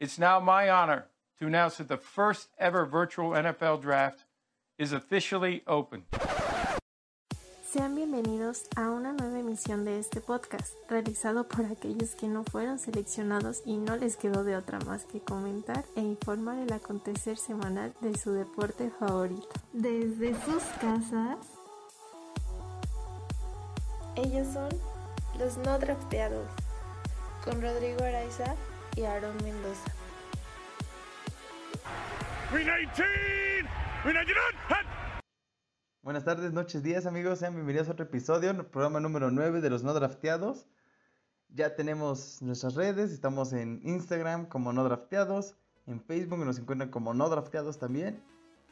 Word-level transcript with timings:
It's 0.00 0.18
now 0.18 0.40
my 0.40 0.70
honor 0.70 1.08
to 1.38 1.46
announce 1.46 1.76
that 1.76 1.88
the 1.88 1.98
first 1.98 2.48
ever 2.58 2.86
virtual 2.86 3.32
NFL 3.32 3.82
draft 3.82 4.24
is 4.78 4.94
officially 4.94 5.62
open. 5.66 6.04
Sean 7.70 7.94
bienvenidos 7.94 8.66
a 8.76 8.88
una 8.88 9.12
nueva 9.12 9.40
emisión 9.40 9.84
de 9.84 9.98
este 9.98 10.22
podcast, 10.22 10.72
realizado 10.88 11.46
por 11.46 11.66
aquellos 11.66 12.14
que 12.14 12.28
no 12.28 12.44
fueron 12.44 12.78
seleccionados 12.78 13.60
y 13.66 13.76
no 13.76 13.94
les 13.96 14.16
quedó 14.16 14.42
de 14.42 14.56
otra 14.56 14.78
más 14.86 15.04
que 15.04 15.20
comentar 15.20 15.84
e 15.96 16.00
informar 16.00 16.58
el 16.58 16.72
acontecer 16.72 17.36
semanal 17.36 17.92
de 18.00 18.16
su 18.16 18.32
deporte 18.32 18.90
favorito. 18.98 19.50
Desde 19.74 20.34
sus 20.46 20.62
casas, 20.80 21.36
ellos 24.16 24.48
son 24.50 24.70
los 25.38 25.58
no 25.58 25.78
drafteados, 25.78 26.48
con 27.44 27.60
Rodrigo 27.60 28.02
Araiza 28.02 28.56
y 28.96 29.02
Aaron 29.02 29.36
Mendoza. 29.42 29.92
Buenas 36.02 36.24
tardes, 36.24 36.52
noches, 36.52 36.82
días 36.82 37.06
amigos, 37.06 37.38
sean 37.38 37.54
bienvenidos 37.54 37.88
a 37.88 37.92
otro 37.92 38.06
episodio, 38.06 38.68
programa 38.70 39.00
número 39.00 39.30
9 39.30 39.60
de 39.60 39.70
los 39.70 39.82
no 39.82 39.94
drafteados. 39.94 40.66
Ya 41.50 41.76
tenemos 41.76 42.40
nuestras 42.42 42.74
redes, 42.74 43.12
estamos 43.12 43.52
en 43.52 43.80
Instagram 43.84 44.46
como 44.46 44.72
no 44.72 44.82
drafteados, 44.84 45.56
en 45.86 46.00
Facebook 46.00 46.44
nos 46.44 46.58
encuentran 46.58 46.90
como 46.90 47.14
no 47.14 47.28
drafteados 47.28 47.78
también 47.78 48.22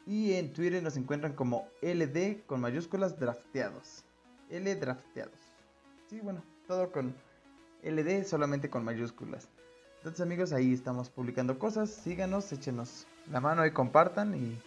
y 0.05 0.33
en 0.33 0.53
Twitter 0.53 0.81
nos 0.81 0.97
encuentran 0.97 1.33
como 1.33 1.67
LD 1.81 2.45
con 2.45 2.61
mayúsculas 2.61 3.19
drafteados. 3.19 4.05
L 4.49 4.75
drafteados. 4.75 5.39
Sí, 6.09 6.19
bueno, 6.21 6.43
todo 6.67 6.91
con 6.91 7.13
LD 7.83 8.25
solamente 8.25 8.69
con 8.69 8.83
mayúsculas. 8.83 9.47
Entonces 9.99 10.21
amigos, 10.21 10.53
ahí 10.53 10.73
estamos 10.73 11.09
publicando 11.09 11.59
cosas, 11.59 11.89
síganos, 11.89 12.51
échenos 12.53 13.05
la 13.29 13.41
mano 13.41 13.65
y 13.65 13.71
compartan 13.71 14.33
y, 14.33 14.57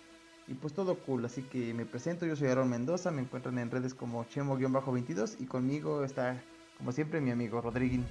y 0.46 0.54
pues 0.54 0.74
todo 0.74 0.94
cool. 0.98 1.24
Así 1.24 1.42
que 1.42 1.72
me 1.72 1.86
presento, 1.86 2.26
yo 2.26 2.36
soy 2.36 2.48
Aaron 2.48 2.68
Mendoza, 2.68 3.10
me 3.10 3.22
encuentran 3.22 3.58
en 3.58 3.70
redes 3.70 3.94
como 3.94 4.24
Chemo-22 4.26 5.36
y 5.40 5.46
conmigo 5.46 6.04
está 6.04 6.36
como 6.76 6.92
siempre 6.92 7.22
mi 7.22 7.30
amigo 7.30 7.62
Rodriguín. 7.62 8.04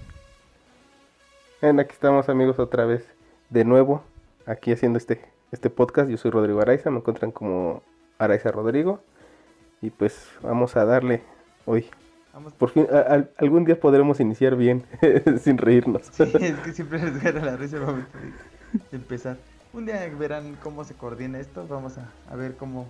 Bien, 1.62 1.80
aquí 1.80 1.92
estamos 1.92 2.28
amigos 2.28 2.58
otra 2.58 2.86
vez 2.86 3.06
de 3.52 3.66
nuevo, 3.66 4.04
aquí 4.48 4.72
haciendo 4.72 4.98
este, 4.98 5.22
este 5.52 5.70
podcast. 5.70 6.10
Yo 6.10 6.18
soy 6.18 6.32
Rodrigo 6.32 6.60
Araiza, 6.60 6.90
me 6.90 6.98
encuentran 6.98 7.32
como 7.32 7.84
Araiza 8.18 8.50
Rodrigo 8.50 9.00
y 9.80 9.92
pues 9.92 10.28
vamos 10.42 10.76
a 10.76 10.86
darle 10.86 11.22
hoy 11.68 11.86
Vamos. 12.34 12.54
Por 12.54 12.70
fin, 12.70 12.88
a- 12.92 13.16
a- 13.16 13.26
algún 13.40 13.66
día 13.66 13.80
podremos 13.80 14.20
iniciar 14.20 14.56
bien, 14.56 14.86
sin 15.42 15.58
reírnos. 15.58 16.04
Sí, 16.12 16.24
es 16.24 16.60
que 16.60 16.74
siempre 16.74 17.00
les 17.04 17.22
gana 17.22 17.42
la 17.46 17.58
risa 17.58 17.78
el 17.78 17.84
momento 17.84 18.18
de, 18.18 18.80
de 18.80 18.98
empezar. 18.98 19.38
Un 19.74 19.86
día 19.86 20.10
verán 20.18 20.58
cómo 20.64 20.84
se 20.84 20.94
coordina 20.94 21.40
esto, 21.40 21.66
vamos 21.68 21.98
a, 21.98 22.10
a 22.30 22.36
ver 22.36 22.56
cómo 22.58 22.90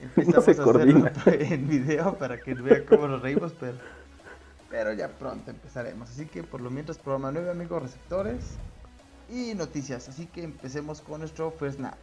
empezamos 0.00 0.44
se 0.44 0.50
a 0.50 0.54
hacerlo 0.54 0.64
coordina. 0.72 1.12
en 1.26 1.68
video 1.68 2.14
para 2.18 2.40
que 2.40 2.54
vean 2.54 2.84
cómo 2.88 3.06
nos 3.08 3.22
reímos, 3.22 3.52
pero, 3.58 3.74
pero 4.68 4.92
ya 4.92 5.08
pronto 5.08 5.50
empezaremos. 5.50 6.10
Así 6.10 6.26
que 6.26 6.42
por 6.42 6.60
lo 6.60 6.70
mientras 6.70 6.98
programa 6.98 7.30
9 7.32 7.50
amigos 7.50 7.82
receptores 7.82 8.56
y 9.28 9.54
noticias. 9.54 10.08
Así 10.08 10.26
que 10.26 10.42
empecemos 10.44 11.00
con 11.00 11.20
nuestro 11.20 11.50
First 11.52 11.78
Snap. 11.78 11.94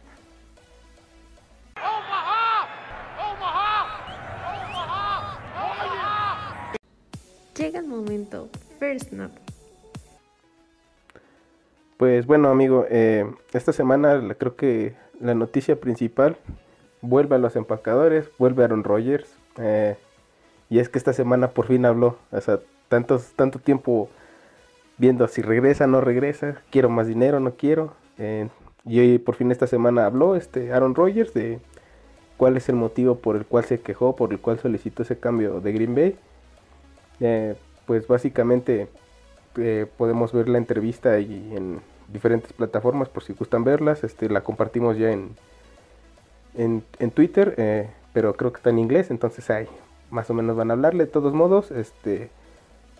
Llega 7.58 7.80
el 7.80 7.88
momento, 7.88 8.48
First 8.78 9.08
Snap. 9.08 9.32
Pues 11.96 12.24
bueno, 12.26 12.50
amigo, 12.50 12.86
eh, 12.88 13.28
esta 13.52 13.72
semana 13.72 14.22
creo 14.38 14.54
que 14.54 14.94
la 15.20 15.34
noticia 15.34 15.74
principal 15.80 16.36
vuelve 17.00 17.34
a 17.34 17.38
los 17.38 17.56
empacadores, 17.56 18.30
vuelve 18.38 18.62
Aaron 18.62 18.84
Rodgers. 18.84 19.28
eh, 19.58 19.96
y 20.70 20.78
es 20.78 20.88
que 20.88 20.98
esta 20.98 21.12
semana 21.12 21.50
por 21.50 21.66
fin 21.66 21.84
habló. 21.84 22.16
O 22.30 22.40
sea, 22.40 22.60
tantos, 22.88 23.32
tanto 23.34 23.58
tiempo 23.58 24.08
viendo 24.98 25.26
si 25.26 25.42
regresa, 25.42 25.86
no 25.88 26.00
regresa, 26.00 26.62
quiero 26.70 26.90
más 26.90 27.08
dinero, 27.08 27.40
no 27.40 27.54
quiero. 27.54 27.94
eh, 28.18 28.48
y 28.84 29.00
hoy 29.00 29.18
por 29.18 29.34
fin 29.34 29.50
esta 29.50 29.66
semana 29.66 30.06
habló 30.06 30.36
este 30.36 30.72
Aaron 30.72 30.94
Rodgers 30.94 31.34
de 31.34 31.58
cuál 32.36 32.56
es 32.56 32.68
el 32.68 32.76
motivo 32.76 33.16
por 33.16 33.36
el 33.36 33.44
cual 33.44 33.64
se 33.64 33.80
quejó, 33.80 34.14
por 34.16 34.32
el 34.32 34.38
cual 34.38 34.58
solicitó 34.60 35.02
ese 35.02 35.18
cambio 35.18 35.60
de 35.60 35.72
Green 35.72 35.94
Bay. 35.94 36.16
Eh, 37.20 37.56
pues 37.86 38.06
básicamente 38.06 38.88
eh, 39.56 39.86
podemos 39.96 40.32
ver 40.32 40.48
la 40.48 40.58
entrevista 40.58 41.12
ahí 41.12 41.52
en 41.54 41.80
diferentes 42.12 42.52
plataformas 42.52 43.08
por 43.08 43.22
si 43.22 43.32
gustan 43.32 43.64
verlas. 43.64 44.04
Este, 44.04 44.28
la 44.28 44.42
compartimos 44.42 44.96
ya 44.98 45.10
en, 45.10 45.34
en, 46.54 47.10
Twitter, 47.10 47.54
eh, 47.56 47.88
pero 48.12 48.34
creo 48.34 48.52
que 48.52 48.58
está 48.58 48.70
en 48.70 48.78
inglés, 48.78 49.10
entonces 49.10 49.48
ahí 49.50 49.66
más 50.10 50.28
o 50.30 50.34
menos 50.34 50.56
van 50.56 50.70
a 50.70 50.74
hablarle. 50.74 51.06
De 51.06 51.10
todos 51.10 51.32
modos, 51.34 51.70
este, 51.70 52.30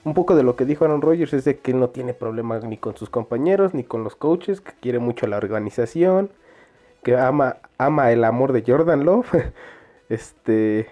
un 0.04 0.14
poco 0.14 0.34
de 0.34 0.42
lo 0.42 0.56
que 0.56 0.64
dijo 0.64 0.84
Aaron 0.84 1.02
Rodgers 1.02 1.32
es 1.32 1.44
de 1.44 1.58
que 1.58 1.72
él 1.72 1.80
no 1.80 1.90
tiene 1.90 2.14
problemas 2.14 2.64
ni 2.64 2.76
con 2.76 2.96
sus 2.96 3.10
compañeros 3.10 3.74
ni 3.74 3.84
con 3.84 4.04
los 4.04 4.16
coaches, 4.16 4.60
que 4.60 4.72
quiere 4.80 4.98
mucho 4.98 5.26
la 5.26 5.36
organización, 5.36 6.30
que 7.02 7.16
ama, 7.16 7.56
ama 7.78 8.10
el 8.12 8.24
amor 8.24 8.52
de 8.52 8.64
Jordan 8.66 9.04
Love. 9.04 9.52
este 10.08 10.88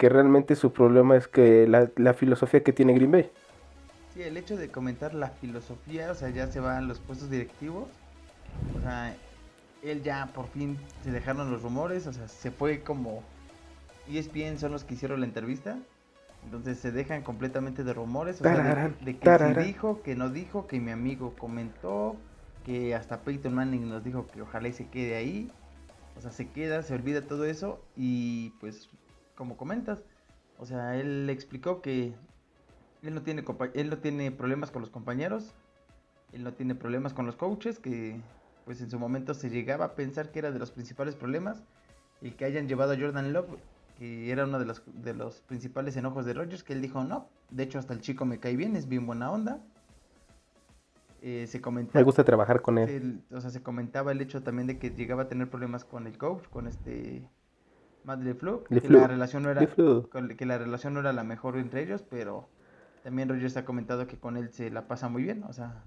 que 0.00 0.08
realmente 0.08 0.56
su 0.56 0.72
problema 0.72 1.14
es 1.14 1.28
que 1.28 1.68
la, 1.68 1.90
la 1.96 2.14
filosofía 2.14 2.62
que 2.62 2.72
tiene 2.72 2.94
Green 2.94 3.10
Bay. 3.10 3.30
Sí, 4.14 4.22
el 4.22 4.38
hecho 4.38 4.56
de 4.56 4.70
comentar 4.70 5.12
la 5.12 5.28
filosofía, 5.28 6.10
o 6.10 6.14
sea, 6.14 6.30
ya 6.30 6.46
se 6.46 6.58
van 6.58 6.88
los 6.88 7.00
puestos 7.00 7.28
directivos. 7.28 7.86
O 8.78 8.80
sea, 8.80 9.14
él 9.82 10.02
ya 10.02 10.30
por 10.34 10.48
fin 10.48 10.78
se 11.04 11.10
dejaron 11.10 11.50
los 11.52 11.60
rumores, 11.62 12.06
o 12.06 12.14
sea, 12.14 12.28
se 12.28 12.50
fue 12.50 12.80
como 12.80 13.22
ESPN 14.10 14.58
son 14.58 14.72
los 14.72 14.84
que 14.84 14.94
hicieron 14.94 15.20
la 15.20 15.26
entrevista. 15.26 15.76
Entonces 16.46 16.78
se 16.78 16.92
dejan 16.92 17.20
completamente 17.20 17.84
de 17.84 17.92
rumores, 17.92 18.40
o 18.40 18.44
sea, 18.44 18.54
de- 18.54 19.04
de, 19.04 19.18
que 19.18 19.18
tararán. 19.26 19.66
dijo, 19.66 20.00
que 20.02 20.14
no 20.14 20.30
dijo, 20.30 20.66
que 20.66 20.80
mi 20.80 20.92
amigo 20.92 21.34
comentó, 21.38 22.16
que 22.64 22.94
hasta 22.94 23.18
Peyton 23.20 23.52
Manning 23.52 23.86
nos 23.86 24.02
dijo 24.02 24.26
que 24.32 24.40
ojalá 24.40 24.68
y 24.68 24.72
se 24.72 24.86
quede 24.88 25.16
ahí. 25.16 25.50
O 26.16 26.22
sea, 26.22 26.30
se 26.30 26.48
queda, 26.48 26.82
se 26.82 26.94
olvida 26.94 27.20
todo 27.20 27.44
eso 27.44 27.78
y 27.98 28.54
pues 28.60 28.88
como 29.40 29.56
comentas, 29.56 30.02
o 30.58 30.66
sea, 30.66 30.96
él 31.00 31.30
explicó 31.30 31.80
que 31.80 32.12
él 33.02 33.14
no 33.14 33.22
tiene 33.22 33.42
él 33.72 33.88
no 33.88 33.96
tiene 33.96 34.30
problemas 34.30 34.70
con 34.70 34.82
los 34.82 34.90
compañeros, 34.90 35.54
él 36.34 36.44
no 36.44 36.52
tiene 36.52 36.74
problemas 36.74 37.14
con 37.14 37.24
los 37.24 37.36
coaches, 37.36 37.78
que 37.78 38.20
pues 38.66 38.82
en 38.82 38.90
su 38.90 38.98
momento 38.98 39.32
se 39.32 39.48
llegaba 39.48 39.86
a 39.86 39.94
pensar 39.94 40.30
que 40.30 40.40
era 40.40 40.50
de 40.50 40.58
los 40.58 40.70
principales 40.72 41.14
problemas 41.16 41.62
el 42.20 42.36
que 42.36 42.44
hayan 42.44 42.68
llevado 42.68 42.92
a 42.92 42.98
Jordan 42.98 43.32
Love, 43.32 43.56
que 43.98 44.30
era 44.30 44.44
uno 44.44 44.58
de 44.58 44.66
los 44.66 44.82
de 44.92 45.14
los 45.14 45.40
principales 45.40 45.96
enojos 45.96 46.26
de 46.26 46.34
Rodgers, 46.34 46.62
que 46.62 46.74
él 46.74 46.82
dijo 46.82 47.02
no, 47.02 47.26
de 47.48 47.62
hecho 47.62 47.78
hasta 47.78 47.94
el 47.94 48.02
chico 48.02 48.26
me 48.26 48.40
cae 48.40 48.56
bien, 48.56 48.76
es 48.76 48.88
bien 48.88 49.06
buena 49.06 49.30
onda. 49.32 49.58
Eh, 51.22 51.46
se 51.48 51.62
comentaba 51.62 51.98
Me 52.00 52.04
gusta 52.04 52.24
trabajar 52.24 52.60
con 52.60 52.76
él. 52.76 52.90
el- 52.90 53.36
o 53.36 53.40
sea, 53.40 53.48
se 53.48 53.62
comentaba 53.62 54.12
el 54.12 54.20
hecho 54.20 54.42
también 54.42 54.66
de 54.66 54.78
que 54.78 54.90
llegaba 54.90 55.22
a 55.22 55.28
tener 55.28 55.48
problemas 55.48 55.82
con 55.86 56.06
el 56.06 56.18
coach, 56.18 56.46
con 56.50 56.66
este 56.66 57.22
Matt 58.04 58.22
LeFleur, 58.22 58.64
que 58.64 58.74
LeFleur. 58.76 59.02
la 59.02 59.06
relación 59.08 59.42
no 59.42 59.50
era 59.50 59.66
que 60.36 60.46
la 60.46 60.58
relación 60.58 60.94
no 60.94 61.00
era 61.00 61.12
la 61.12 61.24
mejor 61.24 61.56
entre 61.56 61.82
ellos, 61.82 62.02
pero 62.02 62.48
también 63.02 63.28
Rogers 63.28 63.56
ha 63.56 63.64
comentado 63.64 64.06
que 64.06 64.18
con 64.18 64.36
él 64.36 64.50
se 64.52 64.70
la 64.70 64.86
pasa 64.88 65.08
muy 65.08 65.22
bien, 65.22 65.44
o 65.44 65.52
sea, 65.52 65.84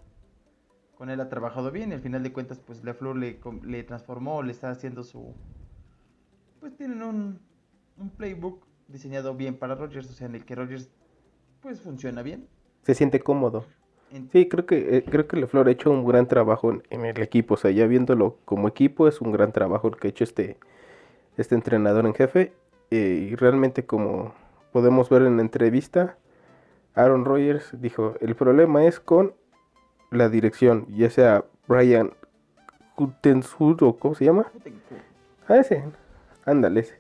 con 0.96 1.10
él 1.10 1.20
ha 1.22 1.30
trabajado 1.30 1.72
bien 1.72 1.92
y 1.92 1.94
al 1.94 2.02
final 2.02 2.24
de 2.24 2.32
cuentas 2.34 2.60
pues 2.60 2.84
LeFleur 2.84 3.16
le, 3.16 3.40
le 3.64 3.84
transformó, 3.84 4.44
le 4.44 4.52
está 4.52 4.70
haciendo 4.70 5.04
su 5.04 5.34
pues 6.60 6.76
tienen 6.78 7.04
un, 7.04 7.40
un 7.98 8.10
playbook 8.10 8.66
diseñado 8.88 9.36
bien 9.36 9.58
para 9.58 9.76
Rogers, 9.76 10.10
o 10.10 10.14
sea, 10.14 10.28
en 10.28 10.36
el 10.36 10.46
que 10.46 10.56
Rogers 10.56 10.90
pues 11.62 11.82
funciona 11.82 12.22
bien. 12.22 12.48
Se 12.84 12.94
siente 12.94 13.20
cómodo. 13.20 13.66
Sí, 14.32 14.48
creo 14.48 14.66
que 14.68 14.98
eh, 14.98 15.04
creo 15.04 15.28
que 15.28 15.38
LeFleur 15.38 15.68
ha 15.68 15.72
hecho 15.72 15.90
un 15.90 16.06
gran 16.06 16.28
trabajo 16.28 16.72
en, 16.72 16.84
en 16.92 17.06
el 17.06 17.20
equipo. 17.22 17.56
O 17.56 17.58
sea, 17.58 17.72
ya 17.72 17.88
viéndolo 17.88 18.38
como 18.46 18.68
equipo, 18.68 19.08
es 19.08 19.22
un 19.22 19.32
gran 19.32 19.52
trabajo 19.52 19.88
el 19.88 19.96
que 19.96 20.08
ha 20.08 20.12
hecho 20.12 20.24
este, 20.24 20.58
este 21.38 21.56
entrenador 21.56 22.06
en 22.06 22.14
jefe. 22.14 22.54
eh, 22.92 23.30
y 23.32 23.36
realmente, 23.36 23.86
como 23.86 24.34
podemos 24.72 25.10
ver 25.10 25.24
en 25.24 25.38
la 25.38 25.42
entrevista, 25.42 26.18
Aaron 26.96 27.26
Rodgers 27.26 27.70
dijo: 27.82 28.16
el 28.22 28.36
problema 28.36 28.86
es 28.86 29.00
con 29.00 29.34
la 30.12 30.30
dirección, 30.30 30.86
ya 30.90 31.10
sea 31.10 31.44
Brian 31.68 32.12
Gutekunst 32.96 33.82
o 33.82 33.98
¿cómo 33.98 34.14
se 34.14 34.26
llama? 34.26 34.52
Ah, 35.48 35.58
ese. 35.58 35.84
Ándale, 36.46 36.82
ese. 36.82 37.00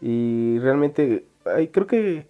Y 0.00 0.58
realmente, 0.60 1.26
creo 1.72 1.86
que 1.86 2.26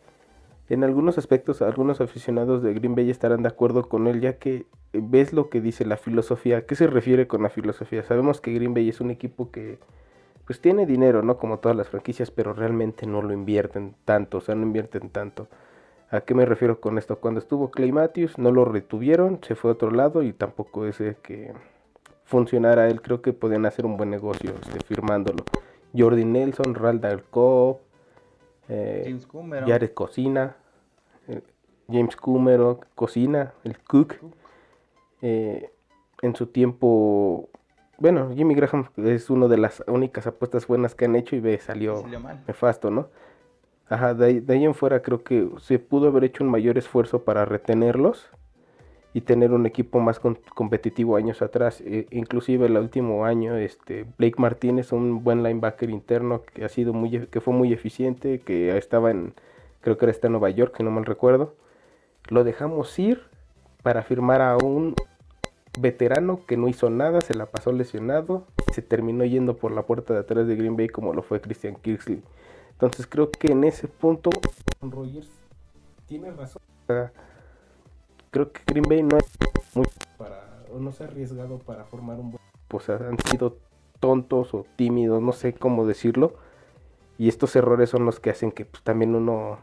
en 0.69 0.83
algunos 0.83 1.19
aspectos, 1.19 1.63
algunos 1.63 2.01
aficionados 2.01 2.63
de 2.63 2.75
Green 2.75 2.97
Bay 2.97 3.11
estarán 3.11 3.43
de 3.43 3.49
acuerdo 3.49 3.89
con 3.89 4.09
él, 4.09 4.21
ya 4.21 4.39
que 4.39 4.67
ves 4.93 5.33
lo 5.33 5.49
que 5.49 5.61
dice 5.61 5.85
la 5.85 5.97
filosofía. 5.97 6.59
¿A 6.59 6.61
qué 6.63 6.75
se 6.75 6.89
refiere 6.89 7.29
con 7.29 7.43
la 7.43 7.51
filosofía? 7.51 8.03
Sabemos 8.03 8.41
que 8.41 8.53
Green 8.53 8.75
Bay 8.75 8.89
es 8.89 9.01
un 9.01 9.13
equipo 9.13 9.53
que, 9.53 9.79
pues 10.51 10.61
tiene 10.61 10.85
dinero, 10.85 11.23
¿no? 11.23 11.39
Como 11.39 11.61
todas 11.61 11.77
las 11.77 11.89
franquicias, 11.89 12.33
pero 12.33 12.53
realmente 12.53 13.07
no 13.07 13.23
lo 13.23 13.33
invierten 13.33 13.95
tanto, 14.05 14.39
o 14.39 14.41
sea, 14.41 14.57
no 14.57 14.65
invierten 14.65 15.09
tanto. 15.09 15.47
¿A 16.11 16.23
qué 16.23 16.35
me 16.35 16.45
refiero 16.45 16.81
con 16.81 16.99
esto? 16.99 17.21
Cuando 17.21 17.39
estuvo 17.39 17.71
Clay 17.71 17.93
Matthews 17.93 18.37
no 18.37 18.51
lo 18.51 18.65
retuvieron, 18.65 19.39
se 19.45 19.55
fue 19.55 19.71
a 19.71 19.75
otro 19.75 19.93
lado 19.93 20.25
y 20.25 20.33
tampoco 20.33 20.87
es 20.87 20.97
que 21.23 21.53
funcionara 22.25 22.89
él. 22.89 23.01
Creo 23.01 23.23
que 23.23 23.33
podían 23.33 23.65
hacer 23.65 23.87
un 23.87 23.97
buen 23.97 24.11
negocio 24.11 24.53
este, 24.61 24.81
firmándolo. 24.81 25.45
Jordi 25.97 26.25
Nelson, 26.25 26.75
Raldal 26.75 27.23
Cobb, 27.31 27.79
eh, 28.69 29.05
James 29.07 29.29
Cumero. 29.29 29.69
Jared 29.69 29.93
Cocina, 29.95 30.57
eh, 31.29 31.43
James 31.89 32.17
Cumero, 32.17 32.81
Cocina, 32.97 33.53
el 33.63 33.79
Cook. 33.79 34.17
Eh, 35.23 35.71
en 36.23 36.35
su 36.35 36.49
tiempo, 36.49 37.51
bueno, 38.01 38.31
Jimmy 38.35 38.55
Graham 38.55 38.87
es 38.97 39.31
una 39.31 39.47
de 39.47 39.59
las 39.59 39.85
únicas 39.87 40.27
apuestas 40.27 40.67
buenas 40.67 40.95
que 40.95 41.05
han 41.05 41.15
hecho 41.15 41.37
y 41.37 41.41
ve, 41.41 41.59
salió, 41.59 41.99
Salió 42.01 42.19
mal. 42.21 42.41
nefasto, 42.49 42.91
¿no? 42.91 43.09
Ajá, 43.89 44.15
de 44.15 44.25
ahí, 44.27 44.41
de 44.41 44.55
ahí 44.55 44.65
en 44.65 44.75
fuera 44.75 45.03
creo 45.03 45.23
que 45.23 45.49
se 45.59 45.79
pudo 45.79 46.09
haber 46.09 46.25
hecho 46.25 46.43
un 46.45 46.51
mayor 46.51 46.79
esfuerzo 46.79 47.23
para 47.25 47.45
retenerlos 47.45 48.29
y 49.13 49.23
tener 49.23 49.51
un 49.53 49.67
equipo 49.67 49.99
más 49.99 50.21
con- 50.21 50.39
competitivo 50.55 51.17
años 51.17 51.43
atrás. 51.43 51.81
E- 51.81 52.07
inclusive 52.11 52.67
el 52.67 52.77
último 52.77 53.25
año, 53.25 53.57
este 53.57 54.07
Blake 54.19 54.37
Martínez, 54.41 54.93
un 54.93 55.25
buen 55.25 55.43
linebacker 55.43 55.91
interno 55.91 56.43
que 56.55 56.65
ha 56.65 56.69
sido 56.69 56.93
muy, 56.93 57.27
que 57.27 57.41
fue 57.41 57.53
muy 57.53 57.73
eficiente, 57.73 58.39
que 58.41 58.77
estaba 58.79 59.11
en, 59.11 59.35
creo 59.81 59.99
que 59.99 60.05
era 60.05 60.13
está 60.13 60.29
en 60.29 60.33
Nueva 60.35 60.51
York, 60.51 60.75
si 60.77 60.85
no 60.85 60.93
mal 60.93 61.05
recuerdo. 61.05 61.55
Lo 62.29 62.45
dejamos 62.45 62.97
ir 63.01 63.23
para 63.83 64.03
firmar 64.03 64.41
a 64.41 64.57
un 64.57 64.95
veterano 65.79 66.41
que 66.47 66.57
no 66.57 66.69
hizo 66.69 66.91
nada, 66.91 67.21
se 67.21 67.35
la 67.35 67.47
pasó 67.47 67.73
lesionado, 67.73 68.47
se 68.73 68.83
terminó 68.83 69.25
yendo 69.25 69.57
por 69.57 69.73
la 69.73 69.83
puerta 69.83 70.15
de 70.15 70.21
atrás 70.21 70.47
de 70.47 70.57
Green 70.57 70.77
Bay 70.77 70.89
como 70.89 71.13
lo 71.13 71.23
fue 71.23 71.41
Christian 71.41 71.77
Kirksey. 71.77 72.23
Entonces 72.73 73.07
creo 73.07 73.31
que 73.31 73.53
en 73.53 73.65
ese 73.65 73.89
punto 73.89 74.31
Rogers 74.81 75.29
tiene 76.07 76.31
razón. 76.31 76.63
Creo 78.31 78.53
que 78.53 78.61
Green 78.67 78.87
Bay 78.89 79.03
no 79.03 79.17
es 79.19 79.25
muy 79.75 79.87
para 80.17 80.49
no 80.79 80.93
se 80.93 81.03
ha 81.03 81.07
arriesgado 81.07 81.59
para 81.59 81.85
formar 81.85 82.19
un 82.19 82.33
buen 82.33 82.41
pues 82.69 82.89
han 82.89 83.19
sido 83.29 83.59
tontos 83.99 84.55
o 84.55 84.65
tímidos, 84.77 85.21
no 85.21 85.33
sé 85.33 85.53
cómo 85.53 85.87
decirlo. 85.87 86.35
Y 87.19 87.29
estos 87.29 87.55
errores 87.57 87.91
son 87.91 88.07
los 88.07 88.21
que 88.21 88.31
hacen 88.31 88.53
que 88.53 88.65
pues, 88.65 88.83
también 88.83 89.15
uno 89.15 89.59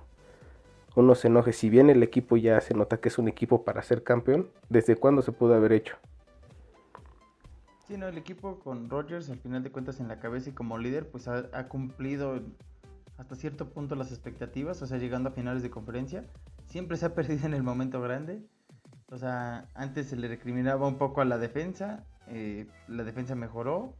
uno 0.98 1.14
se 1.14 1.28
enoje. 1.28 1.54
Si 1.54 1.70
bien 1.70 1.92
el 1.92 2.02
equipo 2.02 2.38
ya 2.38 2.60
se 2.60 2.74
nota 2.74 2.98
que 2.98 3.10
es 3.10 3.20
un 3.20 3.28
equipo 3.28 3.64
para 3.64 3.84
ser 3.84 4.04
campeón, 4.04 4.50
¿desde 4.68 4.96
cuándo 4.96 5.22
se 5.22 5.32
pudo 5.32 5.54
haber 5.54 5.72
hecho? 5.72 5.96
Sí, 7.88 7.98
no, 7.98 8.08
el 8.08 8.18
equipo 8.18 8.60
con 8.60 8.90
Rodgers, 8.90 9.30
al 9.30 9.38
final 9.38 9.62
de 9.62 9.72
cuentas, 9.72 10.00
en 10.00 10.08
la 10.08 10.20
cabeza 10.20 10.50
y 10.50 10.54
como 10.54 10.78
líder, 10.80 11.08
pues 11.08 11.28
ha, 11.28 11.68
cumplido 11.68 12.42
hasta 13.18 13.36
cierto 13.36 13.70
punto 13.70 13.96
las 13.96 14.12
expectativas, 14.12 14.82
o 14.82 14.88
sea, 14.88 14.98
llegando 14.98 15.30
a 15.30 15.32
finales 15.34 15.62
de 15.62 15.70
conferencia. 15.70 16.26
Siempre 16.66 16.98
se 16.98 17.06
ha 17.06 17.14
perdido 17.16 17.46
en 17.46 17.54
el 17.54 17.64
momento 17.64 18.02
grande. 18.02 18.44
O 19.10 19.18
sea, 19.18 19.70
antes 19.76 20.08
se 20.08 20.16
le 20.16 20.28
recriminaba 20.28 20.88
un 20.88 20.98
poco 20.98 21.22
a 21.22 21.26
la 21.26 21.38
defensa, 21.38 22.06
eh, 22.28 22.68
la 22.88 23.04
defensa 23.04 23.36
mejoró. 23.36 23.94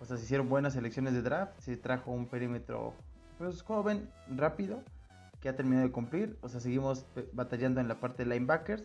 O 0.00 0.04
sea, 0.04 0.18
se 0.18 0.24
hicieron 0.24 0.50
buenas 0.50 0.76
elecciones 0.76 1.14
de 1.14 1.22
draft, 1.22 1.58
se 1.60 1.78
trajo 1.78 2.12
un 2.12 2.26
perímetro 2.26 2.92
pues 3.38 3.62
joven, 3.62 4.08
rápido, 4.28 4.82
que 5.46 5.50
ha 5.50 5.56
terminado 5.56 5.86
de 5.86 5.92
cumplir. 5.92 6.36
O 6.40 6.48
sea, 6.48 6.58
seguimos 6.58 7.06
eh, 7.14 7.30
batallando 7.32 7.80
en 7.80 7.86
la 7.86 8.00
parte 8.00 8.24
de 8.24 8.34
linebackers. 8.34 8.82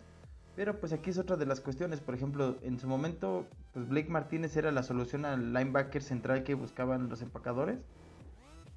Pero 0.56 0.80
pues 0.80 0.94
aquí 0.94 1.10
es 1.10 1.18
otra 1.18 1.36
de 1.36 1.48
las 1.48 1.60
cuestiones. 1.60 2.02
Por 2.02 2.13
ejemplo, 2.13 2.58
en 2.62 2.78
su 2.78 2.88
momento, 2.88 3.48
pues 3.74 3.88
Blake 3.88 4.10
Martínez 4.10 4.56
era 4.56 4.72
la 4.72 4.84
solución 4.84 5.25
al 5.25 5.54
linebacker 5.54 6.04
central 6.04 6.44
que 6.44 6.54
buscaban 6.54 7.10
los 7.10 7.24
empacadores. 7.24 7.80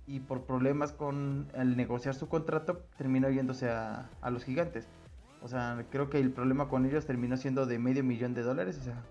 Y 0.07 0.21
por 0.21 0.45
problemas 0.47 0.93
con 0.93 1.49
al 1.55 1.77
negociar 1.77 2.15
su 2.15 2.27
contrato, 2.27 2.87
terminó 2.97 3.29
yéndose 3.29 3.69
a, 3.69 4.09
a 4.23 4.31
los 4.31 4.45
gigantes. 4.45 4.89
O 5.43 5.49
sea, 5.49 5.85
creo 5.91 6.09
que 6.09 6.21
el 6.21 6.31
problema 6.31 6.69
con 6.69 6.87
ellos 6.87 7.05
terminó 7.05 7.37
siendo 7.37 7.67
de 7.67 7.79
medio 7.79 8.03
millón 8.03 8.33
de 8.33 8.43
dólares. 8.43 8.79
O 8.79 8.83
sea, 8.83 9.03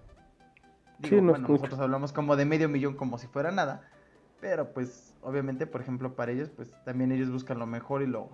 Sí, 1.03 1.21
no 1.21 1.35
es 1.35 1.41
bueno, 1.41 1.47
nosotros 1.47 1.79
hablamos 1.79 2.11
como 2.11 2.35
de 2.35 2.45
medio 2.45 2.69
millón 2.69 2.95
como 2.95 3.19
si 3.19 3.27
fuera 3.27 3.51
nada. 3.51 3.81
Pero 4.41 4.73
pues, 4.73 5.13
obviamente, 5.21 5.67
por 5.67 5.81
ejemplo, 5.81 6.15
para 6.15 6.31
ellos, 6.31 6.49
pues 6.49 6.71
también 6.85 7.11
ellos 7.11 7.29
buscan 7.29 7.59
lo 7.59 7.67
mejor 7.67 8.01
y 8.01 8.07
lo, 8.07 8.29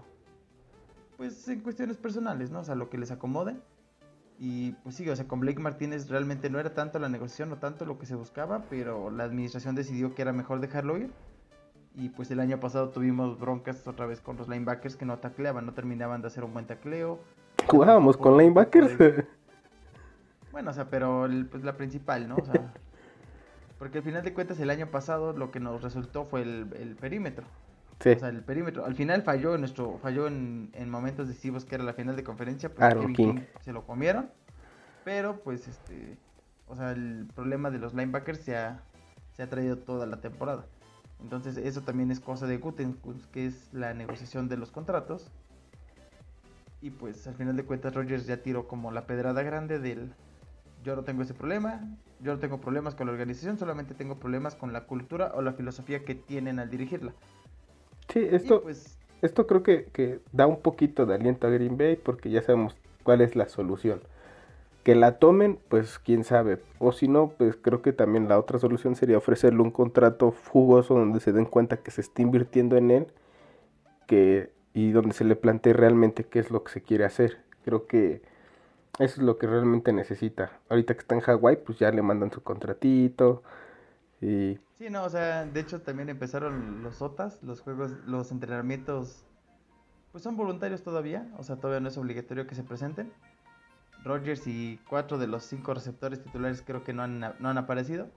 pues 1.19 1.48
en 1.50 1.60
cuestiones 1.60 1.98
personales, 1.98 2.50
¿no? 2.50 2.62
O 2.62 2.63
sea, 2.63 2.75
lo 2.75 2.89
que 2.89 2.98
les 2.98 3.12
acomode. 3.12 3.57
Y 4.39 4.71
pues 4.83 4.95
sí, 4.95 5.07
o 5.10 5.16
sea, 5.18 5.27
con 5.27 5.42
Blake 5.42 5.60
Martínez 5.60 6.07
realmente 6.07 6.50
no 6.50 6.60
era 6.62 6.74
tanto 6.74 6.98
la 6.98 7.10
negociación, 7.10 7.50
no 7.50 7.57
tanto 7.57 7.86
lo 7.86 8.00
que 8.00 8.06
se 8.06 8.16
buscaba, 8.16 8.63
pero 8.69 9.12
la 9.12 9.25
administración 9.25 9.75
decidió 9.75 10.16
que 10.16 10.21
era 10.21 10.31
mejor 10.31 10.62
dejarlo 10.62 10.98
ir. 10.98 11.12
Y 11.94 12.07
pues 12.07 12.31
el 12.31 12.39
año 12.39 12.57
pasado 12.62 12.89
tuvimos 12.92 13.38
broncas 13.38 13.86
otra 13.86 14.06
vez 14.06 14.21
con 14.21 14.38
los 14.38 14.48
linebackers 14.48 14.95
que 14.95 15.04
no 15.04 15.19
tacleaban, 15.19 15.66
no 15.66 15.74
terminaban 15.74 16.21
de 16.21 16.27
hacer 16.27 16.45
un 16.45 16.54
buen 16.54 16.66
tacleo. 16.66 17.19
Jugábamos 17.68 18.16
con 18.16 18.38
linebackers. 18.38 18.98
de- 18.98 19.27
Bueno, 20.54 20.71
o 20.71 20.74
sea, 20.74 20.89
pero 20.89 21.25
el- 21.25 21.48
pues 21.48 21.66
la 21.66 21.75
principal, 21.75 22.30
¿no? 22.30 22.38
O 22.38 22.45
sea, 22.45 22.54
porque 23.77 23.98
al 23.98 24.04
final 24.06 24.24
de 24.24 24.33
cuentas 24.33 24.57
el 24.62 24.69
año 24.69 24.88
pasado 24.89 25.33
lo 25.33 25.51
que 25.51 25.60
nos 25.60 25.81
resultó 25.81 26.24
fue 26.24 26.44
el, 26.44 26.68
el 26.80 26.95
perímetro. 26.95 27.45
Sí, 28.00 28.10
O 28.12 28.19
sea, 28.19 28.30
el 28.30 28.44
perímetro. 28.44 28.86
Al 28.86 28.96
final 28.96 29.24
falló 29.24 29.56
en 29.56 29.62
nuestro, 29.62 29.98
falló 29.98 30.28
en, 30.28 30.69
en 30.74 30.90
momentos 30.90 31.28
decisivos 31.28 31.66
que 31.66 31.75
era 31.75 31.84
la 31.84 31.94
final 31.94 32.16
de 32.16 32.24
conferencia, 32.24 32.69
pues 32.69 32.81
Aaron 32.81 33.13
Kevin 33.13 33.16
King. 33.16 33.36
King 33.36 33.46
se 33.62 33.74
lo 33.74 33.86
comieron. 33.86 34.30
Pero 35.04 35.42
pues 35.42 35.68
este, 35.68 36.18
o 36.68 36.75
sea, 36.75 36.92
el 36.92 37.28
problema 37.36 37.72
de 37.72 37.80
los 37.80 37.94
linebackers 37.94 38.40
se 38.40 38.56
ha, 38.56 38.81
se 39.36 39.44
ha 39.44 39.50
traído 39.50 39.78
toda 39.78 40.06
la 40.06 40.22
temporada. 40.22 40.66
Entonces 41.22 41.57
eso 41.57 41.81
también 41.81 42.12
es 42.12 42.19
cosa 42.19 42.48
de 42.48 42.57
Gutekunst, 42.57 43.30
que 43.31 43.46
es 43.46 43.74
la 43.74 43.94
negociación 43.94 44.48
de 44.48 44.57
los 44.57 44.72
contratos. 44.72 45.31
Y 46.81 46.92
pues 46.92 47.28
al 47.28 47.36
final 47.36 47.57
de 47.57 47.66
cuentas 47.66 47.94
Rogers 47.94 48.25
ya 48.25 48.38
tiró 48.42 48.68
como 48.68 48.92
la 48.92 49.06
pedrada 49.06 49.44
grande 49.44 49.80
del 49.80 50.13
yo 50.84 50.95
no 50.95 51.04
tengo 51.04 51.24
ese 51.24 51.34
problema, 51.34 51.81
yo 52.22 52.34
no 52.34 52.40
tengo 52.40 52.62
problemas 52.62 52.95
con 52.95 53.07
la 53.07 53.13
organización, 53.13 53.57
solamente 53.57 53.94
tengo 53.94 54.18
problemas 54.18 54.56
con 54.56 54.72
la 54.72 54.86
cultura 54.86 55.34
o 55.36 55.42
la 55.42 55.52
filosofía 55.52 56.06
que 56.06 56.16
tienen 56.16 56.57
al 56.57 56.69
dirigirla. 56.69 57.13
Sí, 58.12 58.28
esto, 58.32 58.62
pues 58.62 58.98
esto 59.22 59.48
creo 59.48 59.64
que, 59.64 59.86
que 59.92 60.20
da 60.32 60.48
un 60.48 60.62
poquito 60.62 61.06
de 61.06 61.16
aliento 61.16 61.48
a 61.48 61.50
Green 61.50 61.78
Bay 61.78 61.96
porque 61.96 62.30
ya 62.30 62.42
sabemos 62.42 62.76
cuál 63.04 63.22
es 63.22 63.36
la 63.36 63.50
solución. 63.50 64.02
Que 64.84 64.96
la 64.96 65.20
tomen, 65.20 65.60
pues 65.68 66.00
quién 66.00 66.24
sabe. 66.24 66.60
O 66.80 66.92
si 66.92 67.08
no, 67.08 67.34
pues 67.38 67.58
creo 67.58 67.82
que 67.82 67.92
también 67.94 68.30
la 68.30 68.40
otra 68.40 68.60
solución 68.60 68.96
sería 68.96 69.18
ofrecerle 69.18 69.62
un 69.62 69.72
contrato 69.72 70.34
jugoso 70.52 70.96
donde 70.96 71.20
se 71.20 71.34
den 71.34 71.46
cuenta 71.46 71.78
que 71.78 71.92
se 71.92 72.02
está 72.02 72.22
invirtiendo 72.22 72.78
en 72.78 72.92
él 72.92 73.08
que, 74.08 74.52
y 74.74 74.92
donde 74.92 75.14
se 75.14 75.26
le 75.26 75.36
plantee 75.36 75.74
realmente 75.74 76.24
qué 76.24 76.40
es 76.40 76.50
lo 76.50 76.64
que 76.64 76.72
se 76.72 76.82
quiere 76.82 77.06
hacer. 77.06 77.40
Creo 77.64 77.88
que 77.88 78.22
eso 79.00 79.22
es 79.22 79.24
lo 79.24 79.38
que 79.38 79.48
realmente 79.48 79.94
necesita. 79.94 80.52
Ahorita 80.70 80.94
que 80.94 81.02
está 81.02 81.16
en 81.16 81.22
Hawái, 81.22 81.58
pues 81.58 81.78
ya 81.78 81.92
le 81.92 82.02
mandan 82.02 82.32
su 82.32 82.42
contratito. 82.42 83.44
Y 84.22 84.60
Sí, 84.80 84.90
no, 84.90 85.04
o 85.04 85.09
sea, 85.09 85.45
de 85.45 85.59
hecho 85.59 85.81
también 85.81 86.07
empezaron 86.07 86.81
los 86.83 87.02
OTAs, 87.02 87.44
los 87.44 87.59
juegos, 87.59 87.92
los 88.07 88.31
entrenamientos, 88.31 89.26
pues 90.14 90.24
son 90.24 90.38
voluntarios 90.38 90.83
todavía, 90.83 91.28
o 91.38 91.44
sea, 91.44 91.57
todavía 91.57 91.81
no 91.81 91.90
es 91.90 91.98
obligatorio 91.98 92.48
que 92.48 92.56
se 92.56 92.64
presenten. 92.64 93.12
Rogers 94.06 94.48
y 94.48 94.80
cuatro 94.88 95.18
de 95.18 95.28
los 95.28 95.44
cinco 95.44 95.74
receptores 95.74 96.24
titulares 96.24 96.64
creo 96.66 96.86
que 96.86 96.94
no 96.94 97.04
han, 97.04 97.19
no 97.19 97.50
han 97.50 97.57
aparecido, 97.57 98.07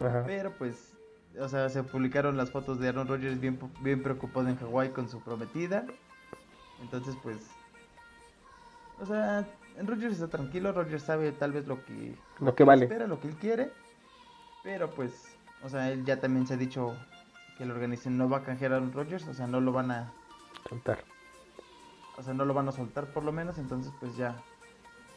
ajá. 0.00 0.24
pero 0.26 0.52
pues, 0.58 0.96
o 1.38 1.48
sea, 1.48 1.68
se 1.68 1.84
publicaron 1.84 2.36
las 2.36 2.50
fotos 2.50 2.80
de 2.80 2.88
Aaron 2.88 3.06
Rodgers 3.06 3.38
bien, 3.40 3.60
bien 3.80 4.02
preocupado 4.02 4.48
en 4.48 4.56
Hawái 4.56 4.90
con 4.90 5.08
su 5.08 5.20
prometida. 5.20 5.86
Entonces, 6.82 7.14
pues, 7.22 7.36
o 9.00 9.06
sea, 9.06 9.46
Rogers 9.80 10.14
está 10.14 10.26
tranquilo, 10.26 10.72
Rogers 10.72 11.04
sabe 11.04 11.30
tal 11.30 11.52
vez 11.52 11.68
lo 11.68 11.84
que, 11.84 12.16
lo 12.40 12.56
que 12.56 12.64
vale. 12.64 12.86
espera, 12.86 13.06
lo 13.06 13.20
que 13.20 13.28
él 13.28 13.36
quiere. 13.36 13.70
Pero 14.64 14.90
pues, 14.90 15.37
o 15.62 15.68
sea, 15.68 15.90
él 15.90 16.04
ya 16.04 16.20
también 16.20 16.46
se 16.46 16.54
ha 16.54 16.56
dicho 16.56 16.94
que 17.56 17.66
la 17.66 17.74
organización 17.74 18.16
no 18.16 18.28
va 18.28 18.38
a 18.38 18.42
canjear 18.44 18.72
a 18.72 18.80
Rodgers, 18.80 19.26
o 19.26 19.34
sea, 19.34 19.46
no 19.46 19.60
lo 19.60 19.72
van 19.72 19.90
a, 19.90 20.12
Soltar. 20.68 21.04
o 22.16 22.22
sea, 22.22 22.34
no 22.34 22.44
lo 22.44 22.54
van 22.54 22.68
a 22.68 22.72
soltar 22.72 23.06
por 23.12 23.24
lo 23.24 23.32
menos, 23.32 23.58
entonces 23.58 23.92
pues 24.00 24.16
ya. 24.16 24.36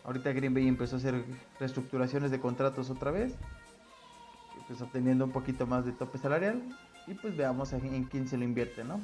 Ahorita 0.03 0.31
Green 0.33 0.53
Bay 0.53 0.67
empezó 0.67 0.95
a 0.95 1.00
hacer 1.00 1.24
reestructuraciones 1.60 2.31
de 2.31 2.39
contratos 2.39 2.89
otra 2.89 3.12
vez, 3.12 3.36
pues 4.67 4.81
obteniendo 4.81 5.25
un 5.25 5.31
poquito 5.31 5.67
más 5.67 5.86
de 5.86 5.91
tope 5.91 6.17
salarial 6.17 6.62
y 7.05 7.13
pues 7.13 7.38
veamos 7.38 7.74
en, 7.74 7.93
en 7.93 8.05
quién 8.05 8.27
se 8.27 8.38
lo 8.38 8.43
invierte, 8.43 8.83
¿no? 8.83 9.00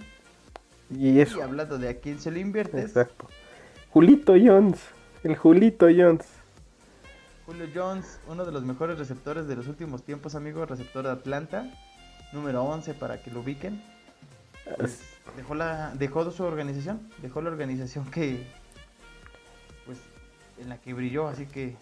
Y 0.89 1.20
eso. 1.20 1.38
Y 1.38 1.41
hablando 1.41 1.77
de 1.77 1.89
a 1.89 2.00
quién 2.00 2.20
se 2.20 2.32
lo 2.32 2.39
inviertes, 2.39 2.86
Exacto. 2.86 3.27
Julito 3.91 4.34
Jones. 4.34 4.79
El 5.24 5.36
Julito 5.36 5.88
Jones. 5.88 6.25
Julio 7.48 7.66
Jones, 7.74 8.20
uno 8.27 8.44
de 8.44 8.51
los 8.51 8.66
mejores 8.66 9.00
receptores 9.00 9.48
de 9.48 9.56
los 9.56 9.70
últimos 9.70 10.04
tiempos, 10.04 10.36
amigo, 10.36 10.66
receptor 10.66 11.06
de 11.06 11.12
Atlanta, 11.12 11.72
número 12.34 12.62
11 12.62 12.94
para 12.94 13.24
que 13.24 13.32
lo 13.32 13.39
ubiquen. 13.39 13.82
Pues, 14.75 15.00
dejó 15.38 15.56
la 15.56 15.94
dejó 15.96 16.30
su 16.30 16.44
organización, 16.44 17.10
dejó 17.22 17.42
la 17.42 17.50
organización 17.50 18.12
que 18.12 18.46
pues 19.86 19.98
en 20.60 20.68
la 20.68 20.77
que 20.77 20.94
brilló, 20.94 21.30
así 21.30 21.46
que 21.46 21.77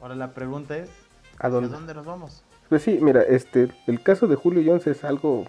ahora 0.00 0.16
la 0.16 0.32
pregunta 0.32 0.76
es 0.76 0.90
¿A 1.38 1.48
dónde 1.48 1.94
nos 1.94 2.04
vamos? 2.04 2.42
Pues 2.68 2.82
sí, 2.82 2.98
mira, 3.00 3.22
este, 3.22 3.68
el 3.86 4.02
caso 4.02 4.26
de 4.26 4.34
Julio 4.34 4.64
Jones 4.66 4.88
es 4.88 5.04
algo 5.04 5.44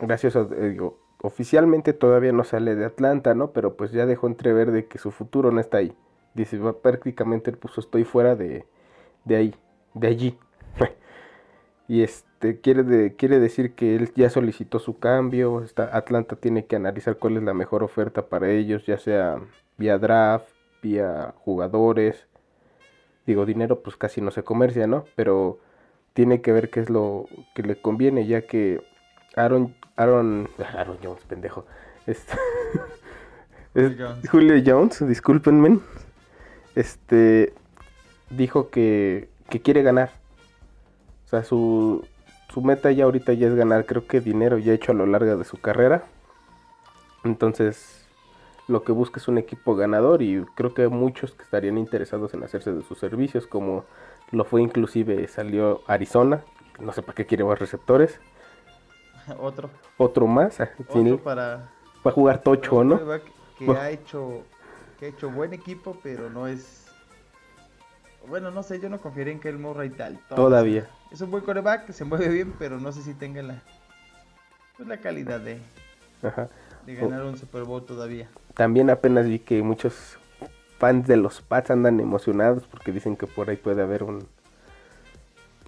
gracioso. 0.00 0.50
eh, 0.58 0.70
digo, 0.70 0.98
oficialmente 1.22 1.92
todavía 1.92 2.32
no 2.32 2.42
sale 2.42 2.74
de 2.74 2.84
Atlanta, 2.84 3.36
¿no? 3.36 3.52
Pero 3.52 3.76
pues 3.76 3.92
ya 3.92 4.06
dejó 4.06 4.26
entrever 4.26 4.72
de 4.72 4.86
que 4.86 4.98
su 4.98 5.12
futuro 5.12 5.52
no 5.52 5.60
está 5.60 5.78
ahí. 5.78 5.94
Dice, 6.34 6.58
prácticamente 6.82 7.52
puso 7.52 7.80
estoy 7.80 8.04
fuera 8.04 8.36
de, 8.36 8.64
de 9.24 9.36
ahí, 9.36 9.54
de 9.94 10.08
allí. 10.08 10.38
y 11.88 12.02
este 12.02 12.60
quiere, 12.60 12.82
de, 12.82 13.16
quiere 13.16 13.40
decir 13.40 13.74
que 13.74 13.96
él 13.96 14.12
ya 14.14 14.30
solicitó 14.30 14.78
su 14.78 14.98
cambio. 14.98 15.62
Está, 15.62 15.96
Atlanta 15.96 16.36
tiene 16.36 16.66
que 16.66 16.76
analizar 16.76 17.16
cuál 17.18 17.36
es 17.36 17.42
la 17.42 17.54
mejor 17.54 17.82
oferta 17.82 18.28
para 18.28 18.50
ellos, 18.50 18.86
ya 18.86 18.98
sea 18.98 19.40
vía 19.76 19.98
draft, 19.98 20.48
vía 20.82 21.34
jugadores. 21.38 22.26
Digo, 23.26 23.44
dinero 23.46 23.82
pues 23.82 23.96
casi 23.96 24.20
no 24.20 24.30
se 24.30 24.42
comercia, 24.42 24.86
¿no? 24.86 25.04
Pero 25.16 25.58
tiene 26.14 26.40
que 26.40 26.52
ver 26.52 26.70
qué 26.70 26.80
es 26.80 26.90
lo 26.90 27.26
que 27.54 27.62
le 27.62 27.80
conviene, 27.80 28.26
ya 28.26 28.42
que 28.42 28.80
Aaron, 29.36 29.74
Aaron, 29.96 30.48
Aaron 30.76 30.98
Jones, 31.02 31.24
pendejo. 31.24 31.66
Este. 32.06 32.34
Julio 34.30 34.62
Jones, 34.64 35.06
discúlpenme. 35.06 35.78
Este 36.78 37.54
dijo 38.30 38.70
que, 38.70 39.28
que 39.50 39.60
quiere 39.60 39.82
ganar. 39.82 40.10
O 41.26 41.28
sea, 41.28 41.42
su, 41.44 42.06
su 42.52 42.62
meta 42.62 42.90
ya 42.92 43.04
ahorita 43.04 43.32
ya 43.32 43.48
es 43.48 43.54
ganar. 43.54 43.84
Creo 43.86 44.06
que 44.06 44.20
dinero 44.20 44.58
ya 44.58 44.72
hecho 44.72 44.92
a 44.92 44.94
lo 44.94 45.06
largo 45.06 45.36
de 45.36 45.44
su 45.44 45.60
carrera. 45.60 46.04
Entonces, 47.24 48.06
lo 48.68 48.84
que 48.84 48.92
busca 48.92 49.18
es 49.20 49.28
un 49.28 49.38
equipo 49.38 49.74
ganador 49.76 50.22
y 50.22 50.44
creo 50.54 50.74
que 50.74 50.82
hay 50.82 50.88
muchos 50.88 51.32
que 51.32 51.42
estarían 51.42 51.78
interesados 51.78 52.34
en 52.34 52.44
hacerse 52.44 52.72
de 52.72 52.82
sus 52.82 52.98
servicios, 52.98 53.46
como 53.46 53.84
lo 54.30 54.44
fue 54.44 54.62
inclusive 54.62 55.26
salió 55.28 55.82
Arizona, 55.86 56.44
no 56.78 56.92
sé 56.92 57.02
para 57.02 57.14
qué 57.16 57.26
quiere 57.26 57.44
más 57.44 57.58
receptores, 57.58 58.20
Otro. 59.38 59.70
otro 59.96 60.26
más, 60.26 60.60
ah, 60.60 60.70
Otro 60.88 61.18
para. 61.18 61.68
para 62.02 62.14
jugar 62.14 62.42
tocho, 62.42 62.84
¿no? 62.84 62.98
Que 63.58 63.64
Bueno. 63.66 63.80
ha 63.80 63.90
hecho. 63.90 64.44
Que 64.98 65.06
ha 65.06 65.08
hecho 65.10 65.30
buen 65.30 65.52
equipo, 65.52 65.98
pero 66.02 66.30
no 66.30 66.46
es. 66.46 66.86
Bueno, 68.26 68.50
no 68.50 68.62
sé, 68.62 68.80
yo 68.80 68.88
no 68.88 69.00
confiaría 69.00 69.32
en 69.32 69.40
Kyle 69.40 69.58
Murray 69.58 69.90
tal. 69.90 70.18
Todavía. 70.28 70.88
Es 71.10 71.20
un 71.20 71.30
buen 71.30 71.44
coreback, 71.44 71.90
se 71.92 72.04
mueve 72.04 72.28
bien, 72.28 72.54
pero 72.58 72.78
no 72.78 72.92
sé 72.92 73.02
si 73.02 73.14
tenga 73.14 73.42
la. 73.42 73.62
Pues 74.76 74.88
la 74.88 74.98
calidad 74.98 75.40
de, 75.40 75.58
Ajá. 76.22 76.48
de 76.86 76.94
ganar 76.94 77.24
un 77.24 77.36
Super 77.36 77.64
Bowl 77.64 77.84
todavía. 77.84 78.28
También 78.54 78.90
apenas 78.90 79.26
vi 79.26 79.38
que 79.38 79.62
muchos 79.62 80.18
fans 80.78 81.06
de 81.06 81.16
los 81.16 81.40
Pats 81.40 81.70
andan 81.70 81.98
emocionados 82.00 82.64
porque 82.64 82.92
dicen 82.92 83.16
que 83.16 83.26
por 83.26 83.50
ahí 83.50 83.56
puede 83.56 83.82
haber 83.82 84.04
un, 84.04 84.26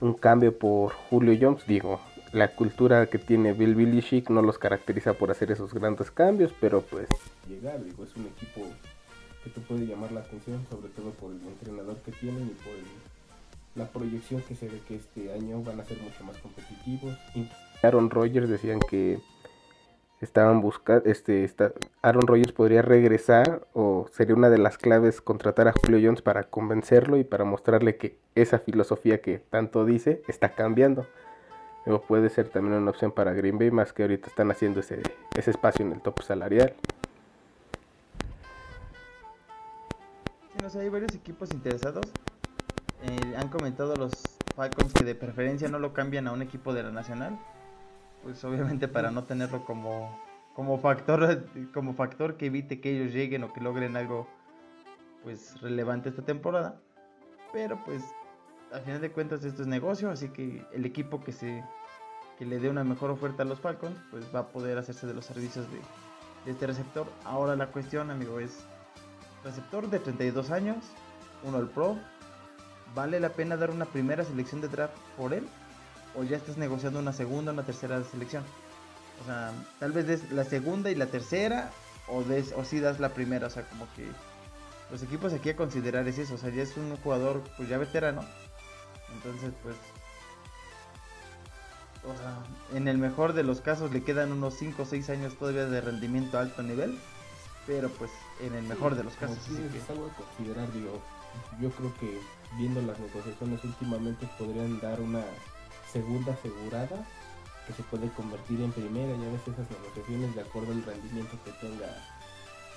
un 0.01 0.15
cambio 0.15 0.57
por 0.57 0.93
Julio 0.93 1.37
Jones. 1.41 1.67
Digo, 1.67 2.01
la 2.33 2.49
cultura 2.49 3.07
que 3.07 3.19
tiene 3.19 3.53
Bill 3.53 3.75
Belichick 3.75 4.31
no 4.31 4.43
los 4.43 4.59
caracteriza 4.59 5.15
por 5.15 5.31
hacer 5.31 5.51
esos 5.51 5.75
grandes 5.75 6.11
cambios, 6.11 6.55
pero 6.61 6.83
pues 6.83 7.09
llegar, 7.49 7.83
digo, 7.83 8.05
es 8.05 8.15
un 8.15 8.27
equipo 8.27 8.67
que 9.45 9.51
te 9.51 9.61
puede 9.61 9.87
llamar 9.87 10.13
la 10.13 10.21
atención, 10.21 10.67
sobre 10.71 10.89
todo 10.91 11.11
por 11.11 11.31
el 11.33 11.41
entrenador 11.47 11.97
que 12.05 12.13
tienen 12.13 12.43
y 12.47 12.51
por 12.65 12.73
la 13.77 13.87
proyección 13.89 14.43
que 14.43 14.55
se 14.57 14.69
ve 14.69 14.81
que 14.87 14.97
este 14.97 15.33
año 15.33 15.63
van 15.63 15.81
a 15.81 15.85
ser 15.85 15.99
mucho 15.99 16.25
más 16.25 16.37
competitivos. 16.39 17.17
Aaron 17.83 18.11
Rodgers 18.11 18.49
decían 18.49 18.81
que 18.81 19.19
estaban 20.21 20.61
buscando, 20.61 21.09
este, 21.09 21.45
está- 21.45 21.73
Aaron 22.03 22.27
Rodgers 22.27 22.53
podría 22.53 22.83
regresar 22.83 23.67
o 23.73 24.07
sería 24.13 24.35
una 24.35 24.51
de 24.51 24.59
las 24.59 24.77
claves 24.77 25.21
contratar 25.23 25.69
a 25.69 25.73
Julio 25.73 25.99
Jones 26.03 26.21
para 26.21 26.43
convencerlo 26.45 27.17
y 27.17 27.25
para 27.25 27.45
mostrarle 27.45 27.97
que 27.97 28.17
esa 28.35 28.59
filosofía 28.59 29.23
que 29.23 29.39
tanto 29.39 29.85
dice 29.87 30.23
está 30.29 30.55
cambiando. 30.55 31.07
Puede 32.07 32.29
ser 32.29 32.49
también 32.51 32.75
una 32.77 32.91
opción 32.91 33.11
para 33.11 33.33
Green 33.33 33.59
Bay, 33.59 33.71
más 33.71 33.93
que 33.95 34.03
ahorita 34.03 34.29
están 34.29 34.51
haciendo 34.51 34.81
ese, 34.81 35.01
ese 35.37 35.51
espacio 35.51 35.85
en 35.87 35.93
el 35.93 36.03
top 36.03 36.23
salarial. 36.23 36.75
Hay 40.77 40.89
varios 40.89 41.15
equipos 41.15 41.51
interesados. 41.53 42.07
Eh, 43.03 43.35
han 43.37 43.49
comentado 43.49 43.97
los 43.97 44.13
Falcons 44.55 44.93
que 44.93 45.05
de 45.05 45.15
preferencia 45.15 45.69
no 45.69 45.79
lo 45.79 45.93
cambian 45.93 46.29
a 46.29 46.33
un 46.33 46.43
equipo 46.43 46.75
de 46.75 46.83
la 46.83 46.91
Nacional. 46.91 47.39
Pues 48.23 48.45
obviamente 48.45 48.87
para 48.87 49.11
no 49.11 49.25
tenerlo 49.25 49.65
como, 49.65 50.21
como 50.55 50.79
factor 50.79 51.47
como 51.73 51.95
factor 51.95 52.37
que 52.37 52.47
evite 52.47 52.81
que 52.81 52.91
ellos 52.91 53.15
lleguen 53.15 53.43
o 53.45 53.53
que 53.53 53.63
logren 53.63 53.97
algo 53.97 54.29
pues 55.25 55.61
relevante 55.63 56.11
esta 56.11 56.23
temporada. 56.23 56.79
Pero 57.53 57.83
pues 57.85 58.03
al 58.71 58.83
final 58.83 59.01
de 59.01 59.11
cuentas 59.11 59.43
esto 59.45 59.63
es 59.63 59.69
negocio, 59.69 60.11
así 60.11 60.29
que 60.29 60.65
el 60.73 60.85
equipo 60.85 61.23
que 61.23 61.33
se 61.33 61.65
que 62.39 62.45
le 62.47 62.59
dé 62.59 62.71
una 62.71 62.85
mejor 62.85 63.11
oferta 63.11 63.43
a 63.43 63.47
los 63.47 63.61
Falcons, 63.61 63.97
pues 64.11 64.25
va 64.35 64.41
a 64.41 64.49
poder 64.49 64.79
hacerse 64.79 65.07
de 65.07 65.13
los 65.13 65.27
servicios 65.27 65.67
de, 65.71 65.79
de 66.47 66.53
este 66.53 66.67
receptor. 66.67 67.07
Ahora 67.25 67.55
la 67.55 67.67
cuestión, 67.67 68.11
amigo, 68.11 68.41
es 68.41 68.67
receptor 69.45 69.89
de 69.89 69.99
32 69.99 70.51
años, 70.51 70.77
uno 71.45 71.59
al 71.59 71.69
pro. 71.69 71.99
¿Vale 72.95 73.21
la 73.21 73.31
pena 73.31 73.57
dar 73.57 73.71
una 73.71 73.85
primera 73.85 74.25
selección 74.25 74.61
de 74.61 74.69
draft 74.69 74.97
por 75.17 75.33
él? 75.33 75.47
¿O 76.17 76.25
ya 76.25 76.37
estás 76.37 76.57
negociando 76.57 76.99
una 76.99 77.13
segunda, 77.13 77.53
una 77.53 77.63
tercera 77.63 78.03
selección? 78.03 78.43
O 79.23 79.27
sea, 79.27 79.53
tal 79.79 79.93
vez 79.93 80.07
des 80.07 80.33
la 80.33 80.45
segunda 80.45 80.91
y 80.91 80.95
la 80.95 81.07
tercera, 81.07 81.71
o, 82.09 82.23
des, 82.23 82.53
o 82.57 82.65
si 82.65 82.81
das 82.81 82.99
la 82.99 83.11
primera. 83.11 83.47
O 83.47 83.51
sea, 83.51 83.63
como 83.65 83.87
que 83.95 84.09
los 84.91 85.03
equipos 85.03 85.33
aquí 85.33 85.51
a 85.51 85.57
considerar 85.57 86.09
es 86.09 86.19
eso. 86.19 86.35
O 86.35 86.39
sea, 86.39 86.51
ya 86.51 86.63
es 86.63 86.77
un 86.77 86.97
jugador 86.97 87.43
pues 87.57 87.69
ya 87.69 87.79
veterano. 87.79 88.25
Entonces, 89.15 89.53
pues... 89.63 89.77
O 92.03 92.17
sea, 92.17 92.77
en 92.77 92.89
el 92.89 92.97
mejor 92.97 93.35
de 93.35 93.43
los 93.43 93.61
casos 93.61 93.93
le 93.93 94.03
quedan 94.03 94.33
unos 94.33 94.55
5 94.55 94.83
o 94.83 94.87
6 94.87 95.11
años 95.11 95.37
todavía 95.37 95.67
de 95.67 95.81
rendimiento 95.83 96.39
a 96.39 96.41
alto 96.41 96.63
nivel. 96.63 96.99
Pero 97.67 97.89
pues 97.91 98.11
en 98.41 98.55
el 98.55 98.65
mejor 98.65 98.95
de 98.95 99.05
los 99.05 99.15
casos. 99.15 99.39
sí, 99.47 99.55
así 99.55 99.69
que- 99.73 99.79
es 99.79 99.91
algo 99.91 100.07
a 100.07 100.15
considerar, 100.15 100.73
digo, 100.73 100.99
yo 101.61 101.71
creo 101.71 101.93
que 102.01 102.19
viendo 102.57 102.81
las 102.83 102.99
negociaciones 102.99 103.63
últimamente 103.65 104.27
podrían 104.39 104.81
dar 104.81 105.01
una 105.01 105.23
segunda 105.93 106.33
asegurada 106.33 107.07
que 107.67 107.73
se 107.75 107.83
puede 107.85 108.09
convertir 108.13 108.61
en 108.61 108.73
primera 108.73 109.13
y 109.13 109.25
a 109.25 109.33
veces 109.33 109.55
esas 109.55 109.71
negociaciones 109.71 110.35
de 110.35 110.41
acuerdo 110.43 110.73
al 110.73 110.83
rendimiento 110.83 111.37
que 111.45 111.53
tenga 111.53 111.87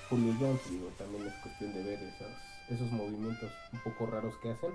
Julio 0.09 0.35
Jones, 0.39 0.61
digo, 0.69 0.87
también 0.97 1.25
es 1.27 1.33
cuestión 1.41 1.73
de 1.73 1.83
ver 1.83 2.03
esos, 2.03 2.31
esos 2.69 2.91
movimientos 2.91 3.51
un 3.71 3.79
poco 3.79 4.05
raros 4.07 4.35
que 4.43 4.51
hacen, 4.51 4.71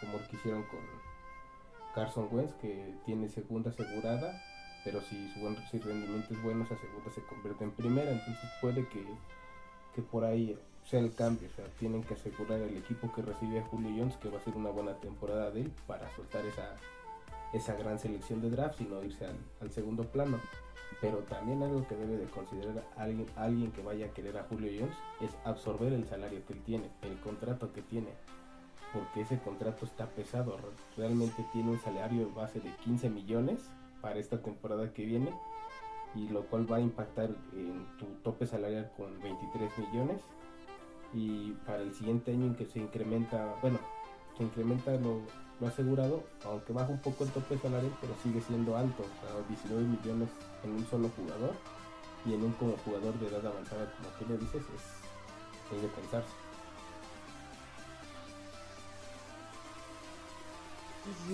como 0.00 0.18
el 0.18 0.26
que 0.28 0.36
hicieron 0.36 0.62
con 0.64 0.80
Carson 1.94 2.28
Wentz, 2.30 2.54
que 2.60 2.94
tiene 3.04 3.28
segunda 3.28 3.70
asegurada, 3.70 4.40
pero 4.84 5.00
si 5.02 5.28
su 5.32 5.40
buen 5.40 5.56
si 5.70 5.76
el 5.76 5.82
rendimiento 5.82 6.34
es 6.34 6.42
bueno, 6.42 6.64
esa 6.64 6.76
segunda 6.76 7.10
se 7.12 7.22
convierte 7.22 7.64
en 7.64 7.70
primera, 7.72 8.10
entonces 8.10 8.50
puede 8.60 8.86
que 8.88 9.04
que 9.94 10.00
por 10.02 10.24
ahí 10.24 10.58
sea 10.84 11.00
el 11.00 11.14
cambio. 11.14 11.48
O 11.52 11.54
sea, 11.54 11.66
tienen 11.78 12.02
que 12.02 12.14
asegurar 12.14 12.60
al 12.62 12.74
equipo 12.76 13.12
que 13.12 13.20
recibe 13.20 13.60
a 13.60 13.64
Julio 13.66 13.90
Jones 13.96 14.16
que 14.16 14.30
va 14.30 14.38
a 14.38 14.42
ser 14.42 14.54
una 14.56 14.70
buena 14.70 14.94
temporada 15.00 15.50
de 15.50 15.60
él 15.62 15.72
para 15.86 16.08
soltar 16.16 16.44
esa, 16.46 16.76
esa 17.52 17.74
gran 17.74 17.98
selección 17.98 18.40
de 18.40 18.48
draft 18.48 18.80
y 18.80 18.84
no 18.84 19.04
irse 19.04 19.26
al, 19.26 19.36
al 19.60 19.70
segundo 19.70 20.04
plano. 20.04 20.40
Pero 21.02 21.18
también 21.18 21.62
algo 21.62 21.86
que 21.86 21.94
debe 21.94 22.16
de 22.16 22.24
considerar 22.26 22.82
alguien, 22.96 23.26
alguien 23.36 23.70
que 23.72 23.82
vaya 23.82 24.06
a 24.06 24.10
querer 24.14 24.38
a 24.38 24.44
Julio 24.44 24.70
Jones 24.80 24.96
es 25.20 25.30
absorber 25.44 25.92
el 25.92 26.06
salario 26.06 26.44
que 26.46 26.54
él 26.54 26.62
tiene, 26.64 26.90
el 27.02 27.18
contrato 27.20 27.70
que 27.74 27.82
tiene. 27.82 28.08
Porque 28.94 29.20
ese 29.22 29.38
contrato 29.40 29.84
está 29.84 30.06
pesado. 30.06 30.56
Re- 30.56 30.64
Realmente 30.96 31.44
tiene 31.52 31.70
un 31.70 31.80
salario 31.80 32.30
base 32.32 32.60
de 32.60 32.70
15 32.84 33.10
millones 33.10 33.60
para 34.02 34.18
esta 34.18 34.42
temporada 34.42 34.92
que 34.92 35.06
viene 35.06 35.32
y 36.14 36.28
lo 36.28 36.42
cual 36.42 36.70
va 36.70 36.76
a 36.76 36.80
impactar 36.80 37.30
en 37.54 37.86
tu 37.96 38.04
tope 38.22 38.46
salarial 38.46 38.92
con 38.96 39.18
23 39.20 39.70
millones 39.78 40.20
y 41.14 41.52
para 41.66 41.82
el 41.82 41.94
siguiente 41.94 42.32
año 42.32 42.46
en 42.46 42.54
que 42.54 42.66
se 42.66 42.80
incrementa, 42.80 43.54
bueno, 43.62 43.78
se 44.36 44.42
incrementa 44.42 44.92
lo, 44.96 45.20
lo 45.60 45.66
asegurado, 45.66 46.22
aunque 46.44 46.72
baja 46.72 46.90
un 46.90 47.00
poco 47.00 47.24
el 47.24 47.30
tope 47.30 47.56
salarial, 47.58 47.92
pero 48.00 48.14
sigue 48.22 48.40
siendo 48.40 48.76
alto, 48.76 49.02
o 49.02 49.26
sea, 49.26 49.48
19 49.48 49.82
millones 49.84 50.28
en 50.64 50.72
un 50.72 50.86
solo 50.86 51.08
jugador 51.16 51.54
y 52.24 52.34
en 52.34 52.44
un 52.44 52.52
como 52.52 52.76
jugador 52.78 53.14
de 53.18 53.28
edad 53.28 53.46
avanzada, 53.46 53.92
como 53.96 54.08
tú 54.18 54.24
lo 54.28 54.36
dices, 54.38 54.62
es, 54.74 55.76
es 55.76 55.82
de 55.82 55.88
pensarse. 55.88 56.41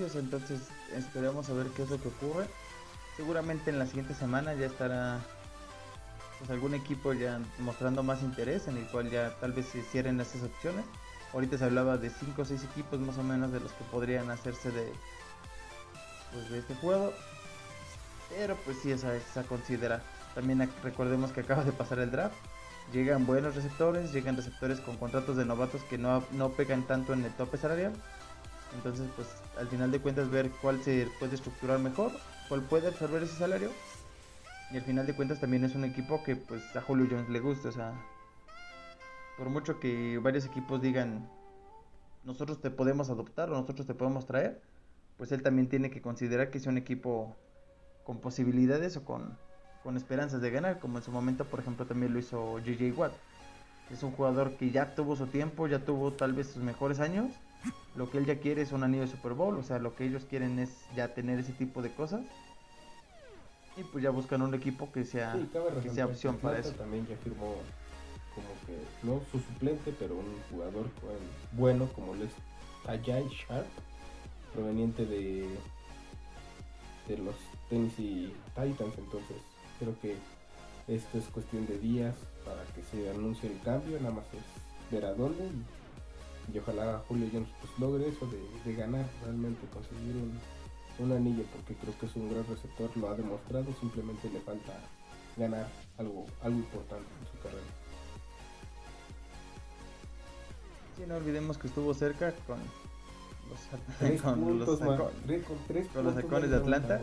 Sea, 0.09 0.21
entonces 0.21 0.61
esperemos 0.95 1.49
a 1.49 1.53
ver 1.53 1.67
qué 1.67 1.83
es 1.83 1.89
lo 1.89 2.01
que 2.01 2.07
ocurre. 2.07 2.47
Seguramente 3.15 3.69
en 3.69 3.77
la 3.77 3.85
siguiente 3.85 4.13
semana 4.13 4.53
ya 4.53 4.65
estará 4.65 5.19
pues 6.39 6.49
algún 6.49 6.73
equipo 6.73 7.13
ya 7.13 7.39
mostrando 7.59 8.01
más 8.01 8.23
interés 8.23 8.67
en 8.67 8.77
el 8.77 8.87
cual 8.87 9.11
ya 9.11 9.35
tal 9.39 9.51
vez 9.51 9.67
se 9.67 9.83
cierren 9.83 10.19
esas 10.19 10.43
opciones. 10.43 10.85
Ahorita 11.33 11.57
se 11.57 11.65
hablaba 11.65 11.97
de 11.97 12.09
5 12.09 12.41
o 12.41 12.45
6 12.45 12.63
equipos 12.63 12.99
más 12.99 13.17
o 13.17 13.23
menos 13.23 13.51
de 13.51 13.59
los 13.59 13.71
que 13.73 13.83
podrían 13.85 14.31
hacerse 14.31 14.71
de 14.71 14.91
pues 16.31 16.49
de 16.49 16.59
este 16.59 16.75
juego. 16.75 17.13
Pero 18.29 18.55
pues 18.65 18.77
sí, 18.81 18.91
esa 18.91 19.15
es 19.15 19.37
a 19.37 19.43
considerar. 19.43 20.01
También 20.33 20.67
recordemos 20.83 21.31
que 21.31 21.41
acaba 21.41 21.63
de 21.63 21.71
pasar 21.71 21.99
el 21.99 22.11
draft. 22.11 22.35
Llegan 22.93 23.27
buenos 23.27 23.55
receptores, 23.55 24.13
llegan 24.13 24.35
receptores 24.35 24.79
con 24.79 24.97
contratos 24.97 25.37
de 25.37 25.45
novatos 25.45 25.81
que 25.83 25.99
no, 25.99 26.23
no 26.31 26.49
pegan 26.49 26.87
tanto 26.87 27.13
en 27.13 27.23
el 27.23 27.31
tope 27.33 27.57
salarial. 27.57 27.93
Entonces, 28.75 29.09
pues 29.15 29.27
al 29.57 29.67
final 29.67 29.91
de 29.91 29.99
cuentas 29.99 30.29
ver 30.29 30.51
cuál 30.61 30.81
se 30.83 31.07
puede 31.19 31.35
estructurar 31.35 31.79
mejor, 31.79 32.11
cuál 32.47 32.61
puede 32.63 32.87
absorber 32.87 33.23
ese 33.23 33.35
salario 33.35 33.71
Y 34.71 34.77
al 34.77 34.83
final 34.83 35.07
de 35.07 35.15
cuentas 35.15 35.39
también 35.39 35.63
es 35.63 35.75
un 35.75 35.85
equipo 35.85 36.23
que 36.23 36.35
pues 36.35 36.75
a 36.75 36.81
Julio 36.81 37.07
Jones 37.09 37.29
le 37.29 37.39
gusta, 37.39 37.69
o 37.69 37.71
sea, 37.71 37.93
por 39.37 39.49
mucho 39.49 39.79
que 39.79 40.19
varios 40.19 40.45
equipos 40.45 40.81
digan, 40.81 41.27
nosotros 42.23 42.61
te 42.61 42.69
podemos 42.69 43.09
adoptar 43.09 43.49
o 43.49 43.53
nosotros 43.53 43.87
te 43.87 43.93
podemos 43.93 44.25
traer, 44.25 44.61
pues 45.17 45.31
él 45.31 45.41
también 45.41 45.67
tiene 45.67 45.89
que 45.89 46.01
considerar 46.01 46.51
que 46.51 46.59
es 46.59 46.67
un 46.67 46.77
equipo 46.77 47.35
con 48.03 48.19
posibilidades 48.19 48.97
o 48.97 49.03
con, 49.03 49.37
con 49.83 49.97
esperanzas 49.97 50.41
de 50.41 50.51
ganar, 50.51 50.79
como 50.79 50.97
en 50.97 51.03
su 51.03 51.11
momento, 51.11 51.45
por 51.45 51.59
ejemplo, 51.59 51.85
también 51.85 52.13
lo 52.13 52.19
hizo 52.19 52.59
JJ 52.59 52.97
Watt. 52.97 53.13
Es 53.91 54.03
un 54.03 54.11
jugador 54.11 54.55
que 54.57 54.71
ya 54.71 54.93
tuvo 54.93 55.15
su 55.15 55.27
tiempo, 55.27 55.67
ya 55.67 55.79
tuvo 55.79 56.13
tal 56.13 56.33
vez 56.33 56.47
sus 56.47 56.61
mejores 56.61 56.99
años. 56.99 57.31
Lo 57.95 58.09
que 58.09 58.17
él 58.17 58.25
ya 58.25 58.39
quiere 58.39 58.61
es 58.61 58.71
un 58.71 58.83
anillo 58.83 59.01
de 59.01 59.09
Super 59.09 59.33
Bowl, 59.33 59.57
o 59.57 59.63
sea, 59.63 59.79
lo 59.79 59.95
que 59.95 60.05
ellos 60.05 60.25
quieren 60.29 60.59
es 60.59 60.69
ya 60.95 61.13
tener 61.13 61.39
ese 61.39 61.51
tipo 61.53 61.81
de 61.81 61.91
cosas. 61.91 62.21
Y 63.75 63.83
pues 63.83 64.03
ya 64.03 64.09
buscan 64.09 64.41
un 64.41 64.53
equipo 64.53 64.91
que 64.91 65.03
sea, 65.05 65.33
Sí, 65.33 65.49
que 65.81 65.89
sea 65.89 66.05
opción 66.05 66.35
que 66.35 66.43
para 66.43 66.59
eso. 66.59 66.71
También 66.71 67.07
ya 67.07 67.15
firmó 67.17 67.55
como 68.35 68.47
que, 68.65 68.77
no 69.03 69.21
su 69.31 69.39
suplente, 69.39 69.93
pero 69.97 70.15
un 70.15 70.39
jugador 70.49 70.85
bueno 71.53 71.87
como 71.93 72.13
lo 72.15 72.25
es 72.25 72.31
Tajay 72.85 73.27
Sharp, 73.27 73.67
proveniente 74.53 75.05
de, 75.05 75.47
de 77.07 77.17
los 77.17 77.35
Tennessee 77.69 78.33
Titans. 78.55 78.97
Entonces, 78.97 79.37
creo 79.79 79.99
que 80.01 80.15
esto 80.87 81.17
es 81.17 81.25
cuestión 81.25 81.65
de 81.67 81.77
días 81.79 82.15
para 82.45 82.63
que 82.73 82.83
se 82.83 83.09
anuncie 83.09 83.51
el 83.51 83.59
cambio. 83.61 83.99
Nada 83.99 84.15
más 84.15 84.25
es 84.33 84.91
ver 84.91 85.05
a 85.05 85.13
dónde 85.13 85.45
y, 85.45 85.63
y 86.53 86.57
ojalá 86.59 87.01
Julio 87.07 87.27
Jones 87.31 87.49
pues, 87.61 87.71
logre 87.79 88.09
eso 88.09 88.25
de, 88.27 88.39
de 88.69 88.75
ganar 88.77 89.05
realmente, 89.23 89.65
conseguir 89.67 90.15
un, 90.15 90.39
un 91.05 91.11
anillo, 91.11 91.43
porque 91.53 91.75
creo 91.75 91.97
que 91.99 92.05
es 92.05 92.15
un 92.15 92.29
gran 92.31 92.45
receptor, 92.47 92.89
lo 92.97 93.09
ha 93.09 93.15
demostrado. 93.15 93.65
Simplemente 93.79 94.29
le 94.29 94.39
falta 94.41 94.73
ganar 95.37 95.67
algo, 95.97 96.25
algo 96.41 96.57
importante 96.57 97.07
en 97.21 97.27
su 97.31 97.37
carrera. 97.43 97.63
Sí, 100.97 101.03
no 101.07 101.15
olvidemos 101.15 101.57
que 101.57 101.67
estuvo 101.67 101.93
cerca 101.93 102.33
con 102.47 102.57
los, 103.49 103.59
Tres 103.99 104.21
con 104.21 104.39
los 104.59 104.67
puntos, 104.67 104.81
ma- 104.81 104.97
saco- 104.97 105.11
tres- 105.25 105.43
con 105.45 105.57
tres 105.67 105.87
con 105.87 106.03
los 106.03 106.13
puntos 106.13 106.31
halcones 106.31 106.49
de 106.49 106.55
Atlanta. 106.57 107.01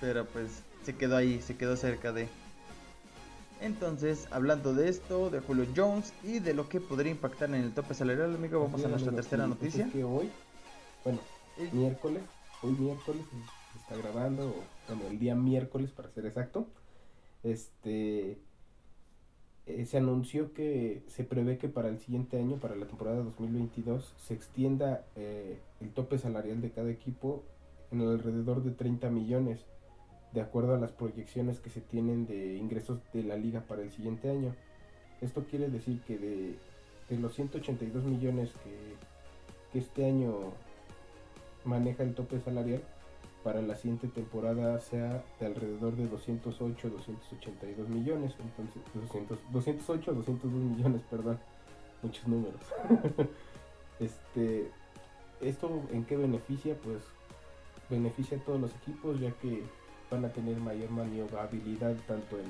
pero 0.00 0.24
pues 0.26 0.62
se 0.84 0.94
quedó 0.96 1.16
ahí, 1.16 1.40
se 1.40 1.56
quedó 1.56 1.76
cerca 1.76 2.12
de. 2.12 2.28
Entonces, 3.62 4.26
hablando 4.32 4.74
de 4.74 4.88
esto, 4.88 5.30
de 5.30 5.38
Julio 5.38 5.66
Jones 5.74 6.12
y 6.24 6.40
de 6.40 6.52
lo 6.52 6.68
que 6.68 6.80
podría 6.80 7.12
impactar 7.12 7.48
en 7.50 7.62
el 7.62 7.72
tope 7.72 7.94
salarial, 7.94 8.34
amigo, 8.34 8.60
vamos 8.60 8.84
a 8.84 8.88
nuestra 8.88 9.10
amigo, 9.10 9.22
tercera 9.22 9.44
sí, 9.44 9.50
pues 9.50 9.60
noticia. 9.60 9.86
es 9.86 9.92
que 9.92 10.02
hoy, 10.02 10.30
bueno, 11.04 11.20
miércoles, 11.70 12.22
hoy 12.62 12.72
miércoles 12.72 13.22
se 13.72 13.78
está 13.78 13.96
grabando, 13.96 14.48
o, 14.48 14.54
bueno, 14.88 15.08
el 15.08 15.18
día 15.20 15.36
miércoles 15.36 15.92
para 15.92 16.10
ser 16.10 16.26
exacto, 16.26 16.66
este, 17.44 18.38
eh, 19.66 19.86
se 19.86 19.96
anunció 19.96 20.52
que 20.52 21.04
se 21.06 21.22
prevé 21.22 21.56
que 21.56 21.68
para 21.68 21.88
el 21.88 22.00
siguiente 22.00 22.38
año, 22.38 22.56
para 22.56 22.74
la 22.74 22.86
temporada 22.86 23.22
2022, 23.22 24.12
se 24.18 24.34
extienda 24.34 25.04
eh, 25.14 25.60
el 25.80 25.90
tope 25.90 26.18
salarial 26.18 26.60
de 26.60 26.72
cada 26.72 26.90
equipo 26.90 27.44
en 27.92 28.00
alrededor 28.00 28.64
de 28.64 28.72
30 28.72 29.08
millones, 29.10 29.64
de 30.32 30.40
acuerdo 30.40 30.74
a 30.74 30.78
las 30.78 30.92
proyecciones 30.92 31.60
que 31.60 31.70
se 31.70 31.80
tienen 31.80 32.26
de 32.26 32.56
ingresos 32.56 33.00
de 33.12 33.22
la 33.22 33.36
liga 33.36 33.60
para 33.60 33.82
el 33.82 33.90
siguiente 33.90 34.30
año. 34.30 34.54
Esto 35.20 35.44
quiere 35.44 35.68
decir 35.68 36.00
que 36.06 36.18
de, 36.18 36.58
de 37.08 37.18
los 37.18 37.34
182 37.34 38.04
millones 38.04 38.50
que, 38.64 38.96
que 39.72 39.78
este 39.78 40.06
año 40.06 40.38
maneja 41.64 42.02
el 42.02 42.14
tope 42.14 42.40
salarial, 42.40 42.82
para 43.42 43.60
la 43.60 43.74
siguiente 43.74 44.08
temporada 44.08 44.78
sea 44.80 45.24
de 45.40 45.46
alrededor 45.46 45.96
de 45.96 46.06
208, 46.06 46.90
282 46.90 47.88
millones, 47.88 48.34
entonces 48.38 48.82
200, 48.94 49.38
208, 49.50 50.14
202 50.14 50.52
millones, 50.52 51.02
perdón, 51.10 51.38
muchos 52.02 52.26
números. 52.28 52.60
este, 54.00 54.70
esto 55.40 55.82
en 55.92 56.04
qué 56.04 56.16
beneficia? 56.16 56.76
Pues 56.84 57.02
beneficia 57.90 58.38
a 58.38 58.40
todos 58.40 58.60
los 58.60 58.74
equipos 58.76 59.18
ya 59.20 59.32
que 59.32 59.64
van 60.12 60.24
a 60.26 60.28
tener 60.32 60.56
mayor 60.58 60.90
maniobrabilidad 60.90 61.94
tanto 62.06 62.38
en 62.38 62.46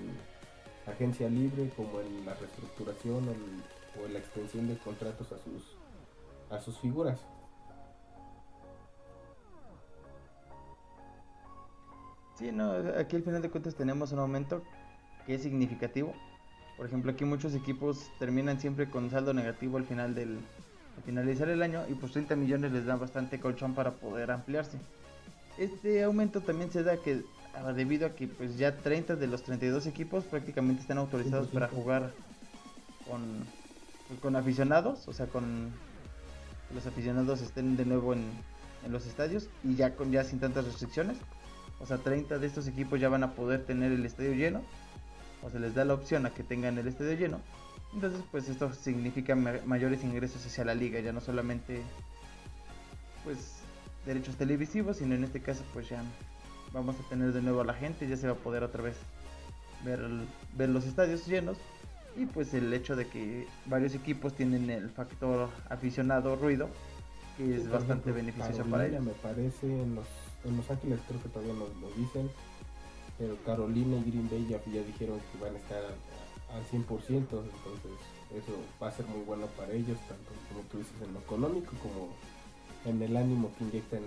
agencia 0.92 1.28
libre 1.28 1.70
como 1.76 2.00
en 2.00 2.26
la 2.26 2.34
reestructuración 2.34 3.28
o 3.28 3.32
en- 3.32 4.12
la 4.12 4.18
extensión 4.18 4.66
de 4.68 4.76
contratos 4.78 5.30
a 5.32 5.38
sus 5.38 5.62
a 6.50 6.60
sus 6.60 6.78
figuras. 6.78 7.20
Sí, 12.38 12.50
no, 12.52 12.72
aquí 12.98 13.16
al 13.16 13.22
final 13.22 13.42
de 13.42 13.50
cuentas 13.50 13.74
tenemos 13.74 14.12
un 14.12 14.18
aumento 14.18 14.62
que 15.26 15.34
es 15.34 15.42
significativo. 15.42 16.14
Por 16.76 16.86
ejemplo, 16.86 17.12
aquí 17.12 17.24
muchos 17.24 17.54
equipos 17.54 18.10
terminan 18.18 18.58
siempre 18.60 18.88
con 18.90 19.10
saldo 19.10 19.32
negativo 19.34 19.76
al 19.76 19.84
final 19.84 20.14
del 20.14 20.38
al 20.96 21.02
finalizar 21.04 21.48
el 21.48 21.62
año 21.62 21.84
y 21.88 21.94
pues 21.94 22.12
30 22.12 22.34
millones 22.36 22.72
les 22.72 22.84
dan 22.84 22.98
bastante 23.00 23.38
colchón 23.40 23.74
para 23.74 23.92
poder 23.92 24.30
ampliarse. 24.30 24.78
Este 25.58 26.02
aumento 26.02 26.40
también 26.40 26.70
se 26.70 26.82
da 26.82 26.96
que 26.96 27.22
debido 27.74 28.06
a 28.06 28.10
que 28.14 28.28
pues 28.28 28.56
ya 28.56 28.76
30 28.78 29.16
de 29.16 29.26
los 29.26 29.42
32 29.42 29.86
equipos 29.86 30.24
prácticamente 30.24 30.82
están 30.82 30.98
autorizados 30.98 31.48
para 31.48 31.68
100%. 31.68 31.70
jugar 31.74 32.12
con 33.06 33.44
pues, 34.08 34.20
con 34.20 34.36
aficionados, 34.36 35.06
o 35.08 35.12
sea, 35.12 35.26
con 35.26 35.70
los 36.74 36.86
aficionados 36.86 37.40
estén 37.42 37.76
de 37.76 37.84
nuevo 37.84 38.14
en, 38.14 38.24
en 38.84 38.92
los 38.92 39.06
estadios 39.06 39.48
y 39.62 39.74
ya 39.76 39.94
con 39.94 40.10
ya 40.10 40.24
sin 40.24 40.40
tantas 40.40 40.64
restricciones. 40.64 41.18
O 41.80 41.86
sea, 41.86 41.98
30 41.98 42.38
de 42.38 42.46
estos 42.46 42.66
equipos 42.68 43.00
ya 43.00 43.08
van 43.08 43.24
a 43.24 43.32
poder 43.32 43.64
tener 43.64 43.92
el 43.92 44.04
estadio 44.06 44.34
lleno. 44.34 44.62
O 45.42 45.50
se 45.50 45.58
les 45.58 45.74
da 45.74 45.84
la 45.84 45.94
opción 45.94 46.24
a 46.26 46.30
que 46.30 46.44
tengan 46.44 46.78
el 46.78 46.86
estadio 46.86 47.14
lleno. 47.14 47.40
Entonces, 47.92 48.22
pues 48.30 48.48
esto 48.48 48.72
significa 48.72 49.34
ma- 49.34 49.60
mayores 49.66 50.04
ingresos 50.04 50.46
hacia 50.46 50.64
la 50.64 50.74
liga. 50.74 51.00
Ya 51.00 51.12
no 51.12 51.20
solamente, 51.20 51.82
pues, 53.24 53.56
derechos 54.06 54.36
televisivos, 54.36 54.98
sino 54.98 55.14
en 55.14 55.24
este 55.24 55.40
caso, 55.40 55.64
pues 55.72 55.88
ya 55.88 56.02
vamos 56.72 56.96
a 56.98 57.08
tener 57.08 57.32
de 57.32 57.42
nuevo 57.42 57.60
a 57.60 57.64
la 57.64 57.74
gente. 57.74 58.08
Ya 58.08 58.16
se 58.16 58.26
va 58.26 58.34
a 58.34 58.36
poder 58.36 58.62
otra 58.62 58.82
vez 58.82 58.96
ver, 59.84 60.00
ver 60.56 60.68
los 60.68 60.84
estadios 60.84 61.26
llenos. 61.26 61.56
Y 62.16 62.26
pues 62.26 62.52
el 62.52 62.72
hecho 62.74 62.94
de 62.94 63.06
que 63.06 63.46
varios 63.66 63.94
equipos 63.94 64.34
tienen 64.34 64.68
el 64.68 64.90
factor 64.90 65.48
aficionado 65.70 66.36
ruido, 66.36 66.68
que 67.38 67.56
es 67.56 67.70
bastante 67.70 68.10
ejemplo, 68.10 68.14
beneficioso 68.14 68.64
para 68.64 68.86
ellos. 68.86 69.02
Me 69.02 69.12
parece 69.12 69.66
en 69.66 69.94
los, 69.94 70.06
en 70.44 70.56
los 70.58 70.70
Ángeles 70.70 71.00
creo 71.08 71.22
que 71.22 71.28
todavía 71.30 71.54
no 71.54 71.66
lo 71.80 71.90
dicen, 71.96 72.30
pero 73.16 73.36
Carolina 73.46 73.96
y 73.96 74.10
Green 74.10 74.28
Bay 74.28 74.46
ya, 74.46 74.58
ya 74.70 74.82
dijeron 74.82 75.20
que 75.32 75.42
van 75.42 75.54
a 75.54 75.58
estar 75.58 75.78
al, 75.78 76.58
al 76.58 76.64
100%, 76.66 77.08
entonces 77.08 77.48
eso 78.36 78.52
va 78.82 78.88
a 78.88 78.92
ser 78.92 79.06
muy 79.06 79.22
bueno 79.24 79.46
para 79.56 79.72
ellos, 79.72 79.98
tanto 80.06 80.32
como 80.50 80.60
tú 80.70 80.78
dices 80.78 80.94
en 81.02 81.14
lo 81.14 81.20
económico 81.20 81.72
como 81.82 82.10
en 82.84 83.00
el 83.02 83.16
ánimo 83.16 83.50
que 83.56 83.64
inyectan 83.64 84.02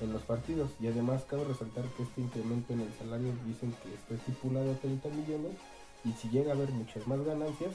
en 0.00 0.12
los 0.12 0.22
partidos. 0.22 0.70
Y 0.80 0.86
además 0.88 1.24
cabe 1.28 1.44
resaltar 1.44 1.84
que 1.96 2.02
este 2.02 2.20
incremento 2.20 2.72
en 2.72 2.80
el 2.80 2.92
salario 2.94 3.32
dicen 3.46 3.74
que 3.82 3.94
está 3.94 4.14
estipulado 4.14 4.72
a 4.72 4.76
30 4.76 5.08
millones 5.10 5.52
y 6.04 6.12
si 6.12 6.28
llega 6.28 6.52
a 6.52 6.54
haber 6.54 6.70
muchas 6.70 7.06
más 7.06 7.20
ganancias, 7.24 7.74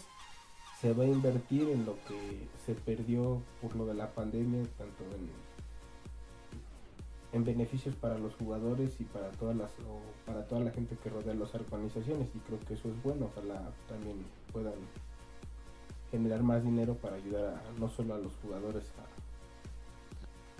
se 0.79 0.93
va 0.93 1.03
a 1.03 1.07
invertir 1.07 1.69
en 1.69 1.85
lo 1.85 1.95
que 2.07 2.47
se 2.65 2.73
perdió 2.73 3.41
por 3.61 3.75
lo 3.75 3.85
de 3.85 3.93
la 3.93 4.09
pandemia, 4.11 4.63
tanto 4.77 5.03
en, 5.15 5.29
en 7.33 7.45
beneficios 7.45 7.95
para 7.95 8.17
los 8.17 8.33
jugadores 8.35 8.99
y 8.99 9.03
para 9.03 9.29
todas 9.31 9.55
las 9.55 9.69
o 9.81 10.01
para 10.25 10.47
toda 10.47 10.61
la 10.61 10.71
gente 10.71 10.97
que 10.97 11.09
rodea 11.09 11.33
las 11.33 11.53
organizaciones 11.53 12.29
y 12.33 12.39
creo 12.39 12.59
que 12.61 12.73
eso 12.73 12.89
es 12.89 13.03
bueno, 13.03 13.29
ojalá 13.31 13.71
también 13.87 14.25
puedan 14.51 14.73
generar 16.09 16.41
más 16.43 16.63
dinero 16.63 16.95
para 16.95 17.15
ayudar 17.15 17.55
a, 17.55 17.79
no 17.79 17.89
solo 17.89 18.15
a 18.15 18.17
los 18.17 18.33
jugadores 18.41 18.83
a, 18.97 19.20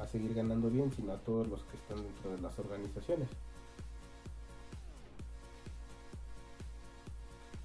a 0.01 0.07
seguir 0.07 0.33
ganando 0.33 0.69
bien, 0.69 0.91
sino 0.91 1.13
a 1.13 1.17
todos 1.17 1.47
los 1.47 1.63
que 1.65 1.77
están 1.77 1.97
dentro 2.03 2.31
de 2.31 2.41
las 2.41 2.57
organizaciones. 2.59 3.29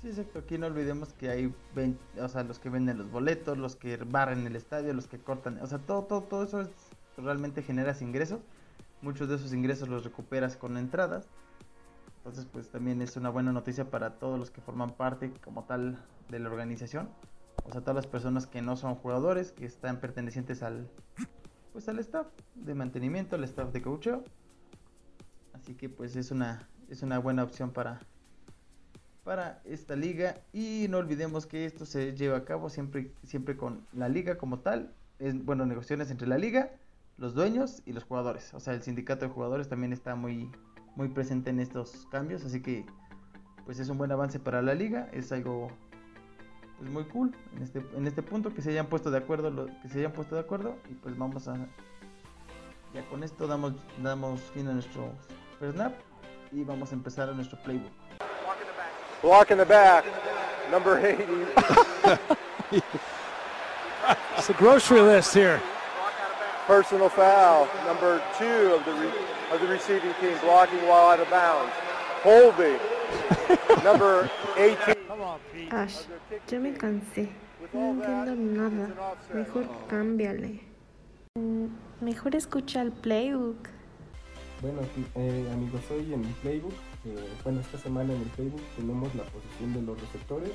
Sí, 0.02 0.08
exacto. 0.08 0.40
Aquí 0.40 0.58
no 0.58 0.66
olvidemos 0.66 1.12
que 1.14 1.30
hay, 1.30 1.54
o 2.20 2.28
sea, 2.28 2.44
los 2.44 2.58
que 2.58 2.68
venden 2.68 2.98
los 2.98 3.10
boletos, 3.10 3.56
los 3.56 3.76
que 3.76 3.96
barren 3.96 4.46
el 4.46 4.54
estadio, 4.56 4.92
los 4.92 5.06
que 5.06 5.18
cortan, 5.18 5.58
o 5.62 5.66
sea, 5.66 5.78
todo, 5.78 6.04
todo, 6.04 6.22
todo 6.22 6.42
eso 6.44 6.60
es- 6.60 6.70
realmente 7.16 7.62
generas 7.62 8.02
ingresos. 8.02 8.40
Muchos 9.00 9.28
de 9.28 9.36
esos 9.36 9.52
ingresos 9.54 9.88
los 9.88 10.04
recuperas 10.04 10.56
con 10.56 10.76
entradas. 10.76 11.26
Entonces, 12.18 12.46
pues 12.52 12.68
también 12.70 13.00
es 13.00 13.16
una 13.16 13.30
buena 13.30 13.52
noticia 13.52 13.88
para 13.90 14.18
todos 14.18 14.38
los 14.38 14.50
que 14.50 14.60
forman 14.60 14.92
parte 14.92 15.32
como 15.42 15.64
tal 15.64 16.04
de 16.28 16.40
la 16.40 16.50
organización. 16.50 17.08
O 17.64 17.72
sea, 17.72 17.80
todas 17.80 17.96
las 17.96 18.06
personas 18.06 18.46
que 18.46 18.62
no 18.62 18.76
son 18.76 18.96
jugadores, 18.96 19.52
que 19.52 19.64
están 19.64 19.98
pertenecientes 20.00 20.62
al, 20.62 20.88
pues 21.76 21.90
al 21.90 21.98
staff 21.98 22.26
de 22.54 22.74
mantenimiento, 22.74 23.36
al 23.36 23.44
staff 23.44 23.70
de 23.70 23.82
coacheo. 23.82 24.24
Así 25.52 25.74
que 25.74 25.90
pues 25.90 26.16
es 26.16 26.30
una, 26.30 26.66
es 26.88 27.02
una 27.02 27.18
buena 27.18 27.44
opción 27.44 27.70
para, 27.70 28.00
para 29.24 29.60
esta 29.66 29.94
liga 29.94 30.40
y 30.54 30.86
no 30.88 30.96
olvidemos 30.96 31.44
que 31.44 31.66
esto 31.66 31.84
se 31.84 32.16
lleva 32.16 32.38
a 32.38 32.44
cabo 32.46 32.70
siempre 32.70 33.12
siempre 33.24 33.58
con 33.58 33.86
la 33.92 34.08
liga 34.08 34.38
como 34.38 34.60
tal 34.60 34.94
es 35.18 35.44
bueno 35.44 35.66
negociaciones 35.66 36.10
entre 36.10 36.26
la 36.26 36.38
liga 36.38 36.70
los 37.18 37.34
dueños 37.34 37.82
y 37.84 37.92
los 37.92 38.04
jugadores. 38.04 38.54
O 38.54 38.60
sea, 38.60 38.72
el 38.72 38.80
sindicato 38.80 39.26
de 39.26 39.32
jugadores 39.32 39.68
también 39.68 39.92
está 39.92 40.14
muy, 40.14 40.50
muy 40.94 41.08
presente 41.08 41.50
en 41.50 41.60
estos 41.60 42.06
cambios, 42.10 42.42
así 42.42 42.62
que 42.62 42.86
pues 43.66 43.80
es 43.80 43.90
un 43.90 43.98
buen 43.98 44.12
avance 44.12 44.40
para 44.40 44.62
la 44.62 44.74
liga, 44.74 45.10
es 45.12 45.30
algo 45.30 45.68
pues 46.78 46.90
muy 46.90 47.04
cool 47.04 47.34
en 47.56 47.62
este, 47.62 47.84
en 47.96 48.06
este 48.06 48.22
punto 48.22 48.52
que 48.52 48.62
se 48.62 48.70
hayan 48.70 48.86
puesto 48.86 49.10
de 49.10 49.18
acuerdo, 49.18 49.50
lo, 49.50 49.66
que 49.82 49.88
se 49.88 49.98
hayan 49.98 50.12
puesto 50.12 50.34
de 50.34 50.42
acuerdo 50.42 50.76
y 50.90 50.94
pues 50.94 51.16
vamos 51.16 51.48
a 51.48 51.56
ya 52.94 53.02
con 53.10 53.22
esto 53.22 53.46
damos 53.46 53.74
damos 54.02 54.40
fin 54.54 54.68
a 54.68 54.72
nuestro 54.72 55.10
snap 55.60 55.94
y 56.52 56.64
vamos 56.64 56.92
a 56.92 56.94
empezar 56.94 57.28
a 57.28 57.32
nuestro 57.32 57.58
playbook. 57.62 57.90
Block 59.22 59.50
in 59.50 59.58
the 59.58 59.64
back, 59.64 60.04
number 60.70 60.98
80. 60.98 61.26
It's 64.36 64.46
the 64.46 64.54
grocery 64.54 65.00
list 65.00 65.34
here. 65.34 65.60
Personal 66.66 67.08
foul, 67.08 67.68
number 67.86 68.22
two 68.38 68.74
of 68.74 68.84
the 68.84 68.92
re- 68.92 69.12
of 69.52 69.60
the 69.60 69.66
receiving 69.66 70.12
team, 70.20 70.36
blocking 70.42 70.78
while 70.86 71.10
out 71.10 71.20
of 71.20 71.30
bounds. 71.30 71.72
Holding, 72.22 72.78
number 73.84 74.30
18. 74.56 74.95
Ash, 75.70 76.02
yo 76.48 76.60
me 76.60 76.74
cansé. 76.74 77.28
No 77.72 77.90
entiendo 77.90 78.34
nada. 78.36 79.16
Mejor 79.34 79.66
cámbiale. 79.88 80.60
Mm, 81.36 81.66
Mejor 82.00 82.36
escucha 82.36 82.82
el 82.82 82.92
playbook. 82.92 83.68
Bueno, 84.60 84.80
eh, 85.14 85.48
amigos, 85.52 85.80
hoy 85.90 86.12
en 86.12 86.24
el 86.24 86.32
playbook, 86.34 86.72
eh, 87.06 87.28
bueno, 87.44 87.60
esta 87.60 87.78
semana 87.78 88.14
en 88.14 88.20
el 88.20 88.28
playbook 88.28 88.60
tenemos 88.76 89.14
la 89.14 89.24
posición 89.24 89.72
de 89.74 89.82
los 89.82 90.00
receptores. 90.00 90.50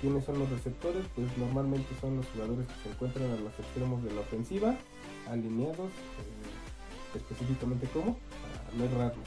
¿Quiénes 0.00 0.24
son 0.24 0.38
los 0.38 0.48
receptores? 0.50 1.04
Pues 1.16 1.36
normalmente 1.38 1.88
son 2.00 2.16
los 2.18 2.26
jugadores 2.28 2.66
que 2.68 2.74
se 2.84 2.90
encuentran 2.90 3.30
a 3.32 3.36
los 3.36 3.58
extremos 3.58 4.02
de 4.04 4.12
la 4.12 4.20
ofensiva, 4.20 4.76
alineados, 5.28 5.90
eh, 5.90 7.16
específicamente 7.16 7.88
como, 7.88 8.16
para 8.16 8.76
no 8.76 8.84
errarnos. 8.84 9.26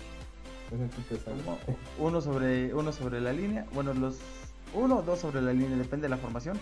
Uno 2.00 2.22
sobre 2.22 2.74
uno 2.74 2.92
sobre 2.92 3.20
la 3.22 3.34
línea, 3.34 3.66
bueno, 3.74 3.94
los 3.94 4.18
uno 4.74 4.98
o 5.00 5.02
dos 5.02 5.20
sobre 5.20 5.42
la 5.42 5.52
línea 5.52 5.78
depende 5.78 6.06
de 6.06 6.10
la 6.10 6.18
formación, 6.18 6.58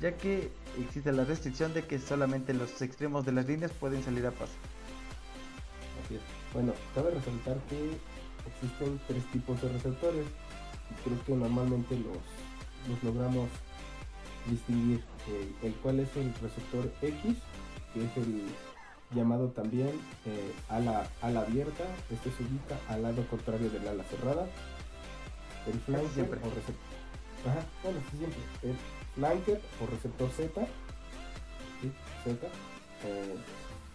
ya 0.00 0.16
que 0.16 0.50
existe 0.78 1.12
la 1.12 1.24
restricción 1.24 1.74
de 1.74 1.84
que 1.84 1.98
solamente 1.98 2.54
los 2.54 2.80
extremos 2.82 3.24
de 3.26 3.32
las 3.32 3.46
líneas 3.46 3.72
pueden 3.72 4.02
salir 4.02 4.26
a 4.26 4.30
pase. 4.30 4.52
Así 6.04 6.14
es. 6.14 6.20
Bueno, 6.54 6.72
cabe 6.94 7.10
resaltar 7.10 7.58
que 7.68 7.98
existen 8.46 9.00
tres 9.08 9.24
tipos 9.32 9.60
de 9.60 9.68
receptores 9.70 10.26
y 10.90 11.08
creo 11.08 11.24
que 11.24 11.32
normalmente 11.34 11.96
los, 11.96 12.18
los 12.88 13.02
logramos 13.02 13.48
distinguir. 14.48 15.02
eh, 15.28 15.52
el 15.62 15.74
cual 15.74 16.00
es 16.00 16.08
el 16.16 16.32
receptor 16.34 16.90
X, 17.00 17.36
que 17.94 18.04
es 18.04 18.16
el 18.16 18.42
llamado 19.14 19.50
también 19.50 19.88
eh, 20.26 20.52
ala, 20.68 21.06
ala 21.20 21.40
abierta. 21.42 21.84
Este 22.10 22.30
se 22.30 22.42
ubica 22.42 22.78
al 22.88 23.02
lado 23.02 23.26
contrario 23.28 23.70
del 23.70 23.86
ala 23.88 24.04
cerrada. 24.04 24.46
El 25.66 25.78
flanker 25.80 26.10
siempre. 26.10 26.40
o 26.40 26.50
receptor. 26.50 26.74
Ajá, 27.46 27.60
bueno, 27.82 27.98
sí, 28.10 28.16
siempre. 28.18 28.40
El 28.62 28.76
flanker 29.14 29.60
o 29.82 29.86
receptor 29.90 30.30
Z. 30.30 30.66
¿sí? 31.80 31.92
Z. 32.24 32.46
eh, 33.04 33.36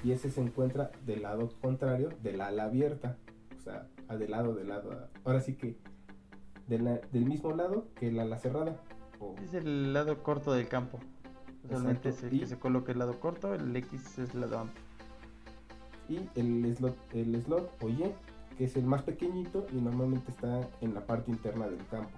y 0.03 0.11
ese 0.11 0.29
se 0.29 0.41
encuentra 0.41 0.91
del 1.05 1.23
lado 1.23 1.49
contrario 1.61 2.09
del 2.21 2.41
ala 2.41 2.65
abierta. 2.65 3.17
O 3.57 3.61
sea, 3.61 3.87
a 4.07 4.15
del 4.15 4.31
lado, 4.31 4.53
del 4.53 4.69
lado. 4.69 5.09
Ahora 5.25 5.41
sí 5.41 5.55
que 5.55 5.75
de 6.67 6.79
la- 6.79 6.99
del 7.11 7.25
mismo 7.25 7.51
lado 7.55 7.87
que 7.95 8.09
el 8.09 8.19
ala 8.19 8.37
cerrada. 8.37 8.79
O- 9.19 9.35
Es 9.43 9.53
el 9.53 9.93
lado 9.93 10.21
corto 10.21 10.53
del 10.53 10.67
campo. 10.67 10.99
Usualmente 11.63 12.09
es 12.09 12.21
el 12.23 12.29
que 12.29 12.35
y- 12.35 12.45
se 12.45 12.59
coloca 12.59 12.91
el 12.91 12.99
lado 12.99 13.19
corto, 13.19 13.53
el 13.53 13.75
X 13.75 14.19
es 14.19 14.33
el 14.35 14.41
lado 14.41 14.59
amplio. 14.59 14.83
Y 16.09 16.29
el 16.35 16.75
slot, 16.75 16.97
el 17.13 17.41
slot 17.43 17.71
o 17.83 17.89
Y, 17.89 18.13
que 18.57 18.65
es 18.65 18.75
el 18.75 18.83
más 18.85 19.01
pequeñito 19.03 19.65
y 19.71 19.75
normalmente 19.75 20.31
está 20.31 20.61
en 20.81 20.93
la 20.93 21.01
parte 21.05 21.31
interna 21.31 21.67
del 21.67 21.85
campo. 21.87 22.11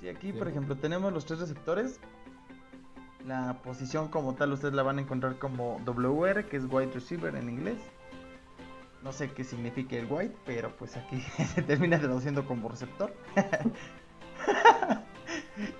Sí, 0.00 0.08
aquí 0.08 0.32
Sí. 0.32 0.38
por 0.38 0.48
ejemplo 0.48 0.76
tenemos 0.76 1.12
los 1.12 1.24
tres 1.26 1.40
receptores. 1.40 2.00
La 3.26 3.60
posición 3.62 4.08
como 4.08 4.34
tal 4.34 4.52
ustedes 4.52 4.74
la 4.74 4.82
van 4.82 4.98
a 4.98 5.02
encontrar 5.02 5.38
como 5.38 5.78
WR, 5.84 6.46
que 6.48 6.56
es 6.56 6.64
wide 6.68 6.90
receiver 6.92 7.36
en 7.36 7.48
inglés. 7.48 7.78
No 9.04 9.12
sé 9.12 9.30
qué 9.30 9.44
significa 9.44 9.96
el 9.96 10.06
wide, 10.10 10.34
pero 10.44 10.76
pues 10.76 10.96
aquí 10.96 11.20
se 11.54 11.62
termina 11.62 12.00
traduciendo 12.00 12.44
como 12.46 12.68
receptor. 12.68 13.14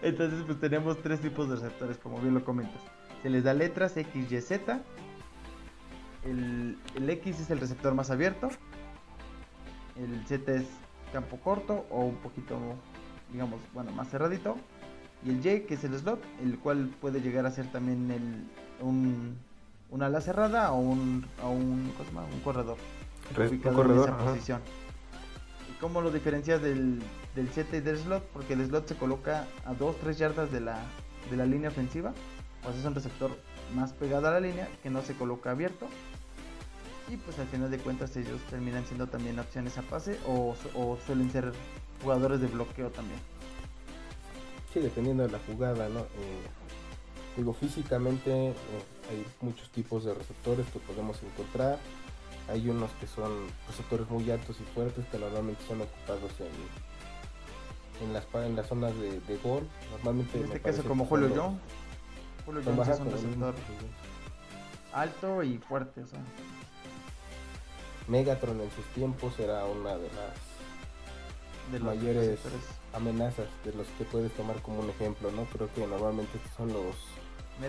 Entonces 0.02 0.42
pues 0.46 0.60
tenemos 0.60 1.00
tres 1.02 1.20
tipos 1.20 1.48
de 1.48 1.56
receptores, 1.56 1.98
como 1.98 2.18
bien 2.20 2.34
lo 2.34 2.44
comentas. 2.44 2.80
Se 3.22 3.30
les 3.30 3.44
da 3.44 3.54
letras 3.54 3.96
X, 3.96 4.30
Y, 4.30 4.40
Z. 4.40 4.80
El, 6.24 6.78
el 6.94 7.10
X 7.10 7.40
es 7.40 7.50
el 7.50 7.58
receptor 7.60 7.94
más 7.94 8.10
abierto. 8.10 8.50
El 9.96 10.24
Z 10.26 10.52
es 10.54 10.66
campo 11.12 11.36
corto 11.38 11.86
o 11.90 12.00
un 12.04 12.16
poquito, 12.16 12.58
digamos, 13.30 13.60
bueno, 13.74 13.92
más 13.92 14.08
cerradito. 14.08 14.56
Y 15.24 15.30
el 15.30 15.46
Y, 15.46 15.60
que 15.60 15.74
es 15.74 15.84
el 15.84 15.96
slot, 15.98 16.20
el 16.42 16.58
cual 16.58 16.90
puede 17.00 17.20
llegar 17.20 17.46
a 17.46 17.50
ser 17.50 17.70
también 17.70 18.10
el, 18.10 18.44
un, 18.84 19.36
un 19.90 20.02
ala 20.02 20.20
cerrada 20.20 20.72
o 20.72 20.78
un, 20.80 21.26
o 21.42 21.50
un, 21.50 21.92
un 22.32 22.40
corredor. 22.40 22.76
Un 23.36 23.46
ubicado 23.46 23.76
corredor, 23.76 24.08
en 24.08 24.14
esa 24.14 24.22
ajá. 24.22 24.30
posición. 24.30 24.60
¿Y 25.70 25.78
cómo 25.80 26.00
lo 26.00 26.10
diferencias 26.10 26.60
del, 26.60 27.00
del 27.36 27.48
Z 27.50 27.76
y 27.76 27.80
del 27.80 27.98
slot? 27.98 28.24
Porque 28.32 28.54
el 28.54 28.66
slot 28.66 28.88
se 28.88 28.96
coloca 28.96 29.46
a 29.64 29.72
2-3 29.74 30.12
yardas 30.14 30.50
de 30.50 30.60
la, 30.60 30.78
de 31.30 31.36
la 31.36 31.46
línea 31.46 31.70
ofensiva. 31.70 32.12
Pues 32.64 32.76
es 32.76 32.84
un 32.84 32.94
receptor 32.94 33.30
más 33.76 33.92
pegado 33.92 34.26
a 34.28 34.32
la 34.32 34.40
línea 34.40 34.68
que 34.82 34.90
no 34.90 35.02
se 35.02 35.14
coloca 35.14 35.50
abierto. 35.52 35.86
Y 37.08 37.16
pues 37.16 37.38
al 37.38 37.46
final 37.48 37.70
de 37.70 37.78
cuentas 37.78 38.16
ellos 38.16 38.40
terminan 38.48 38.84
siendo 38.86 39.06
también 39.06 39.38
opciones 39.38 39.76
a 39.78 39.82
pase 39.82 40.18
o, 40.26 40.54
su- 40.60 40.78
o 40.78 40.98
suelen 41.06 41.30
ser 41.30 41.52
jugadores 42.02 42.40
de 42.40 42.46
bloqueo 42.46 42.90
también. 42.90 43.18
Sí, 44.72 44.80
dependiendo 44.80 45.24
de 45.24 45.30
la 45.32 45.38
jugada, 45.46 45.88
¿no? 45.88 46.00
Eh, 46.00 46.46
digo, 47.36 47.52
físicamente 47.52 48.50
eh, 48.50 48.54
hay 49.10 49.26
muchos 49.40 49.68
tipos 49.70 50.04
de 50.04 50.14
receptores 50.14 50.66
que 50.72 50.78
podemos 50.78 51.22
encontrar. 51.22 51.78
Hay 52.48 52.68
unos 52.68 52.90
que 52.92 53.06
son 53.06 53.30
receptores 53.68 54.08
muy 54.08 54.30
altos 54.30 54.56
y 54.60 54.64
fuertes 54.74 55.04
que 55.08 55.18
normalmente 55.18 55.62
son 55.68 55.80
ocupados 55.82 56.32
en, 56.40 58.06
en, 58.06 58.12
las, 58.14 58.26
en 58.34 58.56
las 58.56 58.66
zonas 58.68 58.96
de, 58.98 59.20
de 59.20 59.36
gol. 59.38 59.68
Normalmente 59.92 60.38
En 60.38 60.44
este 60.44 60.60
caso 60.60 60.82
como 60.84 61.04
Julio 61.04 61.28
Jones. 61.36 61.60
Julio 62.46 62.62
Jones 62.64 62.88
es 62.88 63.00
un 63.00 63.10
receptor 63.12 63.54
alto 64.92 65.42
y 65.42 65.58
fuerte. 65.58 66.02
O 66.02 66.06
sea, 66.06 66.20
Megatron 68.12 68.60
en 68.60 68.70
sus 68.72 68.84
tiempos 68.94 69.38
era 69.38 69.64
una 69.64 69.96
de 69.96 70.08
las 70.08 71.72
de 71.72 71.78
mayores 71.80 72.40
amenazas 72.92 73.46
de 73.64 73.72
los 73.72 73.86
que 73.96 74.04
puedes 74.04 74.30
tomar 74.34 74.60
como 74.60 74.80
un 74.80 74.90
ejemplo, 74.90 75.30
¿no? 75.32 75.44
Creo 75.46 75.72
que 75.72 75.86
normalmente 75.86 76.36
estos 76.36 76.52
son 76.52 76.72
los, 76.74 76.94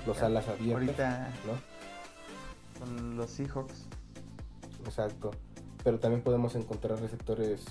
los 0.05 0.21
alas 0.21 0.49
abiertas, 0.49 0.83
Ahorita 0.99 1.33
¿no? 1.45 2.85
son 2.85 3.15
los 3.15 3.29
Seahawks. 3.29 3.85
Exacto. 4.83 5.31
Pero 5.81 5.97
también 5.99 6.21
podemos 6.21 6.55
encontrar 6.55 6.99
receptores 6.99 7.63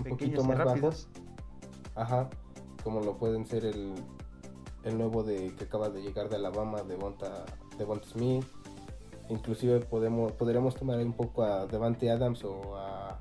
un 0.00 0.04
Pequeños 0.04 0.18
poquito 0.18 0.44
más 0.44 0.58
rápidos. 0.58 1.08
bajos. 1.14 1.94
Ajá. 1.94 2.30
Como 2.84 3.00
lo 3.00 3.16
pueden 3.16 3.46
ser 3.46 3.64
el, 3.64 3.94
el 4.84 4.98
nuevo 4.98 5.22
de 5.22 5.54
que 5.54 5.64
acaba 5.64 5.88
de 5.88 6.02
llegar 6.02 6.28
de 6.28 6.36
Alabama, 6.36 6.82
Devonta, 6.82 7.46
Devonta 7.78 8.06
Smith. 8.06 8.44
Inclusive 9.30 9.80
podemos, 9.80 10.32
podríamos 10.32 10.74
tomar 10.74 10.98
un 10.98 11.12
poco 11.12 11.44
a 11.44 11.66
Devante 11.66 12.10
Adams 12.10 12.44
o 12.44 12.76
a 12.76 13.20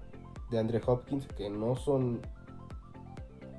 DeAndre 0.50 0.82
Hopkins, 0.86 1.28
que 1.28 1.50
no 1.52 1.76
son 1.76 2.20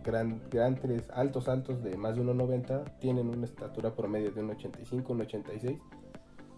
gran, 0.03 0.43
grandes, 0.51 1.05
altos, 1.11 1.49
altos 1.49 1.83
de 1.85 1.97
más 1.97 2.17
de 2.17 2.23
1,90. 2.23 2.99
Tienen 2.99 3.29
una 3.29 3.47
estatura 3.47 3.95
promedio 3.95 4.33
de 4.33 4.43
1,85, 4.43 5.05
1,86. 5.05 5.81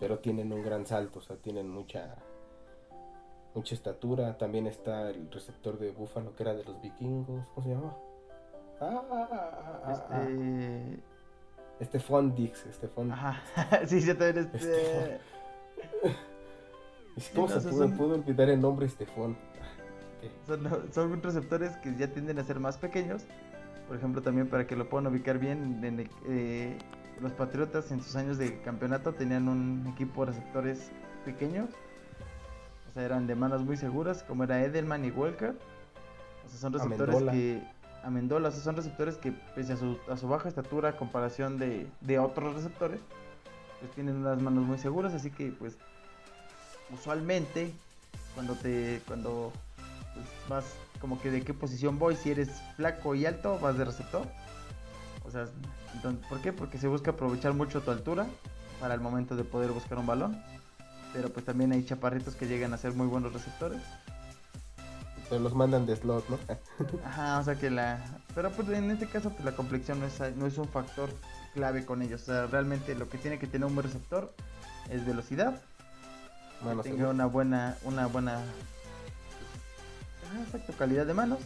Pero 0.01 0.19
tienen 0.19 0.53
un 0.53 0.63
gran 0.63 0.87
salto, 0.87 1.19
o 1.19 1.23
sea, 1.23 1.37
tienen 1.37 1.69
mucha 1.69 2.17
mucha 3.55 3.75
estatura. 3.75 4.39
También 4.39 4.67
está 4.67 5.11
el 5.11 5.31
receptor 5.31 5.79
de 5.79 5.91
Búfalo 5.91 6.35
que 6.35 6.43
era 6.43 6.55
de 6.55 6.65
los 6.65 6.81
vikingos. 6.81 7.47
¿Cómo 7.55 7.67
se 7.67 7.75
llama? 7.75 7.97
Ah, 8.81 9.03
ah, 9.11 9.29
ah, 9.31 9.83
ah, 9.85 10.07
ah. 10.11 10.23
Este... 10.23 11.03
Stephon 11.85 12.35
Dix. 12.35 12.67
Stephon. 12.73 13.13
Ajá. 13.13 13.43
sí, 13.87 14.01
yo 14.01 14.17
también 14.17 14.47
este... 14.47 14.57
Este- 14.57 15.32
¿Cómo 17.35 17.49
se 17.49 17.61
pudo, 17.61 17.79
son- 17.89 17.97
pudo 17.97 18.15
olvidar 18.15 18.49
el 18.49 18.61
nombre 18.61 18.89
Stephon? 18.89 19.37
Son, 20.47 20.69
son 20.93 21.23
receptores 21.23 21.77
que 21.79 21.95
ya 21.97 22.09
tienden 22.09 22.39
a 22.39 22.45
ser 22.45 22.61
más 22.61 22.79
pequeños. 22.79 23.25
Por 23.89 23.97
ejemplo, 23.97 24.23
también 24.23 24.49
para 24.49 24.67
que 24.67 24.77
lo 24.77 24.89
puedan 24.89 25.09
ubicar 25.09 25.39
bien, 25.39 25.85
en 25.85 26.09
eh, 26.29 26.79
los 27.21 27.33
Patriotas 27.33 27.91
en 27.91 28.01
sus 28.03 28.17
años 28.17 28.39
de 28.39 28.61
campeonato 28.63 29.13
tenían 29.13 29.49
un 29.49 29.87
equipo 29.93 30.25
de 30.25 30.33
receptores 30.33 30.91
pequeños. 31.25 31.71
O 32.89 32.93
sea, 32.95 33.05
eran 33.05 33.27
de 33.27 33.35
manos 33.35 33.63
muy 33.63 33.77
seguras, 33.77 34.23
como 34.23 34.45
era 34.45 34.63
Edelman 34.65 35.05
y 35.05 35.11
Walker. 35.11 35.55
O 36.47 36.49
sea, 36.49 36.59
son 36.59 36.73
receptores 36.73 37.17
Amendola. 37.17 37.33
que... 37.33 37.63
Amendola, 38.05 38.49
o 38.49 38.51
sea, 38.53 38.61
son 38.63 38.75
receptores 38.77 39.17
que 39.17 39.33
pese 39.55 39.75
a 39.75 39.77
su, 39.77 39.97
a 40.11 40.17
su 40.17 40.27
baja 40.29 40.49
estatura 40.49 40.89
a 40.91 40.97
comparación 40.97 41.57
de, 41.59 41.87
de 42.01 42.19
otros 42.19 42.55
receptores, 42.55 43.01
pues 43.79 43.93
tienen 43.93 44.17
unas 44.17 44.43
manos 44.43 44.65
muy 44.65 44.77
seguras, 44.79 45.15
así 45.15 45.31
que 45.31 45.53
pues 45.53 45.79
usualmente 46.93 47.73
cuando 48.35 48.55
te 48.55 49.03
cuando 49.07 49.53
pues, 50.15 50.27
vas 50.49 50.65
como 51.01 51.21
que 51.21 51.31
de 51.31 51.43
qué 51.43 51.53
posición 51.53 51.99
voy, 51.99 52.15
si 52.17 52.31
eres 52.31 52.49
flaco 52.77 53.15
y 53.15 53.27
alto, 53.27 53.59
vas 53.59 53.77
de 53.77 53.85
receptor. 53.85 54.27
O 55.25 55.31
sea, 55.31 55.47
entonces, 55.95 56.25
¿por 56.29 56.41
qué? 56.41 56.53
Porque 56.53 56.79
se 56.79 56.87
busca 56.87 57.11
aprovechar 57.11 57.55
mucho 57.55 57.81
tu 57.83 57.91
altura 57.91 58.27
para 58.81 58.95
el 58.95 59.01
momento 59.01 59.35
de 59.35 59.45
poder 59.45 59.73
buscar 59.73 59.99
un 59.99 60.07
balón. 60.07 60.41
Pero 61.13 61.29
pues 61.31 61.45
también 61.45 61.73
hay 61.73 61.85
chaparritos 61.85 62.35
que 62.37 62.47
llegan 62.47 62.73
a 62.73 62.79
ser 62.79 62.93
muy 62.95 63.07
buenos 63.07 63.33
receptores. 63.33 63.83
Pero 65.29 65.43
los 65.43 65.55
mandan 65.55 65.87
de 65.87 65.97
slot, 65.97 66.29
¿no? 66.29 66.39
Ajá, 67.05 67.39
o 67.39 67.45
sea 67.45 67.57
que 67.57 67.71
la... 67.71 67.99
Pero 68.35 68.51
pues 68.53 68.69
en 68.69 68.91
este 68.91 69.07
caso 69.07 69.31
pues 69.31 69.45
la 69.45 69.53
complexión 69.53 70.01
no 70.01 70.07
es, 70.07 70.37
no 70.37 70.47
es 70.47 70.57
un 70.57 70.69
factor 70.69 71.11
clave 71.55 71.85
con 71.85 72.03
ellos. 72.03 72.23
O 72.23 72.27
sea, 72.27 72.47
realmente 72.47 72.95
lo 72.95 73.09
que 73.09 73.19
tiene 73.19 73.39
que 73.39 73.47
tener 73.47 73.67
un 73.67 73.75
buen 73.75 73.87
receptor 73.87 74.33
es 74.91 75.05
velocidad. 75.05 75.61
Manos 76.65 76.85
que 76.85 76.91
tenga 76.91 77.05
seguras. 77.05 77.15
una 77.15 77.27
buena, 77.27 77.77
una 77.85 78.07
buena 78.07 78.41
pues, 80.35 80.47
exacto, 80.47 80.73
calidad 80.79 81.07
de 81.07 81.15
manos. 81.15 81.39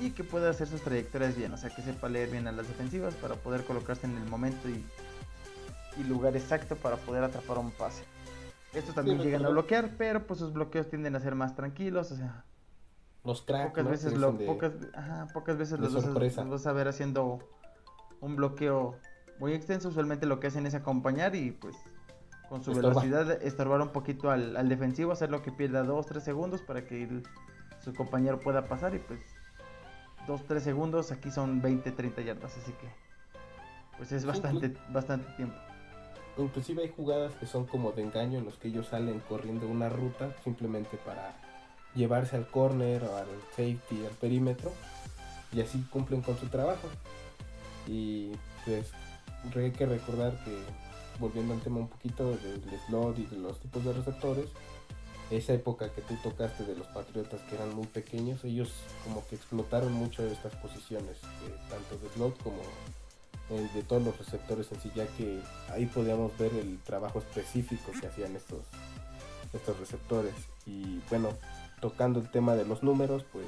Y 0.00 0.10
que 0.12 0.24
pueda 0.24 0.50
hacer 0.50 0.66
sus 0.68 0.80
trayectorias 0.82 1.36
bien. 1.36 1.52
O 1.52 1.56
sea, 1.56 1.70
que 1.70 1.82
sepa 1.82 2.08
leer 2.08 2.30
bien 2.30 2.48
a 2.48 2.52
las 2.52 2.66
defensivas 2.66 3.14
para 3.14 3.34
poder 3.36 3.64
colocarse 3.64 4.06
en 4.06 4.16
el 4.16 4.24
momento 4.24 4.68
y, 4.68 4.84
y 6.00 6.04
lugar 6.04 6.34
exacto 6.36 6.76
para 6.76 6.96
poder 6.96 7.22
atrapar 7.24 7.58
un 7.58 7.70
pase. 7.70 8.04
Estos 8.72 8.94
también 8.94 9.18
Sí, 9.18 9.24
llegan 9.24 9.44
a 9.44 9.50
bloquear, 9.50 9.90
pero 9.98 10.26
pues 10.26 10.40
sus 10.40 10.52
bloqueos 10.54 10.88
tienden 10.88 11.14
a 11.14 11.20
ser 11.20 11.34
más 11.34 11.54
tranquilos. 11.54 12.10
O 12.10 12.16
sea, 12.16 12.44
Los 13.22 13.42
cracks, 13.42 13.68
pocas 13.68 13.84
¿no? 13.84 13.90
veces 13.90 14.12
Que 14.14 14.18
lo, 14.18 14.32
dicen 14.32 14.46
de- 14.46 14.52
pocas, 14.52 14.72
ajá, 14.94 15.26
pocas 15.34 15.58
veces 15.58 15.78
de 15.78 15.84
los 15.84 15.94
vas, 15.94 16.04
a, 16.04 16.06
sorpresa. 16.06 16.40
los 16.42 16.50
vas 16.50 16.66
a 16.66 16.72
ver 16.72 16.88
haciendo 16.88 17.38
un 18.20 18.34
bloqueo 18.34 18.96
muy 19.38 19.52
extenso. 19.52 19.90
Usualmente 19.90 20.24
lo 20.24 20.40
que 20.40 20.46
hacen 20.46 20.64
es 20.64 20.74
acompañar 20.74 21.34
y 21.36 21.50
pues 21.50 21.76
con 22.52 22.62
su 22.62 22.70
velocidad 22.98 23.42
estorbar 23.42 23.80
un 23.80 23.88
poquito 23.88 24.30
al, 24.30 24.58
al 24.58 24.68
defensivo, 24.68 25.10
hacer 25.10 25.30
lo 25.30 25.40
que 25.40 25.50
pierda 25.50 25.84
2-3 25.84 26.20
segundos 26.20 26.60
para 26.60 26.84
que 26.84 27.04
el- 27.04 27.22
su 27.82 27.94
compañero 27.94 28.40
pueda 28.40 28.66
pasar 28.68 28.94
y 28.94 28.98
pues 28.98 29.20
2-3 30.26 30.60
segundos 30.60 31.12
aquí 31.12 31.30
son 31.30 31.62
20-30 31.62 32.22
yardas, 32.22 32.54
así 32.58 32.72
que 32.72 32.88
pues 33.96 34.12
es 34.12 34.26
bastante, 34.26 34.74
bastante 34.90 35.32
tiempo. 35.38 35.56
Inclusive 36.36 36.82
hay 36.82 36.92
jugadas 36.94 37.32
que 37.36 37.46
son 37.46 37.64
como 37.64 37.92
de 37.92 38.02
engaño 38.02 38.38
en 38.40 38.44
los 38.44 38.58
que 38.58 38.68
ellos 38.68 38.86
salen 38.88 39.20
corriendo 39.20 39.66
una 39.66 39.88
ruta 39.88 40.36
simplemente 40.44 40.98
para 40.98 41.34
llevarse 41.94 42.36
al 42.36 42.46
corner 42.48 43.02
o 43.04 43.16
al 43.16 43.28
safety, 43.52 44.04
al 44.04 44.12
perímetro 44.20 44.70
y 45.52 45.62
así 45.62 45.82
cumplen 45.90 46.20
con 46.20 46.36
su 46.36 46.48
trabajo. 46.48 46.86
Y 47.86 48.32
pues 48.66 48.92
hay 49.56 49.70
que 49.72 49.86
recordar 49.86 50.32
que 50.44 50.58
volviendo 51.22 51.54
al 51.54 51.60
tema 51.60 51.78
un 51.78 51.88
poquito 51.88 52.30
del 52.30 52.60
slot 52.86 53.18
y 53.18 53.26
de 53.26 53.36
los 53.36 53.58
tipos 53.60 53.84
de 53.84 53.92
receptores, 53.92 54.46
esa 55.30 55.54
época 55.54 55.88
que 55.92 56.02
tú 56.02 56.14
tocaste 56.22 56.64
de 56.64 56.74
los 56.74 56.88
Patriotas 56.88 57.40
que 57.42 57.54
eran 57.54 57.74
muy 57.74 57.86
pequeños, 57.86 58.44
ellos 58.44 58.72
como 59.04 59.24
que 59.28 59.36
explotaron 59.36 59.92
mucho 59.92 60.26
estas 60.26 60.54
posiciones, 60.56 61.16
eh, 61.22 61.56
tanto 61.70 61.96
de 61.96 62.12
slot 62.12 62.42
como 62.42 62.60
eh, 63.50 63.68
de 63.72 63.82
todos 63.84 64.02
los 64.02 64.18
receptores 64.18 64.70
en 64.72 64.80
sí, 64.80 64.90
ya 64.94 65.06
que 65.06 65.40
ahí 65.70 65.86
podíamos 65.86 66.36
ver 66.38 66.52
el 66.54 66.78
trabajo 66.80 67.20
específico 67.20 67.92
que 67.98 68.08
hacían 68.08 68.34
estos, 68.34 68.64
estos 69.52 69.78
receptores. 69.78 70.34
Y 70.66 71.00
bueno, 71.08 71.30
tocando 71.80 72.18
el 72.18 72.30
tema 72.30 72.56
de 72.56 72.66
los 72.66 72.82
números, 72.82 73.24
pues 73.32 73.46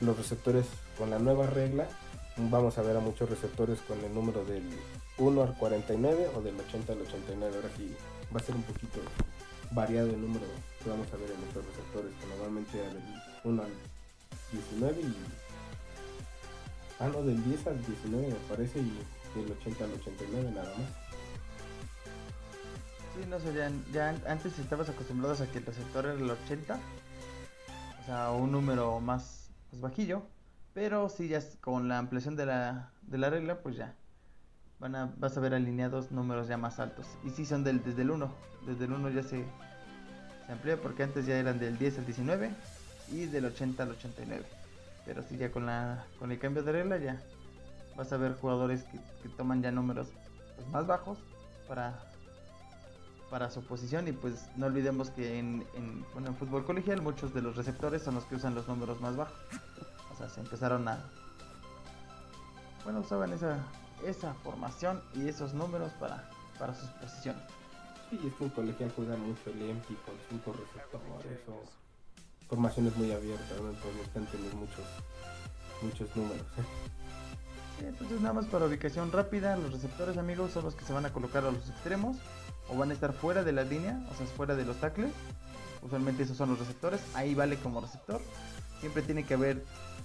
los 0.00 0.16
receptores 0.16 0.66
con 0.98 1.08
la 1.10 1.20
nueva 1.20 1.46
regla, 1.46 1.86
vamos 2.36 2.78
a 2.78 2.82
ver 2.82 2.96
a 2.96 3.00
muchos 3.00 3.30
receptores 3.30 3.78
con 3.80 4.04
el 4.04 4.12
número 4.12 4.44
del 4.44 4.64
1 5.22 5.42
al 5.42 5.54
49 5.56 6.30
o 6.36 6.40
del 6.42 6.58
80 6.60 6.92
al 6.92 7.00
89. 7.02 7.56
Ahora 7.56 7.68
sí 7.76 7.94
va 8.34 8.40
a 8.40 8.42
ser 8.42 8.54
un 8.54 8.62
poquito 8.62 9.00
variado 9.70 10.08
el 10.10 10.20
número 10.20 10.46
que 10.82 10.90
vamos 10.90 11.06
a 11.12 11.16
ver 11.16 11.30
en 11.30 11.42
estos 11.48 11.64
receptores, 11.64 12.12
que 12.20 12.26
normalmente 12.26 12.76
del 12.78 12.98
1 13.44 13.62
al 13.62 13.70
19 14.52 15.00
y 15.00 15.16
Ah, 16.98 17.08
no, 17.08 17.22
del 17.22 17.42
10 17.44 17.66
al 17.66 17.84
19 17.84 18.28
me 18.28 18.34
parece 18.54 18.78
y 18.78 18.92
del 19.34 19.50
80 19.52 19.84
al 19.84 19.92
89 19.94 20.50
nada 20.54 20.68
más. 20.78 20.88
Sí, 23.14 23.26
no 23.28 23.40
sé, 23.40 23.52
ya, 23.54 23.70
ya 23.92 24.10
an- 24.10 24.22
antes 24.26 24.56
estabas 24.58 24.88
acostumbrados 24.88 25.40
a 25.40 25.46
que 25.50 25.58
el 25.58 25.66
receptor 25.66 26.04
era 26.06 26.14
el 26.14 26.30
80, 26.30 26.78
o 28.02 28.06
sea, 28.06 28.30
un 28.30 28.52
número 28.52 29.00
más, 29.00 29.50
más 29.72 29.80
bajillo, 29.80 30.22
pero 30.74 31.08
sí, 31.08 31.26
ya 31.28 31.42
con 31.60 31.88
la 31.88 31.98
ampliación 31.98 32.36
de 32.36 32.46
la, 32.46 32.92
de 33.02 33.18
la 33.18 33.30
regla, 33.30 33.58
pues 33.62 33.74
ya, 33.76 33.96
van 34.82 34.96
a, 34.96 35.14
vas 35.16 35.36
a 35.36 35.40
ver 35.40 35.54
alineados 35.54 36.10
números 36.10 36.48
ya 36.48 36.58
más 36.58 36.80
altos, 36.80 37.06
y 37.24 37.30
sí 37.30 37.46
son 37.46 37.62
del, 37.62 37.82
desde 37.84 38.02
el 38.02 38.10
1, 38.10 38.30
desde 38.66 38.84
el 38.84 38.92
1 38.92 39.10
ya 39.10 39.22
se, 39.22 39.44
se 40.46 40.52
amplía, 40.52 40.76
porque 40.76 41.04
antes 41.04 41.24
ya 41.24 41.36
eran 41.36 41.60
del 41.60 41.78
10 41.78 41.98
al 41.98 42.04
19 42.04 42.50
y 43.12 43.26
del 43.26 43.44
80 43.44 43.82
al 43.84 43.90
89, 43.92 44.44
pero 45.06 45.22
sí, 45.22 45.36
ya 45.36 45.52
con, 45.52 45.66
la, 45.66 46.04
con 46.18 46.32
el 46.32 46.38
cambio 46.40 46.64
de 46.64 46.72
regla 46.72 46.98
ya 46.98 47.22
vas 47.96 48.12
a 48.12 48.16
ver 48.16 48.34
jugadores 48.34 48.82
que, 49.22 49.28
toman 49.36 49.62
ya 49.62 49.70
números 49.70 50.08
pues, 50.56 50.68
más 50.68 50.86
bajos 50.86 51.18
para 51.68 51.94
para 53.30 53.48
su 53.48 53.64
posición. 53.64 54.06
Y 54.08 54.12
pues 54.12 54.46
no 54.56 54.66
olvidemos 54.66 55.08
que 55.08 55.38
en, 55.38 55.64
bueno, 56.12 56.28
en 56.28 56.36
fútbol 56.36 56.66
colegial 56.66 57.00
muchos 57.00 57.32
de 57.32 57.40
los 57.40 57.56
receptores 57.56 58.02
son 58.02 58.14
los 58.14 58.24
que 58.24 58.34
usan 58.34 58.54
los 58.54 58.68
números 58.68 59.00
más 59.00 59.16
bajos. 59.16 59.34
O 60.12 60.16
sea, 60.18 60.28
se 60.28 60.40
empezaron 60.40 60.86
a... 60.86 61.02
Bueno, 62.84 63.00
usaban 63.00 63.32
esa, 63.32 63.56
esa 64.06 64.34
formación 64.34 65.02
y 65.14 65.28
esos 65.28 65.54
números 65.54 65.92
para, 66.00 66.28
para 66.58 66.74
sus 66.74 66.88
posiciones. 66.90 67.42
Sí, 68.10 68.18
es 68.26 68.34
que 68.34 68.44
en 68.44 68.50
colegial 68.50 68.92
juegan 68.94 69.20
mucho 69.20 69.50
el 69.50 69.70
empty 69.70 69.94
con 69.94 70.14
5 70.30 70.52
receptores 70.52 71.40
o 71.48 71.62
formaciones 72.48 72.94
muy 72.96 73.10
abiertas, 73.12 73.60
¿no? 73.60 73.70
entonces 73.70 73.94
necesitan 73.94 74.26
tener 74.26 74.54
muchos, 74.54 74.84
muchos 75.82 76.16
números. 76.16 76.46
Sí, 77.78 77.86
entonces 77.86 78.20
nada 78.20 78.34
más 78.34 78.44
para 78.44 78.66
ubicación 78.66 79.10
rápida, 79.10 79.56
los 79.56 79.72
receptores 79.72 80.18
amigos 80.18 80.52
son 80.52 80.64
los 80.64 80.74
que 80.74 80.84
se 80.84 80.92
van 80.92 81.06
a 81.06 81.10
colocar 81.10 81.46
a 81.46 81.50
los 81.50 81.70
extremos 81.70 82.18
o 82.68 82.76
van 82.76 82.90
a 82.90 82.92
estar 82.92 83.14
fuera 83.14 83.44
de 83.44 83.52
la 83.52 83.64
línea, 83.64 83.98
o 84.10 84.14
sea, 84.14 84.26
fuera 84.26 84.54
de 84.54 84.66
los 84.66 84.76
tackles. 84.76 85.10
Usualmente 85.80 86.22
esos 86.22 86.36
son 86.36 86.50
los 86.50 86.58
receptores, 86.58 87.00
ahí 87.14 87.34
vale 87.34 87.56
como 87.56 87.80
receptor. 87.80 88.20
Siempre 88.82 89.02
tiene 89.02 89.24
que 89.24 89.34
haber 89.34 89.64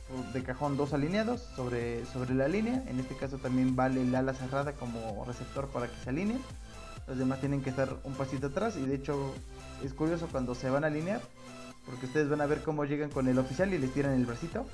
uh, 0.09 0.33
de 0.33 0.43
cajón 0.43 0.77
dos 0.77 0.93
alineados 0.93 1.41
sobre, 1.55 2.05
sobre 2.05 2.35
la 2.35 2.47
línea. 2.47 2.83
En 2.87 2.99
este 2.99 3.15
caso 3.15 3.39
también 3.39 3.75
vale 3.75 4.03
el 4.03 4.13
ala 4.13 4.33
cerrada 4.33 4.73
como 4.73 5.25
receptor 5.25 5.67
para 5.69 5.87
que 5.87 5.97
se 6.03 6.11
alineen. 6.11 6.39
Los 7.07 7.17
demás 7.17 7.39
tienen 7.39 7.63
que 7.63 7.71
estar 7.71 7.97
un 8.03 8.13
pasito 8.13 8.47
atrás 8.47 8.77
y 8.77 8.85
de 8.85 8.93
hecho 8.93 9.33
es 9.83 9.93
curioso 9.93 10.27
cuando 10.31 10.53
se 10.53 10.69
van 10.69 10.83
a 10.83 10.87
alinear 10.87 11.21
porque 11.87 12.05
ustedes 12.05 12.29
van 12.29 12.41
a 12.41 12.45
ver 12.45 12.61
cómo 12.61 12.85
llegan 12.85 13.09
con 13.09 13.27
el 13.27 13.39
oficial 13.39 13.73
y 13.73 13.79
les 13.79 13.91
tiran 13.93 14.13
el 14.13 14.27
bracito. 14.27 14.65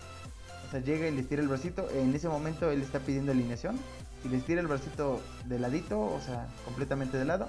O 0.67 0.71
sea, 0.71 0.81
llega 0.81 1.07
y 1.07 1.15
les 1.15 1.29
tira 1.29 1.41
el 1.41 1.47
bracito. 1.47 1.87
En 1.91 2.13
ese 2.13 2.27
momento 2.27 2.69
él 2.71 2.81
está 2.81 2.99
pidiendo 2.99 3.31
alineación. 3.31 3.79
Si 4.21 4.29
les 4.29 4.43
tira 4.43 4.59
el 4.59 4.67
bracito 4.67 5.21
de 5.45 5.59
ladito, 5.59 6.01
o 6.01 6.19
sea, 6.19 6.47
completamente 6.65 7.17
de 7.17 7.25
lado, 7.25 7.47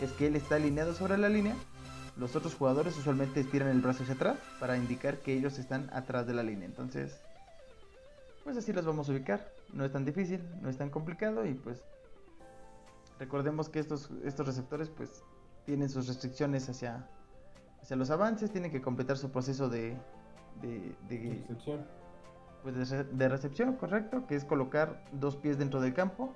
es 0.00 0.10
que 0.12 0.26
él 0.26 0.34
está 0.34 0.56
alineado 0.56 0.94
sobre 0.94 1.18
la 1.18 1.28
línea. 1.28 1.54
Los 2.16 2.36
otros 2.36 2.54
jugadores 2.54 2.96
usualmente 2.98 3.40
estiran 3.40 3.68
el 3.68 3.80
brazo 3.80 4.02
hacia 4.02 4.14
atrás 4.14 4.38
para 4.60 4.76
indicar 4.76 5.18
que 5.18 5.32
ellos 5.32 5.58
están 5.58 5.88
atrás 5.92 6.26
de 6.26 6.34
la 6.34 6.42
línea. 6.42 6.66
Entonces, 6.66 7.20
pues 8.44 8.56
así 8.56 8.72
los 8.72 8.84
vamos 8.84 9.08
a 9.08 9.12
ubicar. 9.12 9.48
No 9.72 9.84
es 9.84 9.92
tan 9.92 10.04
difícil, 10.04 10.40
no 10.60 10.68
es 10.68 10.76
tan 10.76 10.90
complicado 10.90 11.46
y 11.46 11.54
pues 11.54 11.82
recordemos 13.18 13.68
que 13.68 13.78
estos, 13.78 14.10
estos 14.24 14.46
receptores 14.46 14.90
pues 14.90 15.22
tienen 15.64 15.88
sus 15.88 16.08
restricciones 16.08 16.68
hacia, 16.68 17.06
hacia 17.80 17.96
los 17.96 18.10
avances, 18.10 18.50
tienen 18.50 18.70
que 18.70 18.82
completar 18.82 19.16
su 19.16 19.30
proceso 19.30 19.68
de, 19.68 19.96
de, 20.60 20.94
de- 21.08 21.32
Excepción. 21.38 21.86
pues 22.62 22.90
de, 22.90 23.04
de 23.04 23.28
recepción, 23.28 23.76
correcto, 23.76 24.26
que 24.26 24.34
es 24.34 24.44
colocar 24.44 25.02
dos 25.12 25.36
pies 25.36 25.56
dentro 25.56 25.80
del 25.80 25.94
campo. 25.94 26.34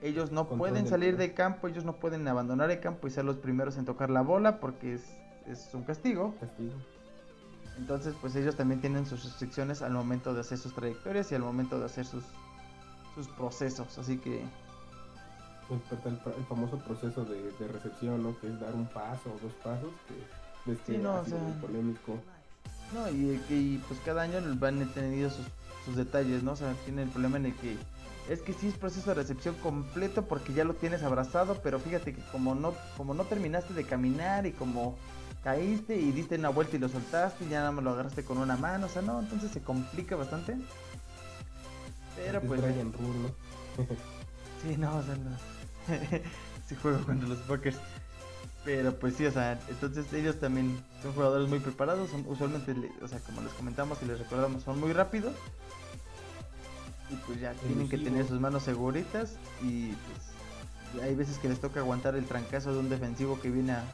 Ellos 0.00 0.30
no 0.30 0.46
Control 0.48 0.70
pueden 0.70 0.86
salir 0.88 1.16
del 1.16 1.34
campo, 1.34 1.66
ellos 1.68 1.84
no 1.84 1.94
pueden 1.96 2.26
abandonar 2.28 2.70
el 2.70 2.78
campo 2.80 3.08
y 3.08 3.10
ser 3.10 3.24
los 3.24 3.36
primeros 3.36 3.76
en 3.78 3.84
tocar 3.84 4.10
la 4.10 4.22
bola 4.22 4.60
porque 4.60 4.94
es, 4.94 5.02
es 5.46 5.68
un 5.74 5.82
castigo. 5.82 6.34
Castigo. 6.40 6.74
Entonces, 7.78 8.14
pues 8.20 8.34
ellos 8.36 8.56
también 8.56 8.80
tienen 8.80 9.06
sus 9.06 9.24
restricciones 9.24 9.82
al 9.82 9.92
momento 9.92 10.34
de 10.34 10.40
hacer 10.40 10.58
sus 10.58 10.72
trayectorias 10.74 11.30
y 11.32 11.34
al 11.34 11.42
momento 11.42 11.78
de 11.78 11.86
hacer 11.86 12.04
sus, 12.06 12.24
sus 13.14 13.26
procesos. 13.28 13.98
Así 13.98 14.18
que, 14.18 14.42
El, 15.70 15.80
el- 16.06 16.20
el 16.38 16.44
famoso 16.48 16.78
proceso 16.78 17.24
de, 17.24 17.52
de 17.58 17.68
recepción, 17.68 18.22
¿no? 18.22 18.38
Que 18.40 18.46
es 18.48 18.58
dar 18.60 18.74
un 18.74 18.86
paso 18.86 19.30
o 19.34 19.38
dos 19.42 19.52
pasos, 19.62 19.90
que 20.06 20.14
que 20.72 20.76
Sí, 20.94 20.98
no, 20.98 21.20
o 21.20 21.24
sea- 21.24 21.38
polémico. 21.60 22.18
no, 22.94 23.08
y, 23.10 23.40
y, 23.48 23.82
pues 23.88 23.98
cada 24.04 24.22
año 24.22 24.38
van 24.58 24.86
tenido 24.92 25.30
sus, 25.30 25.46
sus 25.84 25.96
detalles, 25.96 26.42
¿no? 26.42 26.52
O 26.52 26.56
sea, 26.56 26.72
tiene 26.84 27.02
el 27.02 27.08
problema 27.10 27.36
en 27.38 27.46
el 27.46 27.54
que 27.56 27.76
es 28.28 28.42
que 28.42 28.52
sí 28.52 28.68
es 28.68 28.74
proceso 28.74 29.10
de 29.10 29.14
recepción 29.14 29.54
completo 29.56 30.26
porque 30.26 30.52
ya 30.52 30.64
lo 30.64 30.74
tienes 30.74 31.02
abrazado, 31.02 31.60
pero 31.62 31.78
fíjate 31.78 32.14
que 32.14 32.22
como 32.30 32.54
no, 32.54 32.74
como 32.96 33.14
no 33.14 33.24
terminaste 33.24 33.74
de 33.74 33.84
caminar 33.84 34.46
y 34.46 34.52
como 34.52 34.96
caíste 35.42 35.96
y 35.96 36.12
diste 36.12 36.36
una 36.36 36.50
vuelta 36.50 36.76
y 36.76 36.78
lo 36.78 36.88
soltaste 36.88 37.44
y 37.44 37.48
ya 37.48 37.60
nada 37.60 37.72
más 37.72 37.84
lo 37.84 37.90
agarraste 37.90 38.24
con 38.24 38.38
una 38.38 38.56
mano, 38.56 38.86
o 38.86 38.88
sea, 38.88 39.02
no, 39.02 39.20
entonces 39.20 39.50
se 39.50 39.60
complica 39.60 40.16
bastante. 40.16 40.56
Pero 42.16 42.38
Es 42.40 42.44
pues, 42.44 42.60
Brian 42.60 42.92
Rule, 42.92 43.18
¿no? 43.18 43.84
sí, 44.62 44.76
no, 44.76 44.96
o 44.96 45.02
sea, 45.02 45.16
no. 45.16 45.30
si 46.68 46.74
juego 46.74 47.04
contra 47.04 47.28
los 47.28 47.38
Packers. 47.38 47.78
Pero 48.64 48.98
pues 48.98 49.14
sí, 49.14 49.24
o 49.24 49.32
sea, 49.32 49.58
entonces 49.68 50.12
ellos 50.12 50.38
también 50.38 50.78
son 51.02 51.14
jugadores 51.14 51.48
muy 51.48 51.60
preparados, 51.60 52.10
son 52.10 52.24
usualmente, 52.28 52.74
o 53.00 53.08
sea, 53.08 53.20
como 53.20 53.40
les 53.40 53.52
comentamos 53.52 53.98
y 54.02 54.06
les 54.06 54.18
recordamos, 54.18 54.62
son 54.64 54.78
muy 54.80 54.92
rápidos. 54.92 55.32
Y 57.10 57.16
pues 57.26 57.40
ya 57.40 57.52
tienen 57.54 57.88
que 57.88 57.98
tener 57.98 58.26
sus 58.26 58.38
manos 58.40 58.62
seguritas 58.62 59.36
y 59.62 59.92
pues 59.92 61.02
hay 61.02 61.14
veces 61.14 61.38
que 61.38 61.48
les 61.48 61.60
toca 61.60 61.80
aguantar 61.80 62.14
el 62.16 62.26
trancazo 62.26 62.72
de 62.72 62.80
un 62.80 62.88
defensivo 62.88 63.40
que 63.40 63.50
viene 63.50 63.72
a, 63.72 63.84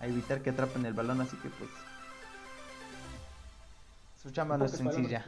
a 0.00 0.06
evitar 0.06 0.42
que 0.42 0.50
atrapen 0.50 0.84
el 0.86 0.94
balón, 0.94 1.20
así 1.20 1.36
que 1.36 1.48
pues 1.50 1.70
su 4.22 4.30
chamba 4.30 4.58
no 4.58 4.64
es 4.64 4.72
sencilla. 4.72 5.24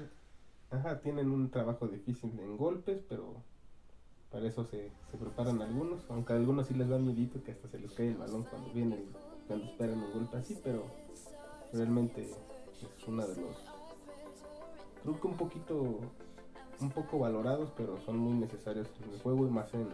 Ajá, 0.71 1.01
tienen 1.01 1.31
un 1.31 1.51
trabajo 1.51 1.87
difícil 1.89 2.39
en 2.39 2.57
golpes, 2.57 3.01
pero 3.09 3.35
para 4.31 4.47
eso 4.47 4.65
se, 4.65 4.91
se 5.11 5.17
preparan 5.17 5.61
algunos, 5.63 6.03
aunque 6.09 6.33
a 6.33 6.37
algunos 6.37 6.69
sí 6.69 6.75
les 6.75 6.89
da 6.89 6.99
miedito 6.99 7.43
que 7.43 7.53
hasta 7.53 7.69
se 7.69 7.79
les 7.79 7.93
cae 7.93 8.09
el 8.09 8.17
balón 8.17 8.45
cuando 8.45 8.73
vienen, 8.73 9.05
cuando 9.49 9.67
esperan 9.67 9.99
un 9.99 10.13
golpe 10.13 10.37
así, 10.37 10.59
pero 10.63 10.85
realmente 11.73 12.23
es 12.23 13.09
uno 13.09 13.27
de 13.27 13.41
los, 13.41 13.57
creo 15.03 15.21
que 15.21 15.27
un 15.27 15.37
poquito, 15.37 15.99
un 16.81 16.91
poco 16.91 17.19
valorados, 17.19 17.71
pero 17.77 17.99
son 18.05 18.19
muy 18.19 18.35
necesarios 18.35 18.89
en 19.03 19.15
el 19.15 19.21
juego 19.21 19.47
y 19.47 19.51
más 19.51 19.73
en 19.75 19.89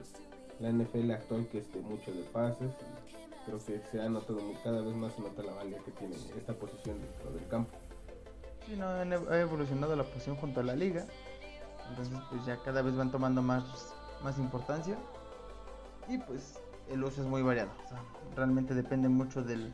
la 0.60 0.70
NFL 0.70 1.10
actual 1.10 1.46
que 1.48 1.58
es 1.58 1.72
de 1.72 1.80
mucho 1.80 2.12
de 2.12 2.22
pases. 2.24 2.72
creo 3.44 3.58
que 3.58 3.80
se 3.90 4.00
ha 4.00 4.08
notado 4.08 4.40
cada 4.64 4.80
vez 4.80 4.94
más 4.94 5.12
se 5.14 5.22
nota 5.22 5.42
la 5.42 5.52
valía 5.52 5.78
que 5.78 5.90
tiene 5.92 6.16
esta 6.36 6.54
posición 6.54 6.98
dentro 7.00 7.32
del 7.32 7.46
campo. 7.48 7.76
Sí, 8.66 8.76
no, 8.76 8.86
ha 8.86 9.40
evolucionado 9.40 9.94
la 9.94 10.04
posición 10.04 10.36
junto 10.36 10.60
a 10.60 10.64
la 10.64 10.74
liga. 10.74 11.06
Entonces, 11.90 12.18
pues 12.30 12.44
ya 12.44 12.56
cada 12.64 12.82
vez 12.82 12.96
van 12.96 13.12
tomando 13.12 13.42
más, 13.42 13.94
más 14.24 14.38
importancia. 14.38 14.96
Y 16.08 16.18
pues 16.18 16.58
el 16.90 17.04
uso 17.04 17.22
es 17.22 17.28
muy 17.28 17.42
variado. 17.42 17.70
o 17.84 17.88
sea, 17.88 18.02
realmente 18.34 18.74
depende 18.74 19.08
mucho 19.08 19.42
del, 19.42 19.72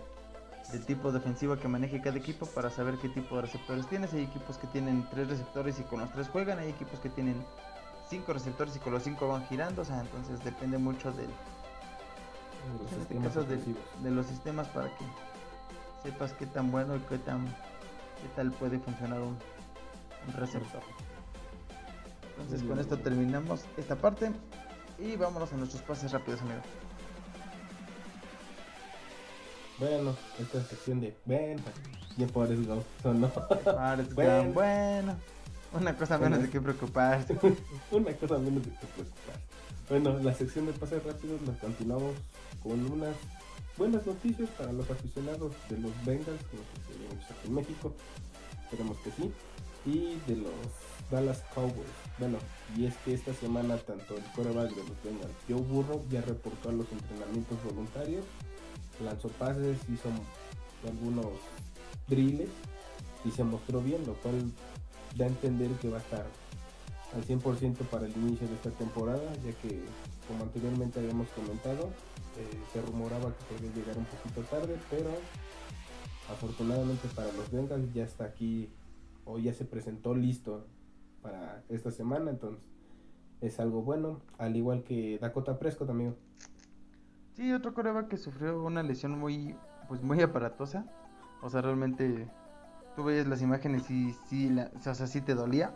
del 0.70 0.85
tipo 0.87 1.11
de 1.11 1.18
ofensiva 1.18 1.59
que 1.59 1.68
maneje 1.68 2.01
cada 2.01 2.16
equipo 2.16 2.46
para 2.46 2.70
saber 2.70 2.98
qué 2.98 3.09
tipo 3.09 3.37
de 3.37 3.42
receptores 3.42 3.87
tienes. 3.88 4.12
Hay 4.14 4.22
equipos 4.22 4.59
que 4.59 4.66
tienen 4.68 5.07
tres 5.11 5.29
receptores 5.29 5.79
y 5.81 5.83
con 5.83 6.01
los 6.01 6.12
tres 6.12 6.29
juegan. 6.29 6.59
Hay 6.59 6.70
equipos 6.70 7.01
que 7.01 7.09
tienen 7.11 7.44
cinco 8.09 8.33
receptores 8.33 8.77
y 8.77 8.79
con 8.79 8.92
los 8.92 9.03
cinco 9.03 9.29
van 9.29 9.44
girando. 9.46 9.83
O 9.83 9.85
sea, 9.85 10.01
entonces 10.01 10.42
depende 10.44 10.79
mucho 10.79 11.12
del, 11.12 11.31
Los 12.81 12.92
en 12.92 13.01
este 13.01 13.14
sistemas 13.14 13.29
caso 13.29 13.44
de, 13.44 13.57
ofensivos. 13.57 13.83
de 14.03 14.11
los 14.11 14.27
sistemas 14.27 14.68
para 14.68 14.88
que 14.96 15.05
sepas 16.03 16.33
qué 16.35 16.46
tan 16.46 16.70
bueno 16.70 16.96
y 16.96 17.01
qué 17.01 17.18
tan 17.18 17.46
qué 17.46 18.29
tal 18.37 18.53
puede 18.53 18.79
funcionar 18.79 19.20
un, 19.20 19.37
un 20.27 20.33
receptor. 20.35 20.83
Entonces 22.31 22.62
con 22.66 22.79
esto 22.79 22.98
terminamos 22.98 23.64
esta 23.77 23.96
parte 23.96 24.33
y 24.98 25.16
vámonos 25.16 25.53
a 25.53 25.57
nuestros 25.57 25.83
pases 25.83 26.12
rápidos 26.12 26.40
amigos. 26.42 26.64
Bueno, 29.83 30.14
esta 30.38 30.62
sección 30.62 31.01
de 31.01 31.12
ven, 31.25 31.59
ya 32.16 32.29
Forrest 32.29 32.64
Gump 32.66 32.85
sonó. 33.03 33.29
Forrest 33.29 34.12
Bueno. 34.12 34.42
Gump, 34.45 34.55
bueno, 34.55 35.16
una 35.73 35.97
cosa 35.97 36.18
menos 36.18 36.38
Bueno. 36.38 36.45
de 36.45 36.51
qué 36.51 36.61
preocuparse. 36.61 37.37
Una 37.90 38.12
cosa 38.12 38.38
menos 38.38 38.64
de 38.64 38.71
que 38.71 38.87
preocupar. 38.87 39.40
Bueno, 39.88 40.18
la 40.23 40.35
sección 40.35 40.66
de 40.66 40.73
pases 40.73 41.03
rápidos 41.03 41.40
la 41.42 41.55
continuamos 41.55 42.14
con 42.62 42.92
unas 42.92 43.16
buenas 43.77 44.07
noticias 44.07 44.49
para 44.51 44.73
los 44.73 44.88
aficionados 44.88 45.53
de 45.68 45.79
los 45.81 45.90
Bengals, 46.05 46.40
tenemos 46.87 47.25
aquí 47.25 47.49
en 47.49 47.55
México, 47.55 47.92
esperemos 48.62 48.99
que 48.99 49.11
sí, 49.11 49.33
y 49.85 50.16
de 50.31 50.37
los 50.37 50.53
Dallas 51.11 51.42
Cowboys. 51.57 51.90
Bueno, 52.21 52.38
y 52.77 52.87
es 52.87 52.95
que 52.99 53.14
esta 53.14 53.35
semana 53.35 53.77
tanto 53.79 54.16
el 54.16 54.23
coreback 54.37 54.71
de 54.71 54.85
los 54.85 55.03
Bengals, 55.03 55.35
Joe 55.49 55.61
Burrow, 55.61 56.05
ya 56.09 56.21
reportó 56.21 56.68
a 56.68 56.73
los 56.73 56.87
entrenamientos 56.92 57.59
voluntarios, 57.64 58.25
lanzó 59.02 59.28
pases, 59.28 59.78
hizo 59.88 60.08
algunos 60.88 61.26
drills 62.08 62.48
y 63.24 63.30
se 63.30 63.44
mostró 63.44 63.80
bien, 63.80 64.04
lo 64.06 64.14
cual 64.14 64.50
da 65.16 65.26
a 65.26 65.28
entender 65.28 65.70
que 65.80 65.88
va 65.88 65.98
a 65.98 66.00
estar 66.00 66.26
al 67.14 67.24
100% 67.24 67.76
para 67.90 68.06
el 68.06 68.16
inicio 68.16 68.48
de 68.48 68.54
esta 68.54 68.70
temporada, 68.70 69.32
ya 69.44 69.52
que 69.60 69.82
como 70.26 70.44
anteriormente 70.44 71.00
habíamos 71.00 71.28
comentado, 71.28 71.90
eh, 72.38 72.58
se 72.72 72.80
rumoraba 72.80 73.34
que 73.36 73.44
podría 73.54 73.72
llegar 73.74 73.98
un 73.98 74.06
poquito 74.06 74.40
tarde, 74.42 74.76
pero 74.90 75.10
afortunadamente 76.30 77.08
para 77.14 77.30
los 77.32 77.50
Bengals 77.50 77.92
ya 77.92 78.04
está 78.04 78.24
aquí 78.24 78.70
o 79.24 79.38
ya 79.38 79.52
se 79.52 79.64
presentó 79.64 80.14
listo 80.14 80.66
para 81.20 81.62
esta 81.68 81.90
semana, 81.90 82.30
entonces 82.30 82.60
es 83.40 83.60
algo 83.60 83.82
bueno, 83.82 84.20
al 84.38 84.56
igual 84.56 84.84
que 84.84 85.18
Dakota 85.20 85.58
Prescott 85.58 85.90
amigo. 85.90 86.14
Sí, 87.35 87.51
otro 87.53 87.73
coreback 87.73 88.09
que 88.09 88.18
sufrió 88.18 88.62
una 88.62 88.83
lesión 88.83 89.18
muy, 89.18 89.57
pues 89.88 90.03
muy 90.03 90.21
aparatosa. 90.21 90.85
O 91.40 91.49
sea, 91.49 91.62
realmente 91.62 92.29
tú 92.95 93.05
veías 93.05 93.27
las 93.27 93.40
imágenes 93.40 93.90
y 93.90 94.12
sí, 94.29 94.51
la, 94.51 94.71
o 94.77 94.81
sea, 94.81 94.95
sí 95.07 95.21
te 95.21 95.35
dolía. 95.35 95.73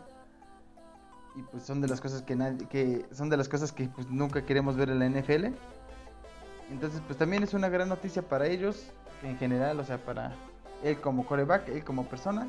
Y 1.35 1.41
pues 1.43 1.63
son 1.63 1.81
de 1.81 1.87
las 1.87 1.99
cosas 1.99 2.21
que 2.21 2.35
nadie, 2.35 2.67
que 2.67 3.05
son 3.11 3.29
de 3.29 3.37
las 3.37 3.49
cosas 3.49 3.71
que 3.71 3.87
pues 3.89 4.09
nunca 4.09 4.45
queremos 4.45 4.75
ver 4.75 4.89
en 4.89 4.99
la 4.99 5.09
NFL. 5.09 5.47
Entonces, 6.71 7.01
pues 7.05 7.17
también 7.17 7.43
es 7.43 7.53
una 7.53 7.69
gran 7.69 7.89
noticia 7.89 8.21
para 8.21 8.47
ellos, 8.47 8.91
en 9.23 9.37
general, 9.37 9.79
o 9.79 9.83
sea, 9.83 9.97
para 10.03 10.35
él 10.83 10.99
como 10.99 11.25
coreback, 11.25 11.69
él 11.69 11.83
como 11.83 12.05
persona. 12.05 12.45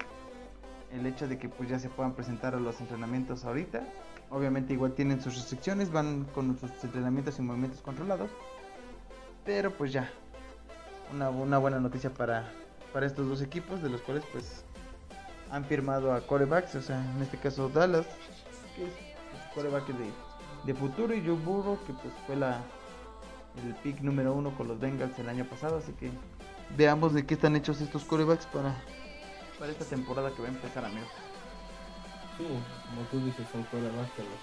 El 0.93 1.07
hecho 1.07 1.29
de 1.29 1.39
que 1.39 1.49
pues 1.49 1.69
ya 1.69 1.79
se 1.79 1.89
puedan 1.89 2.15
presentar 2.15 2.55
a 2.55 2.61
los 2.61 2.81
entrenamientos 2.81 3.45
ahorita. 3.45 3.83
Obviamente 4.31 4.75
igual 4.75 4.93
tienen 4.93 5.21
sus 5.21 5.35
restricciones, 5.35 5.91
van 5.91 6.25
con 6.35 6.59
sus 6.59 6.73
entrenamientos 6.83 7.39
y 7.39 7.43
movimientos 7.43 7.81
controlados. 7.83 8.31
Pero 9.49 9.73
pues 9.73 9.93
ya, 9.95 10.11
una, 11.11 11.31
una 11.31 11.57
buena 11.57 11.81
noticia 11.81 12.13
para, 12.13 12.53
para 12.93 13.07
estos 13.07 13.27
dos 13.27 13.41
equipos, 13.41 13.83
de 13.83 13.89
los 13.89 14.03
cuales 14.03 14.23
pues 14.31 14.63
han 15.51 15.65
firmado 15.65 16.13
a 16.13 16.21
corebacks, 16.21 16.75
o 16.75 16.83
sea, 16.83 17.03
en 17.17 17.23
este 17.23 17.39
caso 17.39 17.71
Dallas, 17.71 18.05
que 18.77 18.85
es 18.85 18.93
coreback 19.55 19.87
de, 19.87 20.11
de 20.67 20.75
futuro, 20.75 21.15
y 21.15 21.25
Joe 21.25 21.37
Burrow, 21.37 21.79
que 21.87 21.95
pues 21.95 22.13
fue 22.27 22.37
la, 22.37 22.61
el 23.65 23.75
pick 23.77 24.03
número 24.03 24.35
uno 24.35 24.55
con 24.55 24.69
los 24.69 24.79
Bengals 24.79 25.19
el 25.19 25.31
año 25.31 25.47
pasado, 25.47 25.79
así 25.79 25.93
que 25.93 26.11
veamos 26.77 27.15
de 27.15 27.25
qué 27.25 27.33
están 27.33 27.57
hechos 27.57 27.81
estos 27.81 28.05
corebacks 28.05 28.45
para, 28.49 28.75
para 29.59 29.73
esta 29.73 29.87
temporada 29.87 30.31
que 30.31 30.43
va 30.43 30.49
a 30.49 30.51
empezar, 30.51 30.85
amigo. 30.85 31.07
Sí, 32.37 32.45
como 32.45 33.01
tú 33.11 33.25
dices, 33.25 33.47
son 33.51 33.63
corebacks 33.63 34.19
en 34.19 34.27
los 34.27 34.41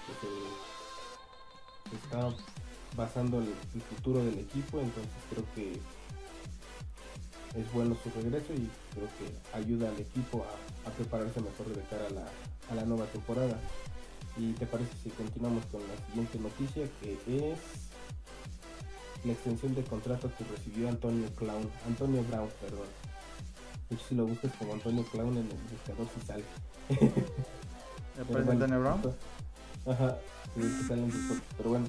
que 2.10 2.65
basando 2.94 3.38
el, 3.38 3.48
el 3.74 3.82
futuro 3.82 4.24
del 4.24 4.38
equipo, 4.38 4.80
entonces 4.80 5.12
creo 5.30 5.44
que 5.54 5.80
es 7.58 7.72
bueno 7.72 7.96
su 8.02 8.10
regreso 8.10 8.52
y 8.52 8.68
creo 8.94 9.08
que 9.18 9.56
ayuda 9.56 9.88
al 9.88 9.98
equipo 9.98 10.44
a, 10.44 10.88
a 10.88 10.92
prepararse 10.92 11.40
mejor 11.40 11.68
de 11.74 11.82
cara 11.82 12.06
a 12.06 12.10
la, 12.10 12.26
a 12.70 12.74
la 12.74 12.84
nueva 12.84 13.06
temporada. 13.06 13.58
¿Y 14.38 14.52
te 14.52 14.66
parece 14.66 14.90
si 15.02 15.08
continuamos 15.10 15.64
con 15.66 15.80
la 15.80 15.96
siguiente 16.06 16.38
noticia 16.38 16.86
que 17.00 17.52
es 17.52 17.58
la 19.24 19.32
extensión 19.32 19.74
de 19.74 19.82
contrato 19.82 20.30
que 20.36 20.44
recibió 20.44 20.88
Antonio 20.88 21.28
Clown, 21.36 21.68
Antonio 21.86 22.22
Brown, 22.24 22.48
perdón. 22.60 22.86
De 23.88 23.96
hecho, 23.96 24.04
si 24.08 24.14
lo 24.14 24.26
buscas 24.26 24.52
como 24.58 24.74
Antonio 24.74 25.04
Clown 25.10 25.36
en 25.38 25.48
el 25.50 25.58
buscador 25.70 26.06
si 26.14 26.26
sale. 26.26 26.44
¿Me 26.88 28.24
Pero 28.26 28.26
parece 28.26 28.44
bueno, 28.44 28.64
Antonio 28.64 28.80
Brown? 28.80 29.02
Ajá, 29.86 30.18
sí, 30.54 30.84
salen 30.86 31.10
sus 31.10 31.20
fotos. 31.22 31.42
Pero 31.56 31.70
bueno, 31.70 31.86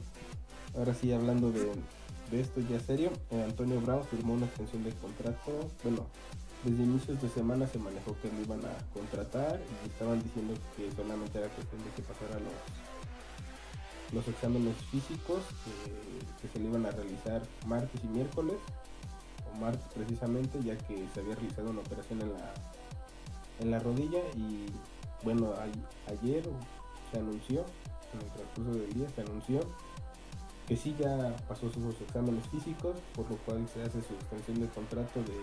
ahora 0.77 0.93
sí 0.93 1.11
hablando 1.11 1.51
de, 1.51 1.71
esto 2.31 2.61
ya 2.61 2.79
serio, 2.79 3.11
eh, 3.31 3.43
Antonio 3.43 3.81
Brown 3.81 4.03
firmó 4.05 4.33
una 4.33 4.45
extensión 4.45 4.83
de 4.83 4.91
contrato. 4.91 5.69
Bueno, 5.83 6.05
desde 6.63 6.83
inicios 6.83 7.21
de 7.21 7.29
semana 7.29 7.67
se 7.67 7.79
manejó 7.79 8.15
que 8.21 8.31
lo 8.31 8.41
iban 8.41 8.59
a 8.65 8.77
contratar 8.93 9.59
y 9.83 9.89
estaban 9.89 10.21
diciendo 10.21 10.53
que 10.75 10.91
solamente 10.91 11.37
era 11.39 11.47
cuestión 11.49 11.83
de 11.83 11.89
que 11.91 12.01
pasara 12.01 12.39
los 12.39 12.53
los 14.13 14.25
exámenes 14.29 14.75
físicos 14.89 15.41
que, 16.41 16.47
se 16.47 16.59
le 16.59 16.69
iban 16.69 16.85
a 16.85 16.91
realizar 16.91 17.41
martes 17.65 18.01
y 18.03 18.07
miércoles 18.07 18.55
o 19.51 19.57
martes 19.59 19.83
precisamente 19.93 20.59
ya 20.63 20.77
que 20.77 21.05
se 21.13 21.19
había 21.19 21.35
realizado 21.35 21.71
una 21.71 21.81
operación 21.81 22.21
en 22.21 22.29
la 22.31 22.53
en 23.59 23.71
la 23.71 23.79
rodilla 23.79 24.21
y 24.37 24.65
bueno 25.23 25.53
ayer 26.07 26.43
se 27.11 27.19
anunció 27.19 27.65
en 28.13 28.21
el 28.21 28.31
transcurso 28.31 28.79
del 28.79 28.93
día 28.93 29.09
se 29.09 29.21
anunció 29.21 29.59
que 30.67 30.75
sí 30.75 30.95
ya 30.99 31.35
pasó 31.47 31.69
sus 31.69 32.01
exámenes 32.01 32.43
físicos 32.47 32.95
por 33.15 33.29
lo 33.29 33.37
cual 33.37 33.67
se 33.67 33.81
hace 33.83 34.01
su 34.01 34.13
extensión 34.13 34.59
de 34.59 34.67
contrato 34.69 35.19
de, 35.23 35.33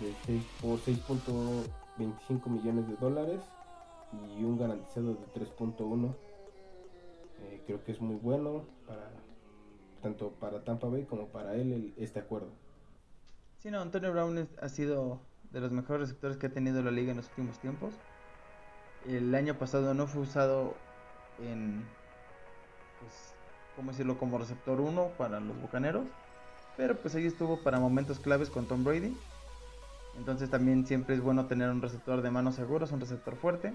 de 0.00 0.14
seis- 0.26 0.44
por 0.60 0.78
6.25 0.80 2.50
millones 2.50 2.86
de 2.88 2.96
dólares 2.96 3.40
y 4.12 4.44
un 4.44 4.58
garantizado 4.58 5.14
de 5.14 5.26
3.1 5.32 6.14
eh, 7.40 7.62
creo 7.66 7.82
que 7.84 7.92
es 7.92 8.00
muy 8.00 8.16
bueno 8.16 8.64
para 8.86 9.10
tanto 10.02 10.30
para 10.40 10.62
Tampa 10.64 10.88
Bay 10.88 11.04
como 11.04 11.26
para 11.28 11.54
él 11.54 11.72
el- 11.72 11.94
este 11.96 12.20
acuerdo 12.20 12.48
Sí, 13.58 13.70
no, 13.72 13.80
Antonio 13.80 14.12
Brown 14.12 14.48
ha 14.62 14.68
sido 14.68 15.18
de 15.50 15.60
los 15.60 15.72
mejores 15.72 16.02
receptores 16.02 16.36
que 16.36 16.46
ha 16.46 16.52
tenido 16.52 16.80
la 16.82 16.92
liga 16.92 17.10
en 17.10 17.16
los 17.16 17.26
últimos 17.30 17.58
tiempos. 17.58 17.92
El 19.08 19.34
año 19.34 19.58
pasado 19.58 19.94
no 19.94 20.06
fue 20.06 20.22
usado 20.22 20.74
en, 21.40 21.82
como 23.78 23.92
decirlo, 23.92 24.18
como 24.18 24.38
receptor 24.38 24.80
1 24.80 25.12
para 25.16 25.38
los 25.38 25.56
Bucaneros. 25.60 26.04
Pero 26.76 26.96
pues 26.96 27.14
ahí 27.14 27.26
estuvo 27.26 27.60
para 27.60 27.78
momentos 27.78 28.18
claves 28.18 28.50
con 28.50 28.66
Tom 28.66 28.82
Brady. 28.82 29.16
Entonces 30.18 30.50
también 30.50 30.84
siempre 30.84 31.14
es 31.14 31.20
bueno 31.20 31.46
tener 31.46 31.70
un 31.70 31.80
receptor 31.80 32.20
de 32.20 32.30
manos 32.32 32.56
seguros, 32.56 32.90
un 32.90 32.98
receptor 32.98 33.36
fuerte. 33.36 33.72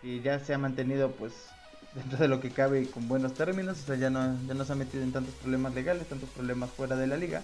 Y 0.00 0.20
ya 0.20 0.38
se 0.38 0.54
ha 0.54 0.58
mantenido 0.58 1.10
pues 1.10 1.32
dentro 1.96 2.18
de 2.18 2.28
lo 2.28 2.40
que 2.40 2.52
cabe 2.52 2.82
y 2.82 2.86
con 2.86 3.08
buenos 3.08 3.34
términos. 3.34 3.82
O 3.82 3.86
sea, 3.86 3.96
ya 3.96 4.10
no, 4.10 4.38
ya 4.46 4.54
no 4.54 4.64
se 4.64 4.72
ha 4.72 4.76
metido 4.76 5.02
en 5.02 5.10
tantos 5.10 5.34
problemas 5.34 5.74
legales, 5.74 6.06
tantos 6.06 6.30
problemas 6.30 6.70
fuera 6.70 6.94
de 6.94 7.08
la 7.08 7.16
liga. 7.16 7.42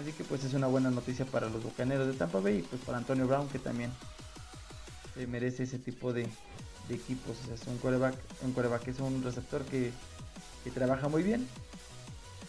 Así 0.00 0.10
que 0.12 0.24
pues 0.24 0.42
es 0.42 0.52
una 0.52 0.66
buena 0.66 0.90
noticia 0.90 1.26
para 1.26 1.48
los 1.48 1.62
Bucaneros 1.62 2.08
de 2.08 2.14
Tampa 2.14 2.40
Bay 2.40 2.58
y 2.58 2.62
pues 2.62 2.82
para 2.82 2.98
Antonio 2.98 3.28
Brown 3.28 3.48
que 3.48 3.60
también 3.60 3.92
se 5.14 5.28
merece 5.28 5.62
ese 5.62 5.78
tipo 5.78 6.12
de, 6.12 6.28
equipos. 6.90 7.36
O 7.42 7.46
sea, 7.46 7.54
es 7.54 7.66
un 7.68 7.78
quarterback, 7.78 8.16
un 8.42 8.52
quarterback 8.52 8.88
es 8.88 8.98
un 8.98 9.22
receptor 9.22 9.64
que, 9.64 9.92
que 10.64 10.70
trabaja 10.70 11.08
muy 11.08 11.22
bien. 11.22 11.46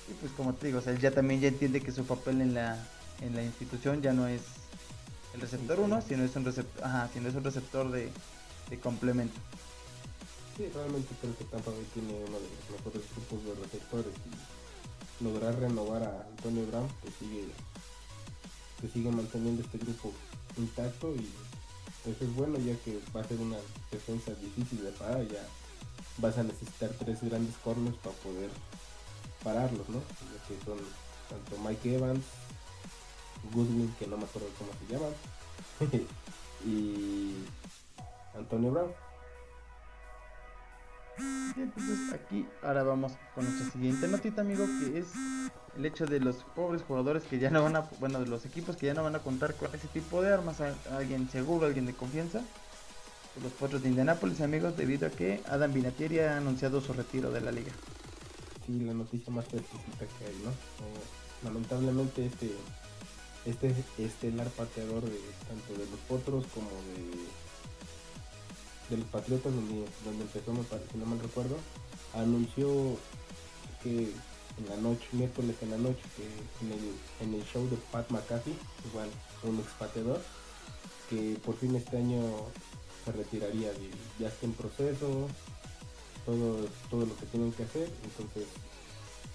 Y 0.10 0.14
pues 0.14 0.32
como 0.34 0.54
te 0.54 0.68
digo, 0.68 0.80
o 0.80 0.82
sea, 0.82 0.94
él 0.94 1.00
ya 1.00 1.12
también 1.12 1.42
ya 1.42 1.50
entiende 1.50 1.82
que 1.82 1.92
su 1.92 2.06
papel 2.06 2.42
en 2.42 2.54
la, 2.54 2.78
en 3.22 3.36
la 3.36 3.44
institución 3.44 4.02
ya 4.02 4.14
no 4.14 4.28
es 4.28 4.42
el 5.34 5.42
receptor 5.42 5.80
1, 5.80 6.02
sino 6.08 6.24
es 6.24 6.36
un 6.36 6.46
receptor, 6.46 6.84
ajá, 6.84 7.10
sino 7.14 7.30
es 7.30 7.36
un 7.36 7.44
receptor 7.44 7.92
de, 7.92 8.10
de 8.70 8.80
complemento. 8.80 9.40
Sí, 10.56 10.68
realmente 10.74 11.14
creo 11.22 11.38
que 11.38 11.44
Tampa 11.46 11.70
Bay 11.72 11.86
tiene 11.94 12.14
uno 12.14 12.38
de 12.40 12.50
los 12.50 12.72
mejores 12.72 13.04
grupos 13.16 13.46
de 13.46 13.64
receptores 13.64 14.14
y 15.20 15.24
lograr 15.24 15.60
renovar 15.60 16.04
a 16.04 16.28
Antonio 16.36 16.66
Brown 16.68 16.88
que 17.04 17.12
sigue 17.20 17.46
que 18.82 18.88
sigue 18.88 19.10
manteniendo 19.10 19.64
este 19.64 19.80
grupo 19.80 20.14
intacto 20.58 21.14
y 21.16 21.28
eso 22.10 22.24
es 22.24 22.36
bueno 22.36 22.58
ya 22.60 22.76
que 22.86 23.00
va 23.16 23.22
a 23.22 23.28
ser 23.28 23.40
una 23.40 23.58
defensa 23.92 24.32
difícil 24.36 24.84
de 24.84 24.92
parar 24.92 25.28
ya 25.28 25.44
vas 26.18 26.38
a 26.38 26.44
necesitar 26.44 26.90
tres 26.98 27.22
grandes 27.22 27.56
corners 27.64 27.98
para 27.98 28.16
poder 28.18 28.50
pararlos, 29.44 29.88
¿no? 29.90 30.02
Que 30.48 30.66
son 30.66 30.78
tanto 31.30 31.58
Mike 31.68 31.96
Evans, 31.96 32.26
Goodwin, 33.54 33.94
que 34.00 34.08
no 34.08 34.18
me 34.18 34.24
acuerdo 34.24 34.50
cómo 34.58 34.72
se 34.80 34.94
llaman, 34.94 35.14
y 36.66 37.36
Antonio 38.36 38.72
Brown. 38.72 38.92
Entonces 41.58 42.14
aquí 42.14 42.46
ahora 42.62 42.84
vamos 42.84 43.14
con 43.34 43.46
nuestra 43.46 43.72
siguiente 43.72 44.08
notita, 44.08 44.42
amigo, 44.42 44.66
que 44.66 45.00
es 45.00 45.08
el 45.76 45.86
hecho 45.86 46.06
de 46.06 46.20
los 46.20 46.44
pobres 46.56 46.84
jugadores 46.84 47.24
que 47.24 47.40
ya 47.40 47.50
no 47.50 47.64
van 47.64 47.76
a, 47.76 47.82
bueno, 48.00 48.20
de 48.20 48.28
los 48.28 48.46
equipos 48.46 48.78
que 48.78 48.86
ya 48.86 48.94
no 48.94 49.04
van 49.04 49.16
a 49.16 49.20
contar 49.20 49.56
con 49.56 49.74
ese 49.74 49.88
tipo 49.88 50.22
de 50.22 50.34
armas, 50.34 50.62
alguien 50.92 51.30
seguro, 51.30 51.66
alguien 51.66 51.86
de 51.86 51.94
confianza. 51.94 52.42
Los 53.44 53.52
potros 53.54 53.84
de 53.84 53.90
Indianápolis, 53.90 54.42
amigos, 54.42 54.76
debido 54.78 55.08
a 55.08 55.12
que 55.12 55.42
Adam 55.48 55.72
Vinatieri 55.74 56.20
ha 56.20 56.38
anunciado 56.38 56.82
su 56.82 56.94
retiro 56.94 57.32
de 57.32 57.42
la 57.42 57.52
liga. 57.52 57.72
sí 58.66 58.80
la 58.80 58.94
noticia 58.94 59.32
más 59.32 59.46
fresquita 59.46 60.06
que 60.18 60.26
hay, 60.26 60.36
¿no? 60.44 60.50
Eh, 60.50 61.04
lamentablemente 61.44 62.26
este 62.26 62.52
este 63.46 63.74
estelar 63.98 64.50
pateador 64.50 65.04
de 65.04 65.20
tanto 65.48 65.74
de 65.74 65.90
los 65.90 66.00
potros 66.08 66.46
como 66.54 66.70
de 66.70 67.28
de 68.90 68.98
los 68.98 69.08
patriotas 69.08 69.54
donde, 69.54 69.86
donde 70.04 70.24
empezó 70.24 70.54
me 70.54 70.64
parece 70.64 70.92
si 70.92 70.98
no 70.98 71.06
mal 71.06 71.20
recuerdo 71.20 71.58
anunció 72.14 72.98
que 73.84 74.12
en 74.58 74.70
la 74.70 74.78
noche 74.78 75.06
miércoles 75.14 75.56
en 75.62 75.72
la 75.72 75.78
noche 75.78 76.02
que 76.16 76.26
en 76.66 76.72
el, 76.74 76.80
en 77.22 77.34
el 77.40 77.46
show 77.48 77.70
de 77.70 77.78
Pat 77.92 78.10
McAfee 78.10 78.56
igual 78.90 79.10
un 79.44 79.60
ex 79.60 79.70
pateador 79.80 80.22
que 81.10 81.38
por 81.46 81.56
fin 81.58 81.76
este 81.76 81.98
año 81.98 82.22
se 83.08 83.18
retiraría 83.18 83.70
de- 83.72 83.92
ya 84.20 84.28
está 84.28 84.46
en 84.46 84.54
proceso 84.54 85.28
todo, 86.26 86.68
todo 86.90 87.06
lo 87.06 87.18
que 87.18 87.26
tienen 87.28 87.52
que 87.54 87.64
hacer, 87.64 87.90
entonces 88.04 88.46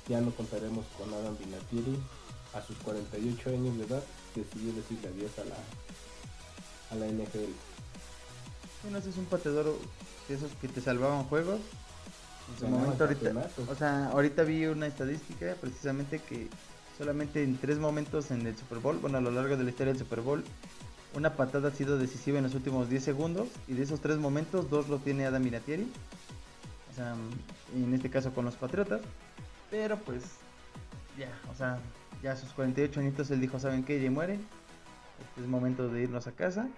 ya 0.08 0.20
no 0.20 0.30
contaremos 0.32 0.84
con 0.98 1.12
Adam 1.14 1.36
Vinatieri 1.38 1.96
a 2.54 2.60
sus 2.62 2.76
48 2.78 3.48
años 3.50 3.78
de 3.78 3.84
edad, 3.84 4.02
decidió 4.34 4.72
decirle 4.74 5.08
adiós 5.08 5.30
a 5.38 5.44
la, 5.44 5.56
a 6.90 6.94
la 6.96 7.06
NFL. 7.06 7.50
Bueno, 8.82 8.98
ese 8.98 9.08
es 9.10 9.16
un 9.16 9.24
pateador 9.24 9.74
de 10.28 10.34
esos 10.34 10.50
que 10.60 10.68
te 10.68 10.80
salvaban 10.82 11.24
juegos. 11.24 11.60
En 12.52 12.58
su 12.58 12.64
momento 12.66 13.04
ahorita, 13.04 13.30
o 13.70 13.74
sea, 13.74 14.08
ahorita 14.10 14.42
vi 14.42 14.66
una 14.66 14.86
estadística 14.88 15.54
precisamente 15.60 16.18
que 16.18 16.48
solamente 16.98 17.42
en 17.42 17.56
tres 17.56 17.78
momentos 17.78 18.30
en 18.32 18.46
el 18.46 18.54
Super 18.56 18.78
Bowl, 18.80 18.98
bueno, 18.98 19.16
a 19.16 19.20
lo 19.22 19.30
largo 19.30 19.56
de 19.56 19.64
la 19.64 19.70
historia 19.70 19.94
del 19.94 20.02
Super 20.02 20.20
Bowl, 20.20 20.44
una 21.14 21.34
patada 21.36 21.68
ha 21.68 21.72
sido 21.72 21.98
decisiva 21.98 22.38
en 22.38 22.44
los 22.44 22.54
últimos 22.54 22.88
10 22.88 23.02
segundos 23.02 23.48
y 23.68 23.74
de 23.74 23.82
esos 23.82 24.00
tres 24.00 24.18
momentos, 24.18 24.70
dos 24.70 24.88
lo 24.88 24.98
tiene 24.98 25.26
Adam 25.26 25.42
Vinatieri. 25.42 25.90
O 26.90 26.94
sea, 26.94 27.14
en 27.74 27.94
este 27.94 28.10
caso 28.10 28.32
con 28.34 28.44
los 28.44 28.56
Patriotas. 28.56 29.00
Pero 29.70 29.96
pues, 29.98 30.22
ya, 31.18 31.30
o 31.50 31.54
sea, 31.54 31.78
ya 32.22 32.32
a 32.32 32.36
sus 32.36 32.50
48 32.52 33.00
añitos 33.00 33.30
él 33.30 33.40
dijo, 33.40 33.58
¿saben 33.58 33.84
qué? 33.84 34.02
Ya 34.02 34.10
mueren. 34.10 34.46
Este 35.28 35.40
es 35.40 35.46
momento 35.46 35.88
de 35.88 36.02
irnos 36.02 36.26
a 36.26 36.32
casa. 36.32 36.68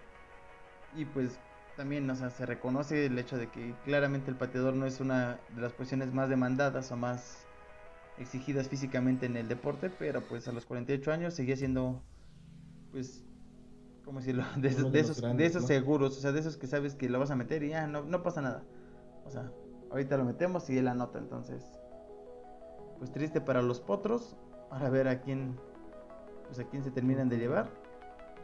Y 0.97 1.05
pues 1.05 1.33
también 1.77 2.09
o 2.09 2.15
sea, 2.15 2.31
se 2.31 2.47
reconoce 2.47 3.07
el 3.07 3.19
hecho 3.19 3.37
de 3.37 3.49
que 3.49 3.75
claramente 3.85 4.31
el 4.31 4.37
pateador 4.37 4.75
no 4.75 4.87
es 4.87 5.01
una 5.01 5.39
de 5.55 5.63
las 5.63 5.73
posiciones 5.73 6.13
más 6.13 6.29
demandadas 6.29 6.91
o 6.93 6.97
más 6.97 7.45
exigidas 8.19 8.69
físicamente 8.69 9.27
en 9.27 9.37
el 9.37 9.49
deporte, 9.49 9.91
pero 9.91 10.23
pues 10.23 10.47
a 10.47 10.53
los 10.53 10.67
48 10.67 11.13
años 11.13 11.35
seguía 11.35 11.57
siendo, 11.57 12.01
pues, 12.93 13.25
¿cómo 14.05 14.21
decirlo? 14.21 14.45
De 14.57 14.69
esos, 14.69 14.93
de 14.93 15.01
esos, 15.01 15.17
de 15.17 15.23
grandes, 15.23 15.51
esos 15.51 15.63
¿no? 15.63 15.69
seguros, 15.69 16.19
o 16.19 16.21
sea, 16.21 16.33
de 16.33 16.41
esos 16.41 16.57
que 16.57 16.67
sabes 16.67 16.95
que 16.95 17.09
lo 17.09 17.19
vas 17.19 17.31
a 17.31 17.37
meter 17.37 17.63
y 17.63 17.71
ya 17.71 17.87
no, 17.87 18.03
no 18.03 18.23
pasa 18.23 18.41
nada. 18.41 18.63
O 19.25 19.31
sea, 19.31 19.51
ahorita 19.91 20.17
lo 20.17 20.25
metemos 20.25 20.69
y 20.71 20.79
él 20.79 20.89
anota, 20.89 21.19
entonces, 21.19 21.63
pues 22.99 23.11
triste 23.11 23.41
para 23.41 23.63
los 23.63 23.81
potros, 23.81 24.37
para 24.69 24.91
ver 24.91 25.09
a 25.09 25.21
quién, 25.21 25.57
pues 26.47 26.59
a 26.59 26.65
quién 26.65 26.85
se 26.85 26.91
terminan 26.91 27.29
de 27.29 27.39
llevar, 27.39 27.69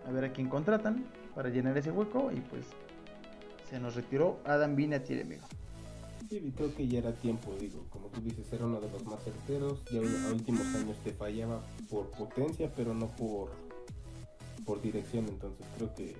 a 0.06 0.10
ver 0.10 0.24
a 0.24 0.32
quién 0.32 0.48
contratan 0.48 1.04
para 1.34 1.50
llenar 1.50 1.76
ese 1.76 1.90
hueco 1.90 2.30
y 2.32 2.40
pues 2.40 2.66
se 3.68 3.78
nos 3.78 3.94
retiró 3.94 4.38
Adam 4.44 4.74
Vinatieri, 4.74 5.22
amigo. 5.22 5.42
Sí, 6.28 6.40
y 6.44 6.52
creo 6.52 6.74
que 6.74 6.86
ya 6.86 7.00
era 7.00 7.12
tiempo, 7.12 7.52
digo, 7.58 7.86
como 7.90 8.06
tú 8.08 8.20
dices, 8.20 8.52
era 8.52 8.64
uno 8.64 8.80
de 8.80 8.88
los 8.90 9.04
más 9.04 9.22
certeros, 9.24 9.84
ya 9.90 10.00
a 10.00 10.32
últimos 10.32 10.66
años 10.76 10.96
te 11.02 11.12
fallaba 11.12 11.60
por 11.90 12.08
potencia, 12.10 12.70
pero 12.76 12.94
no 12.94 13.08
por, 13.08 13.50
por 14.64 14.80
dirección, 14.82 15.26
entonces 15.28 15.66
creo 15.76 15.94
que 15.94 16.16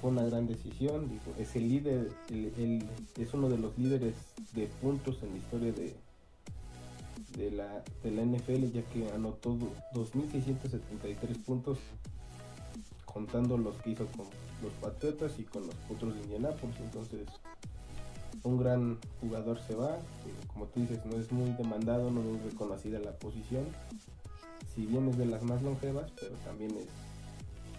fue 0.00 0.10
una 0.10 0.24
gran 0.24 0.46
decisión, 0.46 1.08
digo, 1.08 1.34
es 1.38 1.54
el 1.56 1.68
líder, 1.68 2.10
el- 2.30 2.82
es 3.16 3.34
uno 3.34 3.48
de 3.48 3.58
los 3.58 3.76
líderes 3.78 4.14
de 4.52 4.66
puntos 4.66 5.22
en 5.22 5.30
la 5.32 5.36
historia 5.38 5.72
de, 5.72 5.94
de 7.36 7.50
la, 7.50 7.82
de 8.02 8.10
la 8.10 8.22
NFL, 8.22 8.72
ya 8.72 8.82
que 8.90 9.10
anotó 9.12 9.54
do- 9.54 9.72
2.673 9.94 11.36
puntos, 11.44 11.78
contando 13.04 13.56
los 13.58 13.76
que 13.76 13.90
hizo 13.90 14.06
con 14.16 14.26
los 14.62 14.72
Patriotas 14.80 15.38
y 15.38 15.44
con 15.44 15.66
los 15.66 15.74
Potros 15.88 16.14
de 16.14 16.20
Indianapolis, 16.22 16.76
entonces 16.80 17.26
un 18.44 18.58
gran 18.58 18.98
jugador 19.20 19.60
se 19.66 19.74
va, 19.74 19.98
como 20.52 20.66
tú 20.66 20.80
dices, 20.80 20.98
no 21.06 21.16
es 21.16 21.30
muy 21.30 21.50
demandado, 21.52 22.10
no 22.10 22.20
es 22.34 22.42
reconocida 22.42 22.98
la 22.98 23.12
posición, 23.12 23.66
si 24.74 24.86
bien 24.86 25.08
es 25.08 25.16
de 25.18 25.26
las 25.26 25.42
más 25.42 25.62
longevas, 25.62 26.10
pero 26.20 26.34
también 26.44 26.72
es 26.76 26.86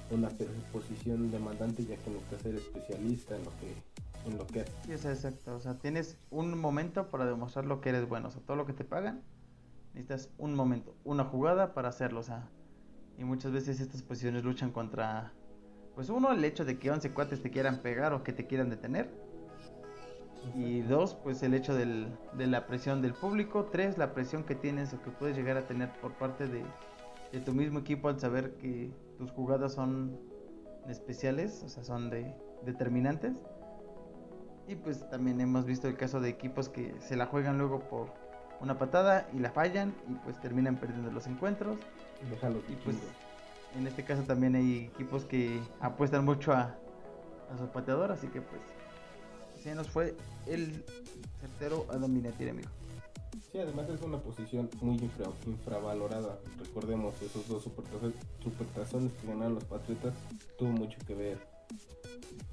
una 0.09 0.29
posición 0.71 1.31
demandante 1.31 1.83
ya 1.85 1.95
que 1.97 2.09
necesitas 2.09 2.41
ser 2.41 2.55
especialista 2.55 3.35
en 3.35 3.45
lo 3.45 3.51
que, 3.59 4.29
en 4.29 4.37
lo 4.37 4.47
que 4.47 4.61
hace. 4.61 4.71
Sí, 4.85 4.93
o 4.93 4.97
sea, 4.97 5.11
exacto. 5.11 5.55
O 5.55 5.59
sea, 5.59 5.75
tienes 5.79 6.17
un 6.29 6.57
momento 6.57 7.09
para 7.09 7.25
demostrar 7.25 7.65
lo 7.65 7.81
que 7.81 7.89
eres 7.89 8.07
bueno. 8.07 8.27
O 8.27 8.31
sea, 8.31 8.41
todo 8.41 8.57
lo 8.57 8.65
que 8.65 8.73
te 8.73 8.83
pagan, 8.83 9.21
necesitas 9.93 10.29
un 10.37 10.55
momento, 10.55 10.95
una 11.03 11.23
jugada 11.25 11.73
para 11.73 11.89
hacerlo. 11.89 12.19
O 12.19 12.23
sea, 12.23 12.47
y 13.17 13.23
muchas 13.23 13.51
veces 13.51 13.79
estas 13.79 14.01
posiciones 14.01 14.43
luchan 14.43 14.71
contra, 14.71 15.33
pues 15.95 16.09
uno, 16.09 16.31
el 16.31 16.43
hecho 16.43 16.65
de 16.65 16.77
que 16.79 16.91
11 16.91 17.11
cuates 17.11 17.41
te 17.41 17.49
quieran 17.51 17.81
pegar 17.81 18.13
o 18.13 18.23
que 18.23 18.33
te 18.33 18.45
quieran 18.47 18.69
detener. 18.69 19.09
Y 20.55 20.81
dos, 20.81 21.15
pues 21.15 21.41
el 21.41 21.53
hecho 21.53 21.73
del- 21.73 22.07
de 22.33 22.47
la 22.47 22.67
presión 22.67 23.01
del 23.01 23.13
público. 23.13 23.69
Tres, 23.71 23.97
la 23.97 24.13
presión 24.13 24.43
que 24.43 24.55
tienes 24.55 24.93
o 24.93 25.01
que 25.01 25.09
puedes 25.09 25.37
llegar 25.37 25.55
a 25.57 25.65
tener 25.67 25.89
por 26.01 26.13
parte 26.13 26.47
de, 26.47 26.63
de 27.33 27.41
tu 27.41 27.51
mismo 27.51 27.79
equipo 27.79 28.07
al 28.07 28.19
saber 28.19 28.53
que 28.57 28.91
tus 29.17 29.31
jugadas 29.31 29.73
son 29.73 30.17
especiales, 30.87 31.63
o 31.65 31.69
sea, 31.69 31.83
son 31.83 32.11
de 32.11 32.33
determinantes. 32.63 33.33
Y 34.67 34.75
pues 34.75 35.09
también 35.09 35.41
hemos 35.41 35.65
visto 35.65 35.87
el 35.87 35.97
caso 35.97 36.21
de 36.21 36.29
equipos 36.29 36.69
que 36.69 36.95
se 37.01 37.17
la 37.17 37.25
juegan 37.25 37.57
luego 37.57 37.79
por 37.89 38.13
una 38.61 38.77
patada 38.77 39.27
y 39.33 39.39
la 39.39 39.51
fallan 39.51 39.93
y 40.07 40.13
pues 40.23 40.39
terminan 40.39 40.77
perdiendo 40.77 41.11
los 41.11 41.25
encuentros. 41.25 41.79
Deja 42.29 42.49
los 42.49 42.63
Y 42.69 42.75
pues 42.75 42.97
en 43.75 43.87
este 43.87 44.05
caso 44.05 44.21
también 44.23 44.55
hay 44.55 44.91
equipos 44.93 45.25
que 45.25 45.59
apuestan 45.81 46.23
mucho 46.23 46.53
a, 46.53 46.75
a 47.51 47.57
su 47.57 47.67
pateador, 47.73 48.11
así 48.11 48.27
que 48.27 48.41
pues 48.41 48.61
se 49.61 49.73
nos 49.73 49.89
fue 49.89 50.15
el 50.45 50.85
certero 51.41 51.87
Adam 51.89 52.13
Vinatieri, 52.13 52.51
amigo. 52.51 52.69
Sí, 53.51 53.59
además 53.59 53.87
es 53.89 54.01
una 54.01 54.17
posición 54.19 54.69
muy 54.81 54.97
infra- 54.97 55.31
infravalorada. 55.45 56.39
Recordemos 56.57 57.13
esos 57.21 57.47
dos 57.47 57.63
supertazo- 57.65 58.13
supertazones 58.43 59.11
que 59.13 59.27
ganaron 59.27 59.55
los 59.55 59.63
Patriotas. 59.65 60.13
Tuvo 60.57 60.69
mucho 60.71 60.97
que 61.05 61.13
ver 61.15 61.37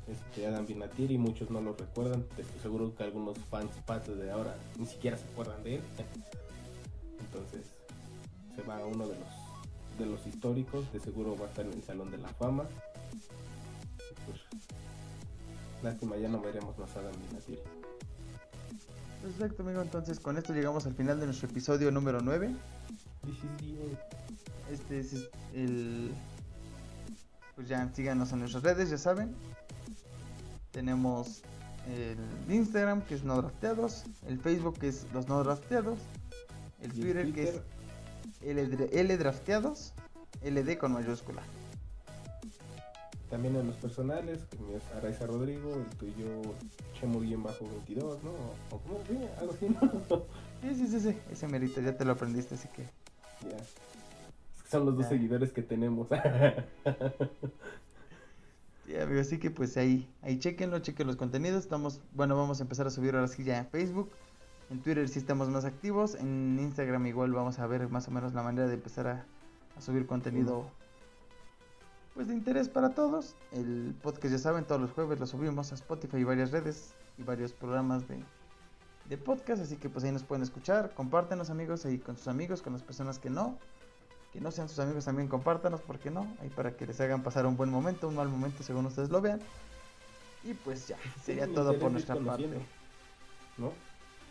Este 0.08 0.44
Adam 0.46 0.66
Vinatieri, 0.66 1.18
muchos 1.18 1.50
no 1.50 1.60
lo 1.60 1.72
recuerdan, 1.74 2.24
seguro 2.62 2.94
que 2.96 3.04
algunos 3.04 3.38
fans 3.38 3.70
patos 3.86 4.18
de 4.18 4.30
ahora 4.30 4.56
ni 4.76 4.84
siquiera 4.86 5.16
se 5.16 5.24
acuerdan 5.24 5.62
de 5.62 5.76
él. 5.76 5.82
Entonces, 7.20 7.66
se 8.56 8.62
va 8.62 8.78
a 8.78 8.84
uno 8.86 9.06
de 9.06 9.14
los 9.16 9.28
de 9.98 10.06
los 10.06 10.26
históricos, 10.26 10.90
de 10.92 10.98
seguro 11.00 11.36
va 11.36 11.46
a 11.46 11.48
estar 11.50 11.64
en 11.66 11.74
el 11.74 11.82
Salón 11.84 12.10
de 12.10 12.18
la 12.18 12.28
Fama. 12.30 12.64
Pues, 14.26 14.40
lástima, 15.82 16.16
ya 16.16 16.28
no 16.28 16.40
veremos 16.40 16.76
más 16.78 16.96
a 16.96 17.00
Adam 17.00 17.12
Vinatieri. 17.28 17.62
Perfecto, 19.22 19.62
amigo. 19.62 19.82
Entonces, 19.82 20.18
con 20.18 20.38
esto 20.38 20.54
llegamos 20.54 20.86
al 20.86 20.94
final 20.94 21.20
de 21.20 21.26
nuestro 21.26 21.48
episodio 21.48 21.90
número 21.90 22.20
9. 22.20 22.54
This 23.24 23.34
is 23.34 23.56
the 23.58 23.82
end. 23.82 23.98
Este 24.70 25.00
es 25.00 25.28
el. 25.54 26.12
Pues 27.54 27.68
ya 27.68 27.90
síganos 27.92 28.32
en 28.32 28.40
nuestras 28.40 28.62
redes, 28.62 28.88
ya 28.88 28.96
saben. 28.96 29.34
Tenemos 30.70 31.42
el 31.88 32.16
Instagram 32.54 33.02
que 33.02 33.16
es 33.16 33.24
no 33.24 33.36
drafteados, 33.36 34.04
el 34.26 34.38
Facebook 34.38 34.78
que 34.78 34.88
es 34.88 35.06
los 35.12 35.28
no 35.28 35.42
drafteados, 35.42 35.98
el 36.80 36.92
Twitter 36.92 37.32
que 37.32 37.42
es. 37.42 37.60
L, 38.42 38.88
L 38.92 39.18
drafteados, 39.18 39.92
LD 40.42 40.78
con 40.78 40.92
mayúscula. 40.92 41.42
También 43.30 43.54
en 43.56 43.68
los 43.68 43.76
personales, 43.76 44.44
que 44.50 44.76
es 44.76 44.82
Araiza 44.96 45.24
Rodrigo, 45.26 45.72
el 45.76 45.86
tuyo 45.96 46.42
Chemo-22, 47.00 48.22
¿no? 48.22 48.32
O 48.70 48.78
como 48.78 48.98
sí, 49.06 49.16
algo 49.38 49.52
así, 49.52 49.68
¿no? 50.10 50.24
Sí, 50.62 50.74
sí, 50.74 50.86
sí, 50.88 51.00
sí, 51.00 51.16
ese 51.30 51.46
merito, 51.48 51.80
ya 51.80 51.96
te 51.96 52.04
lo 52.04 52.12
aprendiste, 52.12 52.56
así 52.56 52.68
que. 52.74 52.82
ya. 53.48 53.56
Son 54.68 54.84
los 54.84 54.94
dos 54.96 55.04
Ya. 55.04 55.10
seguidores 55.10 55.52
que 55.52 55.62
tenemos. 55.62 56.08
Amigo, 59.02 59.20
así 59.20 59.38
que 59.38 59.50
pues 59.52 59.76
ahí, 59.76 60.08
ahí 60.22 60.38
chequenlo, 60.40 60.80
chequen 60.80 61.06
los 61.06 61.16
contenidos. 61.16 61.62
Estamos, 61.62 62.00
bueno, 62.12 62.36
vamos 62.36 62.58
a 62.58 62.64
empezar 62.64 62.86
a 62.88 62.90
subir 62.90 63.14
ahora 63.14 63.28
sí 63.28 63.44
ya 63.44 63.58
en 63.58 63.66
Facebook. 63.68 64.10
En 64.68 64.80
Twitter 64.82 65.08
sí 65.08 65.18
estamos 65.20 65.48
más 65.48 65.64
activos. 65.64 66.16
En 66.16 66.58
Instagram 66.60 67.06
igual 67.06 67.32
vamos 67.32 67.58
a 67.60 67.66
ver 67.68 67.88
más 67.88 68.08
o 68.08 68.10
menos 68.10 68.34
la 68.34 68.42
manera 68.42 68.66
de 68.66 68.74
empezar 68.74 69.06
a, 69.06 69.24
a 69.76 69.80
subir 69.80 70.06
contenido 70.06 70.66
pues 72.20 72.28
de 72.28 72.34
interés 72.34 72.68
para 72.68 72.90
todos. 72.90 73.34
El 73.50 73.94
podcast 74.02 74.32
ya 74.32 74.38
saben, 74.38 74.66
todos 74.66 74.78
los 74.78 74.90
jueves 74.90 75.18
lo 75.18 75.26
subimos 75.26 75.72
a 75.72 75.74
Spotify 75.74 76.18
y 76.18 76.24
varias 76.24 76.50
redes 76.50 76.92
y 77.16 77.22
varios 77.22 77.54
programas 77.54 78.06
de, 78.08 78.22
de 79.08 79.16
podcast. 79.16 79.62
Así 79.62 79.76
que 79.78 79.88
pues 79.88 80.04
ahí 80.04 80.12
nos 80.12 80.22
pueden 80.22 80.42
escuchar. 80.42 80.92
Compártenos 80.94 81.48
amigos 81.48 81.86
ahí 81.86 81.96
con 81.96 82.18
sus 82.18 82.28
amigos, 82.28 82.60
con 82.60 82.74
las 82.74 82.82
personas 82.82 83.18
que 83.18 83.30
no. 83.30 83.58
Que 84.34 84.40
no 84.42 84.50
sean 84.50 84.68
sus 84.68 84.78
amigos 84.80 85.06
también 85.06 85.28
compártanos, 85.28 85.80
¿por 85.80 85.98
qué 85.98 86.10
no? 86.10 86.26
Ahí 86.42 86.50
para 86.50 86.76
que 86.76 86.86
les 86.86 87.00
hagan 87.00 87.22
pasar 87.22 87.46
un 87.46 87.56
buen 87.56 87.70
momento, 87.70 88.06
un 88.08 88.16
mal 88.16 88.28
momento 88.28 88.62
según 88.62 88.84
ustedes 88.84 89.08
lo 89.08 89.22
vean. 89.22 89.40
Y 90.44 90.52
pues 90.52 90.88
ya, 90.88 90.98
sería 91.24 91.46
Sí, 91.46 91.54
todo 91.54 91.78
por 91.78 91.90
nuestra 91.90 92.16
parte. 92.16 92.50
¿No? 93.56 93.72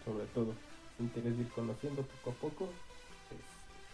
Sobre 0.06 0.26
todo, 0.28 0.54
interés 1.00 1.38
de 1.38 1.42
ir 1.42 1.50
conociendo 1.54 2.04
poco 2.04 2.30
a 2.30 2.34
poco. 2.40 2.70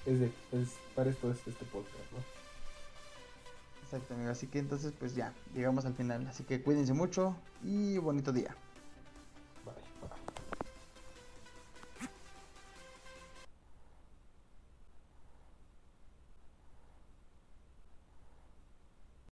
Es, 0.05 0.13
es 0.13 0.19
de, 0.19 0.25
es- 0.51 0.75
para 0.95 1.09
esto 1.11 1.31
es 1.31 1.37
este 1.47 1.63
podcast, 1.63 1.95
¿no? 2.11 2.44
Exacto, 3.85 4.15
amigo. 4.15 4.31
Así 4.31 4.47
que 4.47 4.57
entonces 4.59 4.93
pues 4.97 5.15
ya, 5.15 5.33
llegamos 5.53 5.85
al 5.85 5.93
final. 5.93 6.27
Así 6.27 6.43
que 6.43 6.61
cuídense 6.61 6.93
mucho 6.93 7.35
y 7.63 7.97
bonito 7.99 8.33
día. 8.33 8.55